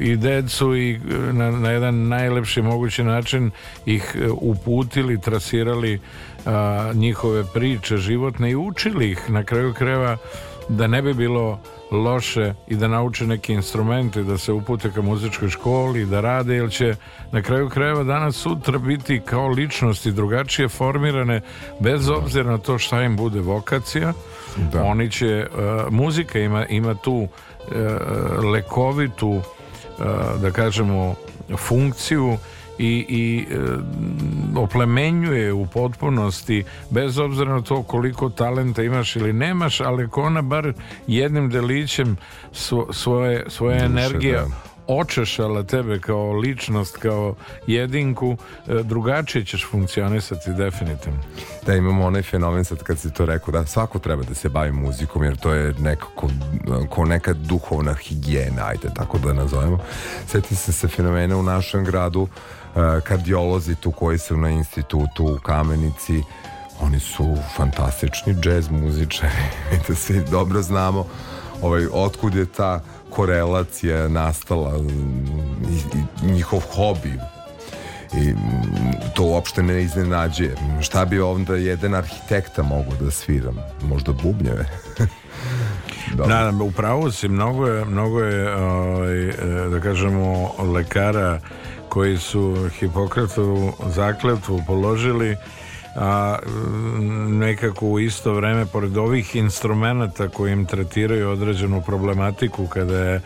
[0.00, 3.50] i decu i e, na, na jedan najlepši mogući način
[3.86, 6.00] ih e, uputili, trasirali
[6.46, 10.16] a, njihove priče životne i učili ih na kraju kreva
[10.68, 11.60] da ne bi bilo
[11.90, 16.70] loše i da nauče neke instrumente, da se upute ka muzičkoj školi, da rade, jer
[16.70, 16.94] će
[17.32, 21.40] na kraju krajeva danas sutra biti kao ličnosti drugačije formirane,
[21.80, 24.12] bez obzira na to šta im bude vokacija.
[24.72, 24.82] Da.
[24.82, 27.28] Oni će, uh, muzika ima, ima tu uh,
[28.52, 29.42] lekovitu, uh,
[30.42, 31.14] da kažemo,
[31.56, 32.36] funkciju
[32.78, 33.56] i, i e,
[34.58, 40.42] oplemenjuje u potpunosti bez obzira na to koliko talenta imaš ili nemaš, ali ako ona
[40.42, 40.72] bar
[41.06, 42.16] jednim delićem
[42.52, 44.46] svo- svoje, svoje Duše, energije da.
[44.86, 47.34] Očešala tebe kao ličnost, kao
[47.66, 48.36] jedinku,
[48.68, 51.18] e, drugačije ćeš funkcionisati definitivno.
[51.66, 54.72] da imamo onaj fenomen sad kad si to rekao da svako treba da se bavi
[54.72, 56.28] muzikom jer to je nekako
[56.90, 59.78] ko neka duhovna higijena ajde tako da nazovemo
[60.26, 62.28] setim se se fenomena u našem gradu
[62.76, 66.22] eh, kardiolozi tu koji su na institutu u Kamenici
[66.80, 69.32] oni su fantastični džez muzičari
[69.74, 71.06] i da svi dobro znamo
[71.62, 72.80] ovaj, otkud je ta
[73.10, 74.88] korelacija nastala mm,
[75.70, 77.12] i, i njihov hobi
[78.14, 78.36] i mm,
[79.14, 80.54] to uopšte ne iznenađuje.
[80.80, 83.56] Šta bi onda jedan arhitekta mogao da sviram?
[83.82, 84.66] Možda bubnjeve?
[84.98, 85.06] Dobro.
[86.16, 89.34] Da, upravo si, mnogo je, mnogo je ovaj, e,
[89.70, 91.40] da kažemo, lekara
[91.88, 95.36] koji su Hipokratovu zakletvu položili
[95.96, 102.98] a mm, nekako u isto vreme pored ovih instrumenta koji im tretiraju određenu problematiku kada
[102.98, 103.20] je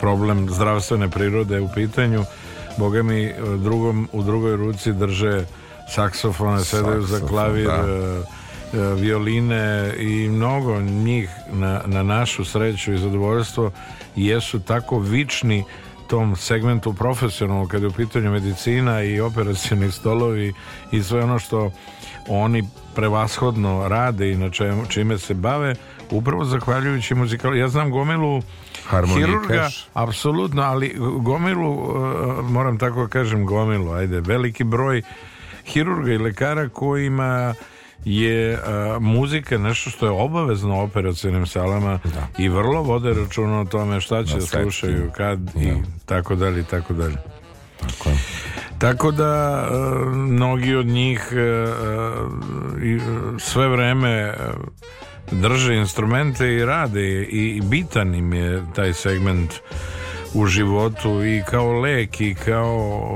[0.00, 2.24] problem zdravstvene prirode u pitanju
[2.78, 5.44] Boga mi drugom, u drugoj ruci drže
[5.88, 7.72] saksofone, sedaju za klavir da.
[7.72, 8.22] e,
[8.78, 13.70] e, violine i mnogo njih na, na našu sreću i zadovoljstvo
[14.16, 15.64] jesu tako vični
[16.08, 20.54] tom segmentu profesionalno kada je u pitanju medicina i operacioni stolovi
[20.92, 21.70] i sve ono što
[22.28, 25.74] oni prevashodno rade i na čemu, čime se bave
[26.10, 27.56] upravo zahvaljujući muzikalu.
[27.56, 28.42] Ja znam gomilu
[29.16, 35.02] hirurga, apsolutno, ali gomilu, uh, moram tako kažem gomilu, ajde, veliki broj
[35.64, 37.54] hirurga i lekara kojima
[38.04, 41.98] je uh, muzika nešto što je obavezno u operacionim salama
[42.38, 45.76] i vrlo vode računa o tome šta će da slušaju, kad i Da.
[46.06, 47.16] tako dalje i tako dalje.
[47.80, 48.16] Tako je.
[48.78, 49.64] Tako da
[50.14, 51.32] mnogi od njih
[52.82, 53.00] i,
[53.38, 54.34] sve vreme
[55.30, 59.54] drže instrumente i rade i, i bitan im je taj segment
[60.34, 63.12] u životu i kao lek i kao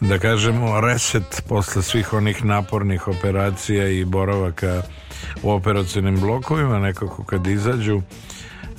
[0.00, 4.82] da kažemo reset posle svih onih napornih operacija i boravaka
[5.42, 8.02] u operacijnim blokovima nekako kad izađu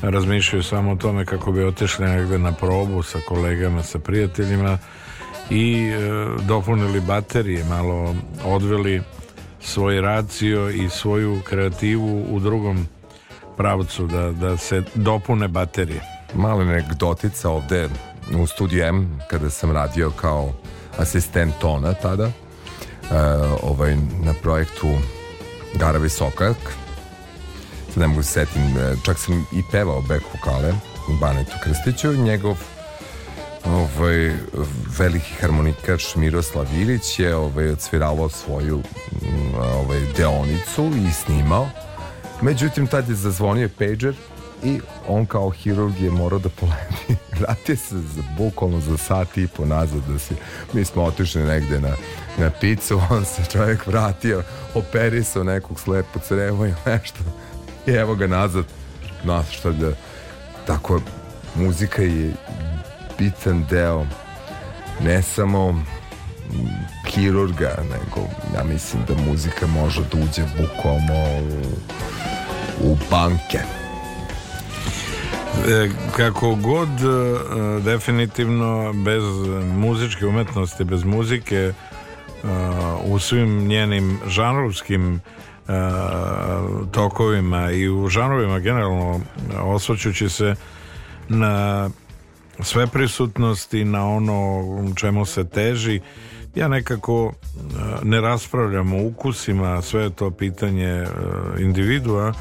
[0.02, 4.78] razmišljaju samo o tome kako bi otišli negde na probu sa kolegama, sa prijateljima
[5.50, 6.00] i e,
[6.48, 9.02] dopunili baterije, malo odveli
[9.62, 12.88] svoj racio i svoju kreativu u drugom
[13.58, 16.02] pravcu da, da se dopune baterije.
[16.34, 17.90] Mala anegdotica ovde
[18.38, 20.54] u studiju M kada sam radio kao
[20.98, 22.32] asistent tona tada e,
[23.64, 24.88] ovaj, na projektu
[25.74, 26.58] Gara Visokak
[27.96, 30.74] sad ne mogu se setim e, čak sam i pevao back vokale
[31.22, 32.14] Banetu Krstiću.
[32.14, 32.58] Njegov
[33.66, 34.32] ovaj,
[34.98, 41.70] veliki harmonikaš Miroslav Ilić je ovaj, odsviralo svoju mm, ovaj, deonicu i snimao.
[42.42, 44.16] Međutim tad je zazvonio pager
[44.66, 47.16] i on kao hirurg je morao da poleti.
[47.40, 50.34] Vratio se za, bukvalno za sat i po nazad da si,
[50.74, 51.96] mi smo otišli negde na,
[52.38, 54.44] na picu on se čovjek vratio
[54.74, 57.20] operisao nekog slepo crevo i nešto.
[57.88, 58.66] I evo ga nazad.
[59.24, 59.92] Znaš šta da
[60.68, 61.02] tako
[61.56, 62.34] muzika je
[63.18, 64.06] bitan deo
[65.02, 65.84] ne samo
[67.08, 71.40] hirurga nego ja mislim da muzika može da uđe bukvalno
[72.82, 73.60] u, banke
[76.16, 79.24] kako god e, definitivno bez
[79.76, 81.74] muzičke umetnosti, bez muzike e,
[83.06, 85.20] u svim njenim žanrovskim e,
[86.92, 89.22] tokovima i u žanrovima generalno
[89.62, 90.56] osvrćući se
[91.30, 91.90] na
[92.60, 94.64] sve prisutnosti na ono
[94.96, 96.02] čemu se teži
[96.56, 97.62] ja nekako e,
[98.04, 101.08] ne raspravljam o ukusima sve je to pitanje e,
[101.60, 102.34] individua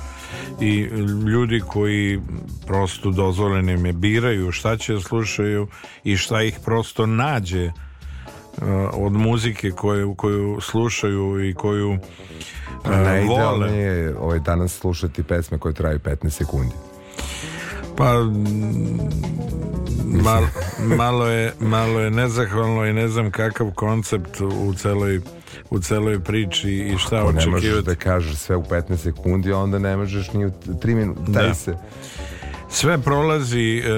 [0.61, 0.81] i
[1.27, 2.21] ljudi koji
[2.67, 5.69] prosto dozvoljeno im je biraju šta će da slušaju
[6.05, 7.73] i šta ih prosto nađe e,
[8.93, 11.99] od muzike koju, koju slušaju i koju e,
[12.85, 13.03] vole.
[13.05, 16.75] Najidealnije je ovaj, danas slušati pesme koje traju 15 sekundi.
[17.97, 18.13] Pa
[20.23, 20.43] mal,
[20.97, 25.21] malo, je, malo je nezahvalno i ne znam kakav koncept u celoj,
[25.71, 27.87] u celoj priči i šta Ako ne možeš očekivati.
[27.87, 31.21] da kažeš sve u 15 sekundi, onda ne možeš ni u 3 minuta.
[31.27, 31.55] Da.
[31.55, 31.77] se...
[32.69, 33.91] Sve prolazi, e,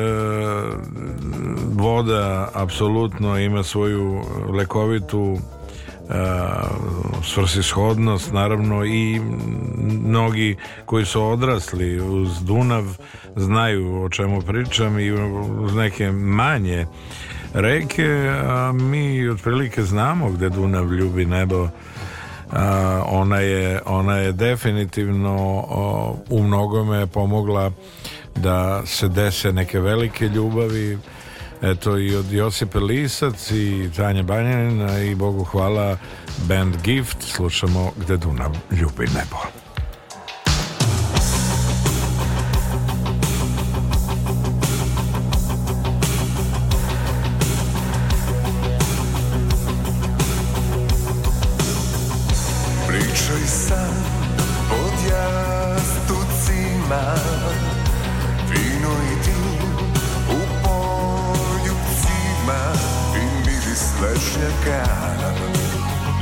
[1.72, 5.38] voda apsolutno ima svoju lekovitu
[7.24, 9.20] svrsishodnost, naravno i
[10.04, 12.84] mnogi koji su odrasli uz Dunav
[13.36, 15.12] znaju o čemu pričam i
[15.60, 16.86] uz neke manje
[17.54, 21.68] reke, a mi otprilike znamo gde Dunav ljubi nebo.
[22.52, 25.36] A, ona je ona je definitivno
[25.68, 27.70] o, u mnogome pomogla
[28.36, 30.98] da se dese neke velike ljubavi
[31.62, 35.98] eto i od Josipe Lisac i Tanje Banjanina i Bogu hvala
[36.48, 39.65] band Gift slušamo gde Dunav ljubi nebo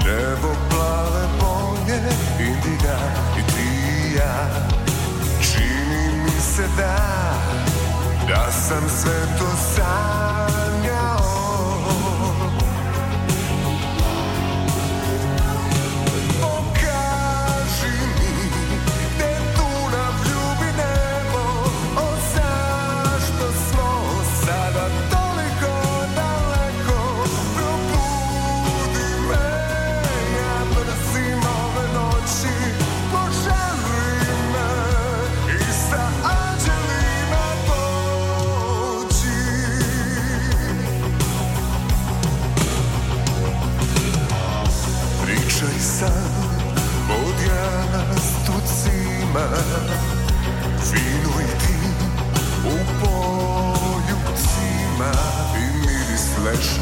[0.05, 2.01] Nebo plave boje,
[2.39, 2.99] indiga
[3.39, 4.49] i ti i ja
[5.41, 6.97] Čini mi se da,
[8.29, 10.24] da sam sve to sanjao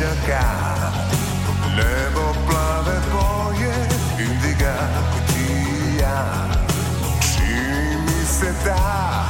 [0.02, 0.42] lešnjaka
[1.76, 3.74] Nebo plave boje
[4.18, 4.74] Indiga
[5.16, 6.48] i ti i ja
[7.20, 9.24] Čini mi se da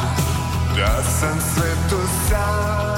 [0.76, 1.96] Da sam sve to
[2.28, 2.91] sanjao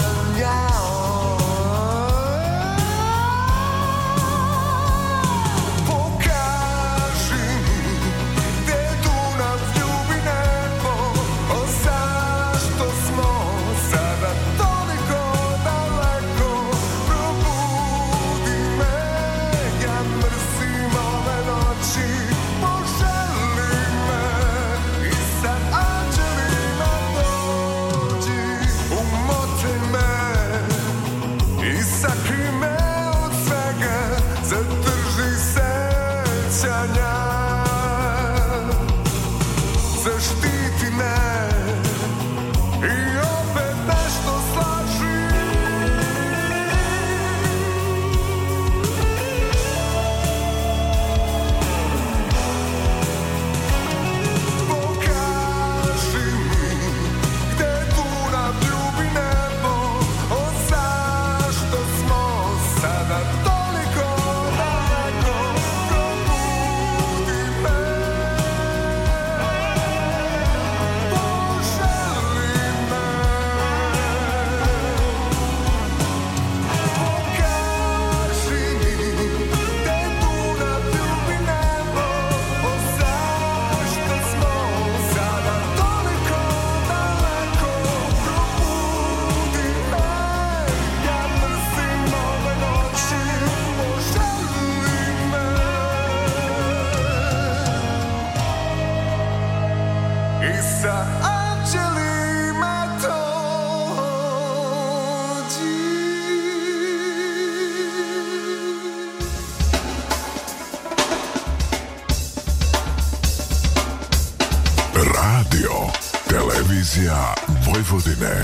[117.94, 118.43] Vojvodine.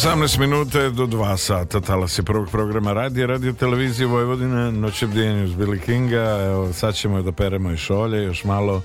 [0.00, 1.80] 18 minuta do 2 sata.
[1.80, 6.94] Talas je prvog programa radija, radio televizije Vojvodine, noć obdijenju uz Billy Kinga, evo sad
[6.94, 8.82] ćemo da peremo i šolje, još malo.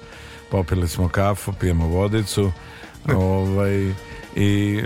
[0.52, 2.52] Popili smo kafu, pijemo vodicu,
[3.16, 3.94] ovaj,
[4.36, 4.82] i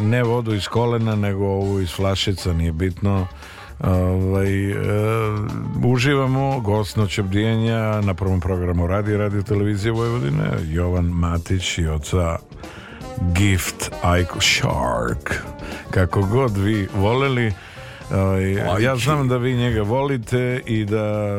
[0.00, 3.26] ne vodu iz kolena, nego ovu iz flašica, nije bitno,
[3.80, 4.76] Ovaj, e,
[5.84, 12.38] uživamo gost noć obdijenja na prvom programu radija radio televizije Vojvodine Jovan Matić i oca
[13.34, 13.90] Gift
[14.20, 15.34] Ike Shark.
[15.90, 17.52] Kako god vi voleli
[18.10, 21.38] ovaj, ja znam da vi njega volite i da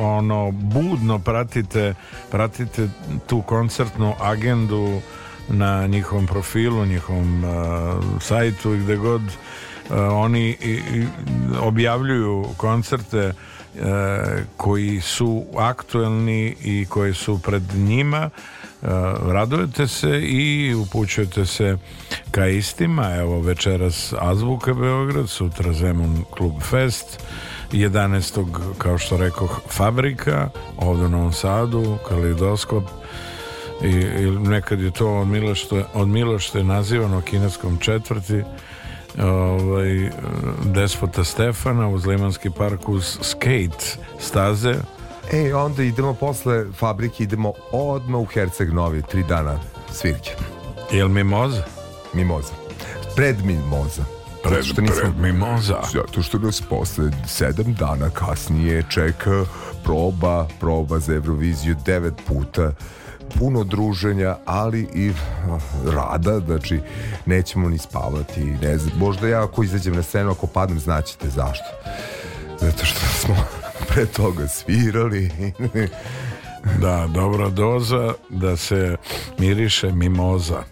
[0.00, 1.94] ono budno pratite
[2.30, 2.88] pratite
[3.26, 5.00] tu koncertnu agendu
[5.48, 7.50] na njihovom profilu, njihovom uh,
[8.20, 11.06] sajtu i gde god uh, oni i, i
[11.60, 13.82] objavljuju koncerte uh,
[14.56, 18.59] koji su aktuelni i koji su pred njima Uh,
[19.32, 21.76] radujete se i upućujete se
[22.30, 27.20] ka istima evo večeras Azbuka Beograd sutra Zemun Klub Fest
[27.72, 28.74] 11.
[28.78, 32.84] kao što rekoh Fabrika ovdje u Novom Sadu Kalidoskop
[33.82, 38.42] i, i nekad je to od Milošte, od Milošte nazivano kineskom četvrti
[39.18, 40.10] ovaj,
[40.64, 44.74] Despota Stefana uz Limanski park uz skate staze
[45.32, 49.58] E, onda idemo posle fabrike, idemo odmah u Herceg Novi, tri dana
[49.92, 50.30] svirke.
[50.92, 51.62] Jel mimoza?
[52.14, 52.52] Mimoza.
[53.16, 54.02] Pred Mimoza.
[54.42, 55.78] Pred, što nismo- pred mimoza.
[55.92, 59.44] Zato što nas posle sedam dana kasnije čeka
[59.84, 62.72] proba, proba za Euroviziju devet puta
[63.38, 65.62] puno druženja, ali i uh,
[65.94, 66.80] rada, znači
[67.26, 71.66] nećemo ni spavati, ne znam, možda ja ako izađem na scenu, ako padnem, znaćete zašto.
[72.60, 73.36] Zato što smo
[73.94, 75.30] pre toga svirali.
[76.80, 78.96] Da, dobra doza da se
[79.38, 80.62] miriše mimoza.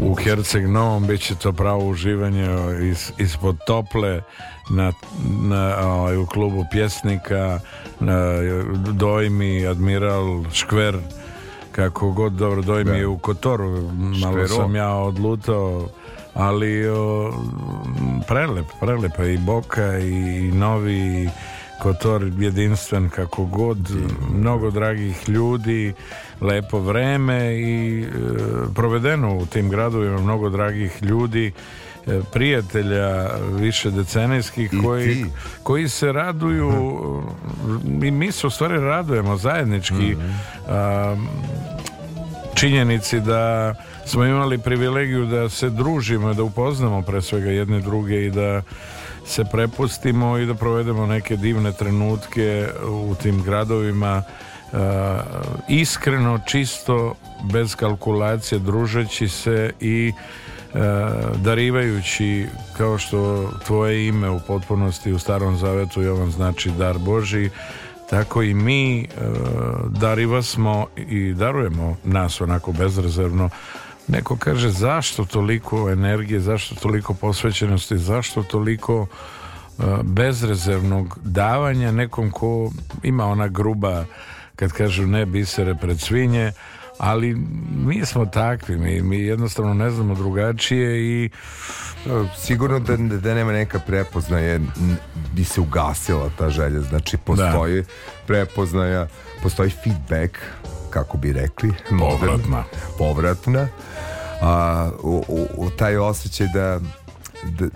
[0.00, 2.48] U Herceg Novom bit će to pravo uživanje
[2.82, 4.22] iz, ispod tople
[4.70, 4.92] na,
[5.40, 7.60] na, ovaj, u klubu pjesnika
[8.00, 8.20] na
[8.92, 10.98] Dojmi, Admiral, Škver
[11.72, 14.48] kako god dobro Dojmi je u Kotoru malo Škvero.
[14.48, 15.88] sam ja odlutao
[16.34, 17.32] ali o,
[18.26, 21.28] prelep, prelep i Boka i Novi
[21.78, 23.78] Kotor jedinstven kako god
[24.34, 25.92] mnogo dragih ljudi
[26.40, 28.08] lepo vreme i e,
[28.74, 31.52] provedeno u tim gradovima mnogo dragih ljudi
[32.06, 33.30] e, prijatelja
[33.60, 35.24] više decenijskih koji,
[35.62, 36.72] koji se raduju
[38.02, 40.16] i mi se u stvari radujemo zajednički
[40.68, 41.16] a,
[42.54, 43.74] činjenici da
[44.06, 48.62] smo imali privilegiju da se družimo, da upoznamo pre svega jedne druge i da
[49.28, 54.22] se prepustimo i da provedemo neke divne trenutke u tim gradovima.
[54.72, 54.78] Uh,
[55.68, 57.14] iskreno, čisto,
[57.52, 60.80] bez kalkulacije, družeći se i uh,
[61.36, 62.46] darivajući
[62.76, 67.50] kao što tvoje ime u potpunosti u starom zavetu Jovan znači dar Boži
[68.10, 69.06] tako i mi e,
[69.88, 73.50] dariva smo i darujemo nas onako bezrezervno
[74.08, 79.06] neko kaže zašto toliko energije zašto toliko posvećenosti zašto toliko
[79.78, 82.72] e, bezrezervnog davanja nekom ko
[83.02, 84.04] ima ona gruba
[84.56, 86.52] kad kažu ne bisere pred svinje
[86.98, 87.34] ali
[87.86, 91.30] mi smo takvi mi, mi jednostavno ne znamo drugačije i
[92.36, 94.96] Sigurno da, da nema neka prepoznaje n-
[95.34, 96.80] bi se ugasila ta želja.
[96.80, 97.84] Znači postoji
[98.26, 99.06] prepoznaja
[99.42, 100.36] postoji feedback
[100.98, 102.64] kako bi rekli Povratna.
[102.98, 103.68] povratna.
[104.42, 105.24] A, u,
[105.56, 106.80] u, taj osjećaj da,
[107.44, 107.66] da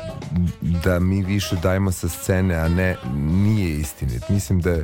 [0.84, 4.28] da mi više dajemo sa scene a ne nije istinit.
[4.28, 4.76] Mislim da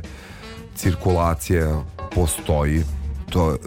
[0.75, 1.83] cirkulacija
[2.15, 2.83] postoji.
[3.29, 3.57] To e,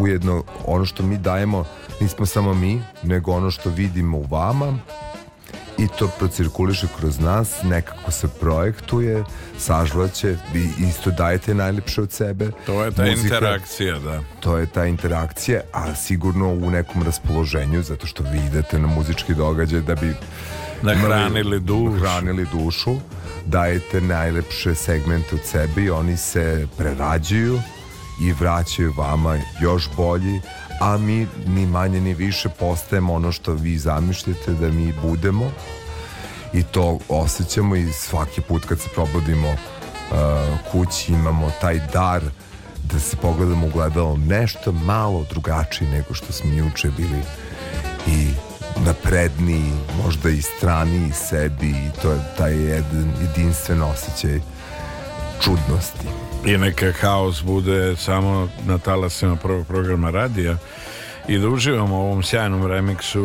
[0.00, 1.64] ujedno ono što mi dajemo
[2.00, 4.78] nismo samo mi nego ono što vidimo u vama
[5.78, 9.24] i to procirkuliše kroz nas, nekako se projektuje,
[9.58, 12.50] sažvaće, vi isto dajete najlepše od sebe.
[12.66, 17.82] to je ta Muzika- interakcija da To je ta interakcija, a sigurno u nekom raspoloženju,
[17.82, 20.14] zato što vi idete na muzički događaj da bi
[20.82, 21.98] Nahranili dušu.
[21.98, 22.96] hranili dušu,
[23.46, 27.60] dajete najlepše segmente od sebe i oni se prerađuju
[28.20, 30.40] i vraćaju vama još bolji,
[30.80, 35.50] a mi ni manje ni više postajemo ono što vi zamišljate da mi budemo.
[36.52, 39.56] I to osjećamo i svaki put kad se probudimo uh,
[40.72, 42.22] kući imamo taj dar
[42.92, 47.22] da se pogledamo u gledalo nešto malo drugačije nego što smo juče bili.
[48.06, 48.30] I
[48.84, 49.72] napredniji,
[50.04, 51.70] možda i straniji sebi.
[51.70, 54.40] I to je taj jedan jedinstven osjećaj
[55.44, 56.08] čudnosti.
[56.44, 60.56] i neka haos bude samo na talasima prvog programa radija
[61.28, 63.20] i da uživamo u ovom sjajnom remiksu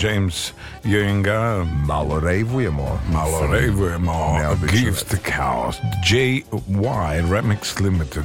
[0.00, 0.52] James
[0.84, 3.00] Ewinga Malo rejvujemo.
[3.12, 4.78] malo rejvujemo Neobično.
[4.78, 5.76] Gift Chaos
[6.10, 8.24] JY Remix Limited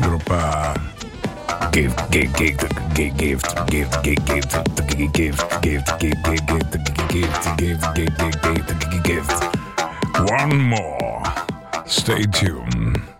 [0.00, 0.74] grupa
[1.72, 2.64] Gift, gift, gift,
[2.94, 6.76] gift, gift, gift, gift, gift, gift, gift, gift, gift,
[7.08, 9.56] gift, gift, gift, gift, gift, gift.
[10.30, 11.35] One more.
[11.86, 13.15] Stay tuned.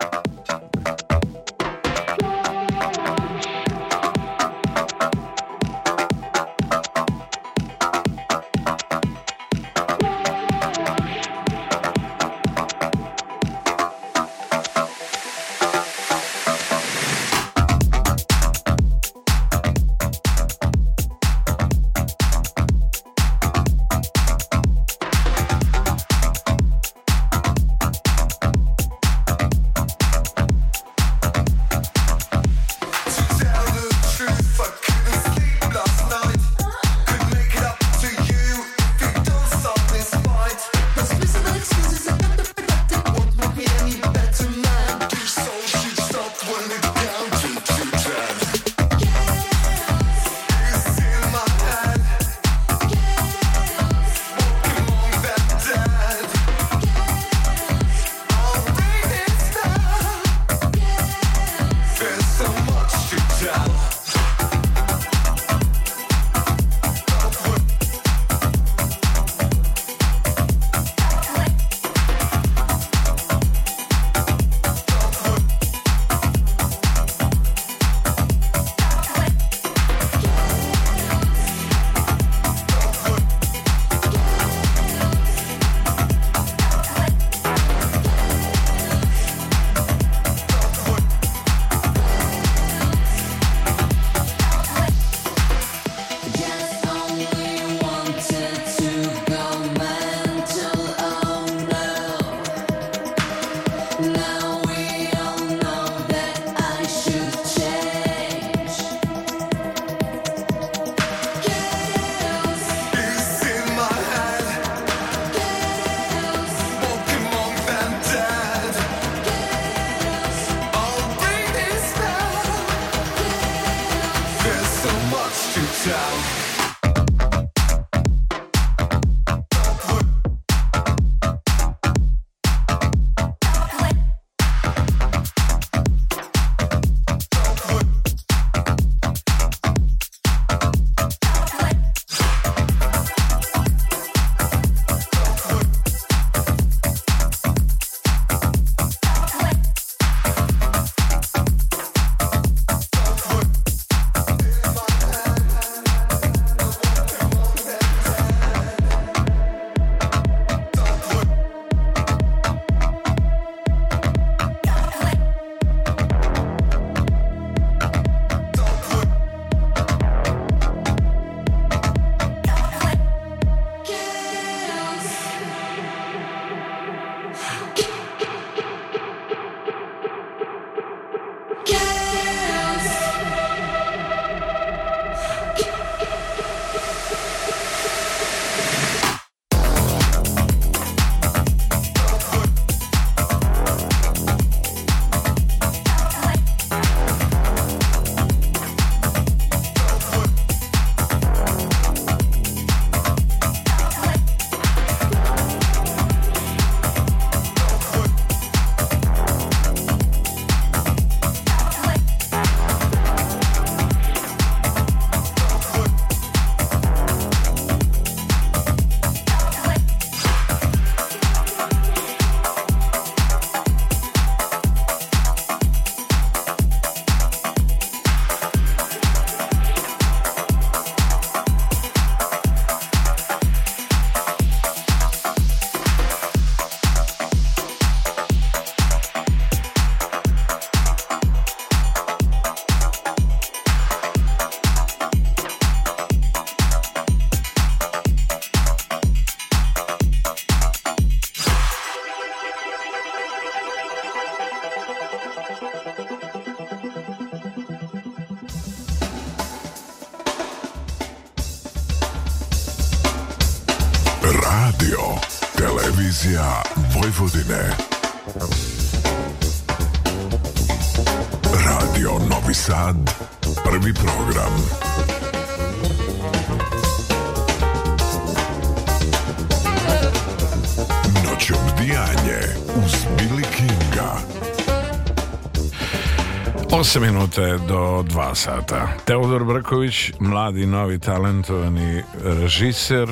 [286.87, 288.87] 8 minuta je do 2 sata.
[289.05, 293.09] Teodor Brković, mladi, novi, talentovani režiser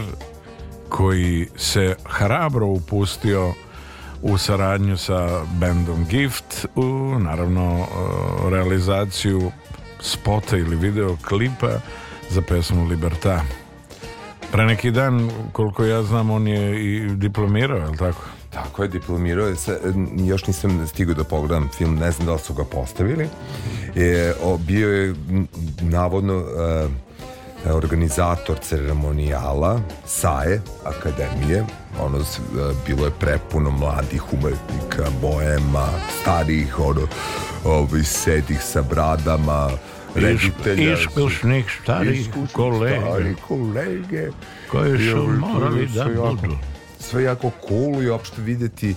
[0.90, 3.54] koji se hrabro upustio
[4.22, 6.86] u saradnju sa bandom Gift u
[7.20, 9.52] naravno uh, realizaciju
[10.00, 11.72] spota ili videoklipa
[12.30, 13.42] za pesmu Liberta.
[14.52, 18.22] Pre neki dan, koliko ja znam, on je i diplomirao, je li tako?
[18.56, 19.56] Tako je, diplomirao je
[20.16, 23.28] još nisam stigao da pogledam film, ne znam da li su ga postavili.
[23.96, 25.16] E, o, bio je
[25.82, 26.88] navodno e,
[27.72, 31.64] organizator ceremonijala SAE Akademije.
[32.00, 32.22] Ono, e,
[32.88, 35.88] bilo je prepuno mladih umetnika, boema,
[36.22, 37.08] starih, ono,
[37.66, 39.70] ovi sedih sa bradama,
[40.16, 40.94] reditelja.
[40.94, 43.02] iskusnih starih Iskusnih kolega.
[43.02, 44.30] starih kolege.
[44.72, 46.56] Koji su morali da jako- budu.
[47.00, 48.96] sve jako cool i uopšte videti e,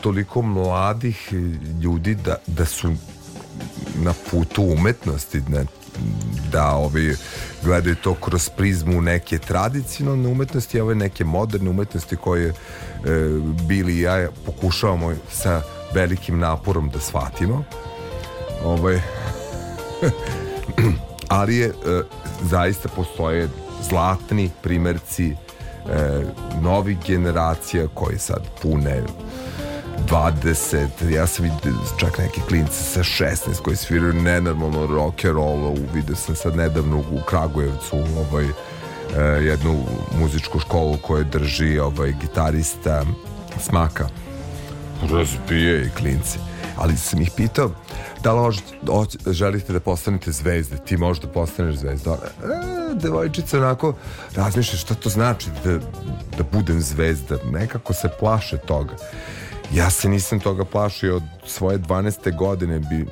[0.00, 1.32] toliko mladih
[1.82, 2.92] ljudi da, da su
[3.94, 5.64] na putu umetnosti da,
[6.52, 7.16] da ovi
[7.64, 12.54] gledaju to kroz prizmu neke tradicionalne umetnosti, ove neke moderne umetnosti koje e,
[13.68, 15.62] bili i ja pokušavamo sa
[15.94, 17.64] velikim naporom da shvatimo.
[18.64, 19.00] Ovaj,
[21.28, 21.72] ali je e,
[22.42, 23.48] zaista postoje
[23.88, 25.36] zlatni primerci e,
[26.62, 29.02] novih generacija koji sad pune
[30.08, 34.86] 20, ja sam vidio čak neke klince sa 16 koji sviraju nenormalno
[35.22, 39.84] roll, vidio sam sad nedavno u Kragujevcu ovaj, e, jednu
[40.20, 43.04] muzičku školu koju drži ovaj gitarista
[43.60, 44.08] Smaka.
[45.10, 46.38] Razbije i klinci.
[46.76, 47.70] Ali sam ih pitao
[48.22, 48.54] da li
[48.86, 50.76] hoć- želite da postanete zvezde?
[50.76, 52.12] Ti možeš da postaneš zvezda.
[52.12, 52.18] E,
[52.94, 53.94] devojčica onako
[54.36, 55.78] razmišlja šta to znači da,
[56.38, 57.36] da budem zvezda.
[57.52, 58.94] Nekako se plaše toga
[59.72, 62.36] ja se nisam toga plašio od svoje 12.
[62.36, 63.06] godine bi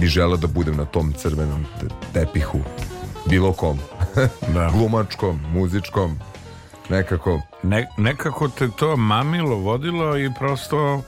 [0.00, 2.58] bi želeo da budem na tom crvenom te- tepihu
[3.26, 3.78] bilo kom
[4.54, 4.70] Da.
[4.74, 6.18] glumačkom, muzičkom
[6.88, 11.02] nekako Ne, nekako te to mamilo, vodilo i prosto uh,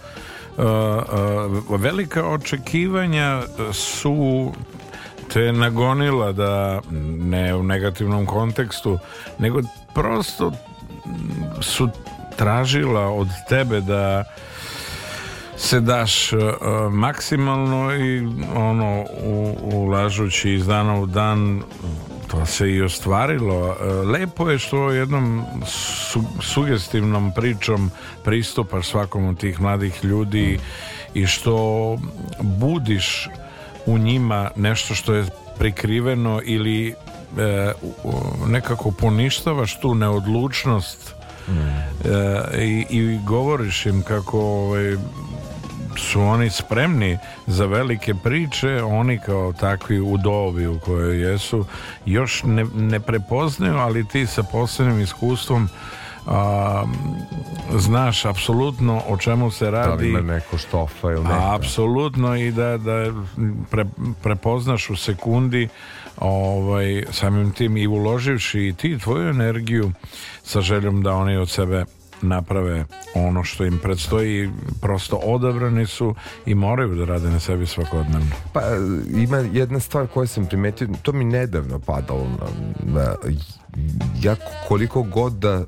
[1.69, 4.53] uh, velika očekivanja su
[5.33, 6.81] te nagonila da
[7.19, 8.99] ne u negativnom kontekstu
[9.39, 9.61] nego
[9.95, 10.53] prosto
[11.61, 11.89] su
[12.37, 14.25] tražila od tebe da
[15.57, 16.41] se daš uh,
[16.93, 21.63] maksimalno i ono u, ulažući iz dana u dan
[22.31, 23.69] to se i ostvarilo.
[23.69, 27.91] Uh, lepo je što jednom su, sugestivnom pričom
[28.25, 30.59] pristupaš svakom od tih mladih ljudi
[31.15, 31.99] i što
[32.41, 33.29] budiš
[33.87, 35.27] u njima nešto što je
[35.59, 36.95] prikriveno ili e,
[38.47, 41.14] nekako poništavaš tu neodlučnost e,
[42.59, 44.97] i, i, govoriš im kako ovaj,
[45.97, 51.65] su oni spremni za velike priče, oni kao takvi u dobi u kojoj jesu
[52.07, 55.69] još ne, ne prepoznaju, ali ti sa posebnim iskustvom
[56.27, 56.85] a,
[57.77, 59.89] znaš apsolutno o čemu se radi.
[59.89, 61.55] Da li ima neko štofa ili neko?
[61.55, 63.13] Apsolutno i da, da
[63.71, 63.85] pre,
[64.23, 65.69] prepoznaš u sekundi
[66.21, 69.93] ovaj, samim tim i uloživši i ti tvoju energiju
[70.45, 71.85] sa željom da oni od sebe
[72.23, 72.85] naprave
[73.15, 74.51] ono što im predstoji.
[74.81, 76.15] Prosto odabrani su
[76.47, 78.31] i moraju da rade na sebi svakodnevno.
[78.53, 78.61] Pa
[79.17, 82.27] ima jedna stvar koju sam primetio to mi nedavno padalo
[82.83, 83.15] na,
[84.23, 84.37] ja
[84.69, 85.65] koliko god da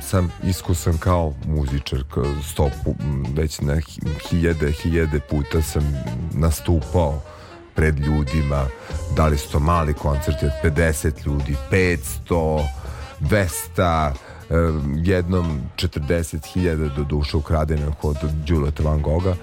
[0.00, 2.04] sam iskusan kao muzičar
[2.52, 2.94] stopu
[3.34, 3.80] već na
[4.28, 5.82] hiljade hiljade puta sam
[6.34, 7.22] nastupao
[7.74, 8.66] pred ljudima
[9.16, 12.66] da li su to mali koncerti od 50 ljudi 500
[13.20, 14.12] 200
[14.96, 18.16] jednom 40.000 do duše ukradeno kod
[18.46, 19.34] Đuleta Van Gogha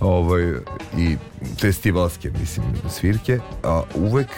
[0.00, 0.52] ovaj,
[0.98, 1.16] i
[1.60, 4.28] festivalske mislim svirke a, uvek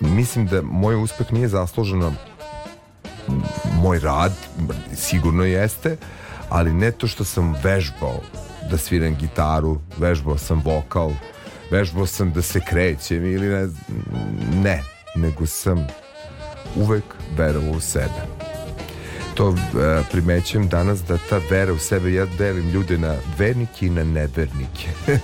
[0.00, 2.14] mislim da moj uspeh nije zasluženo
[3.74, 4.32] moj rad
[4.94, 5.96] sigurno jeste
[6.48, 8.20] ali ne to što sam vežbao
[8.70, 11.12] da sviram gitaru vežbao sam vokal
[11.70, 13.68] vežbao sam da se krećem ili ne
[14.62, 14.82] ne,
[15.16, 15.86] nego sam
[16.76, 17.04] uvek
[17.36, 18.22] verovao u sebe.
[19.34, 19.56] To uh,
[20.10, 24.88] primećujem danas da ta vera u sebe ja delim ljude na vernike i na nevernike.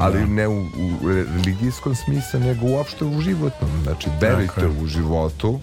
[0.00, 0.26] Ali da.
[0.26, 3.70] ne u, u religijskom smislu nego uopšte u životnom.
[3.82, 5.60] Znači verujte u životu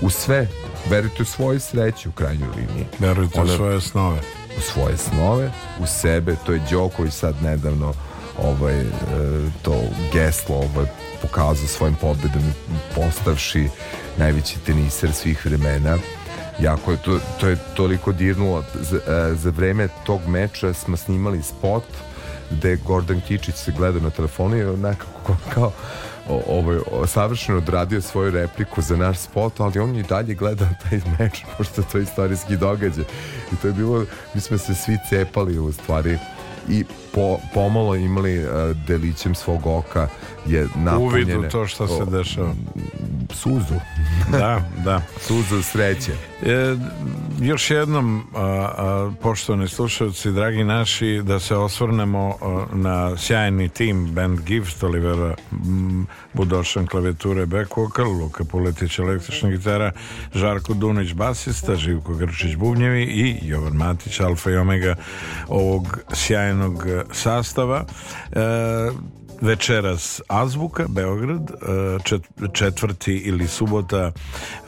[0.00, 0.46] u sve.
[0.90, 2.86] Verujte u svoju sreću u krajnjoj liniji.
[2.98, 4.20] Verujte Ona, u svoje snove.
[4.58, 5.50] U svoje snove
[5.80, 6.36] u sebe.
[6.46, 7.94] To je Đoković sad nedavno
[8.42, 8.86] ovaj, e,
[9.62, 9.80] to
[10.12, 10.86] geslo ovaj,
[11.22, 12.42] pokazao svojim pobedom
[12.94, 13.68] postavši
[14.18, 15.98] najveći teniser svih vremena
[16.60, 21.42] jako je to, to je toliko dirnulo za, e, za vreme tog meča smo snimali
[21.42, 21.84] spot
[22.50, 25.72] gde Gordon Kičić se gleda na telefonu i nekako kao
[26.28, 31.42] ovaj, savršeno odradio svoju repliku za naš spot, ali on i dalje gleda taj meč,
[31.56, 33.04] pošto to je istorijski događaj.
[33.52, 34.04] I to je bilo,
[34.34, 36.18] mi smo se svi cepali u stvari
[36.68, 36.84] i
[37.14, 38.52] po, pomalo imali uh,
[38.86, 40.08] delićem svog oka
[40.48, 41.36] je napunjene.
[41.36, 42.54] Uvidu to što se dešava.
[43.32, 43.74] Suzu.
[44.30, 45.02] da, da.
[45.26, 46.12] Suzu sreće.
[46.42, 46.76] E,
[47.40, 54.06] još jednom, a, a, poštovani slušalci, dragi naši, da se osvrnemo a, na sjajni tim
[54.06, 55.34] band Gift, Olivera
[56.32, 59.92] Budošan klavijature back vocal, Luka Puletić električna gitara,
[60.34, 64.94] Žarko Dunić basista, Živko Grčić bubnjevi i Jovan Matić alfa i omega
[65.48, 67.84] ovog sjajnog sastava.
[68.32, 68.40] E,
[69.40, 74.12] večeras Azbuka, Beograd, e, četvrti ili subota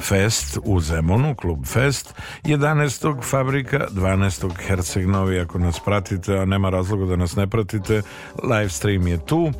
[0.01, 2.15] Fest u Zemonu, klub Fest,
[2.45, 3.23] 11.
[3.23, 4.51] Fabrika, 12.
[4.67, 8.03] Herceg Novi, ako nas pratite, a nema razloga da nas ne pratite,
[8.43, 9.53] live stream je tu.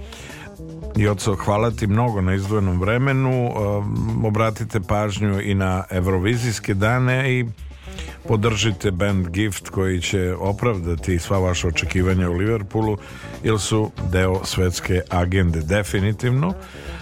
[0.97, 3.51] Joco, hvala ti mnogo na izdvojenom vremenu, e,
[4.27, 7.47] obratite pažnju i na Eurovizijske dane i
[8.29, 12.99] podržite band Gift koji će opravdati sva vaša očekivanja u Liverpoolu
[13.45, 16.55] jer su deo svetske agende definitivno.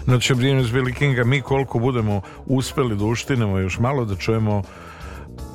[0.06, 4.62] No će Brian Billy Kinga mi koliko budemo uspeli da uštinemo još malo da čujemo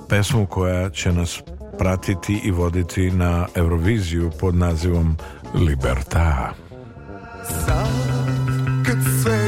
[0.09, 1.41] pesmu koja će nas
[1.79, 5.17] pratiti i voditi na Euroviziju pod nazivom
[5.53, 6.53] Liberta
[7.49, 7.87] Sad
[8.85, 9.42] kad svet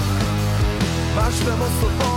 [1.16, 2.13] Maštam o slobodi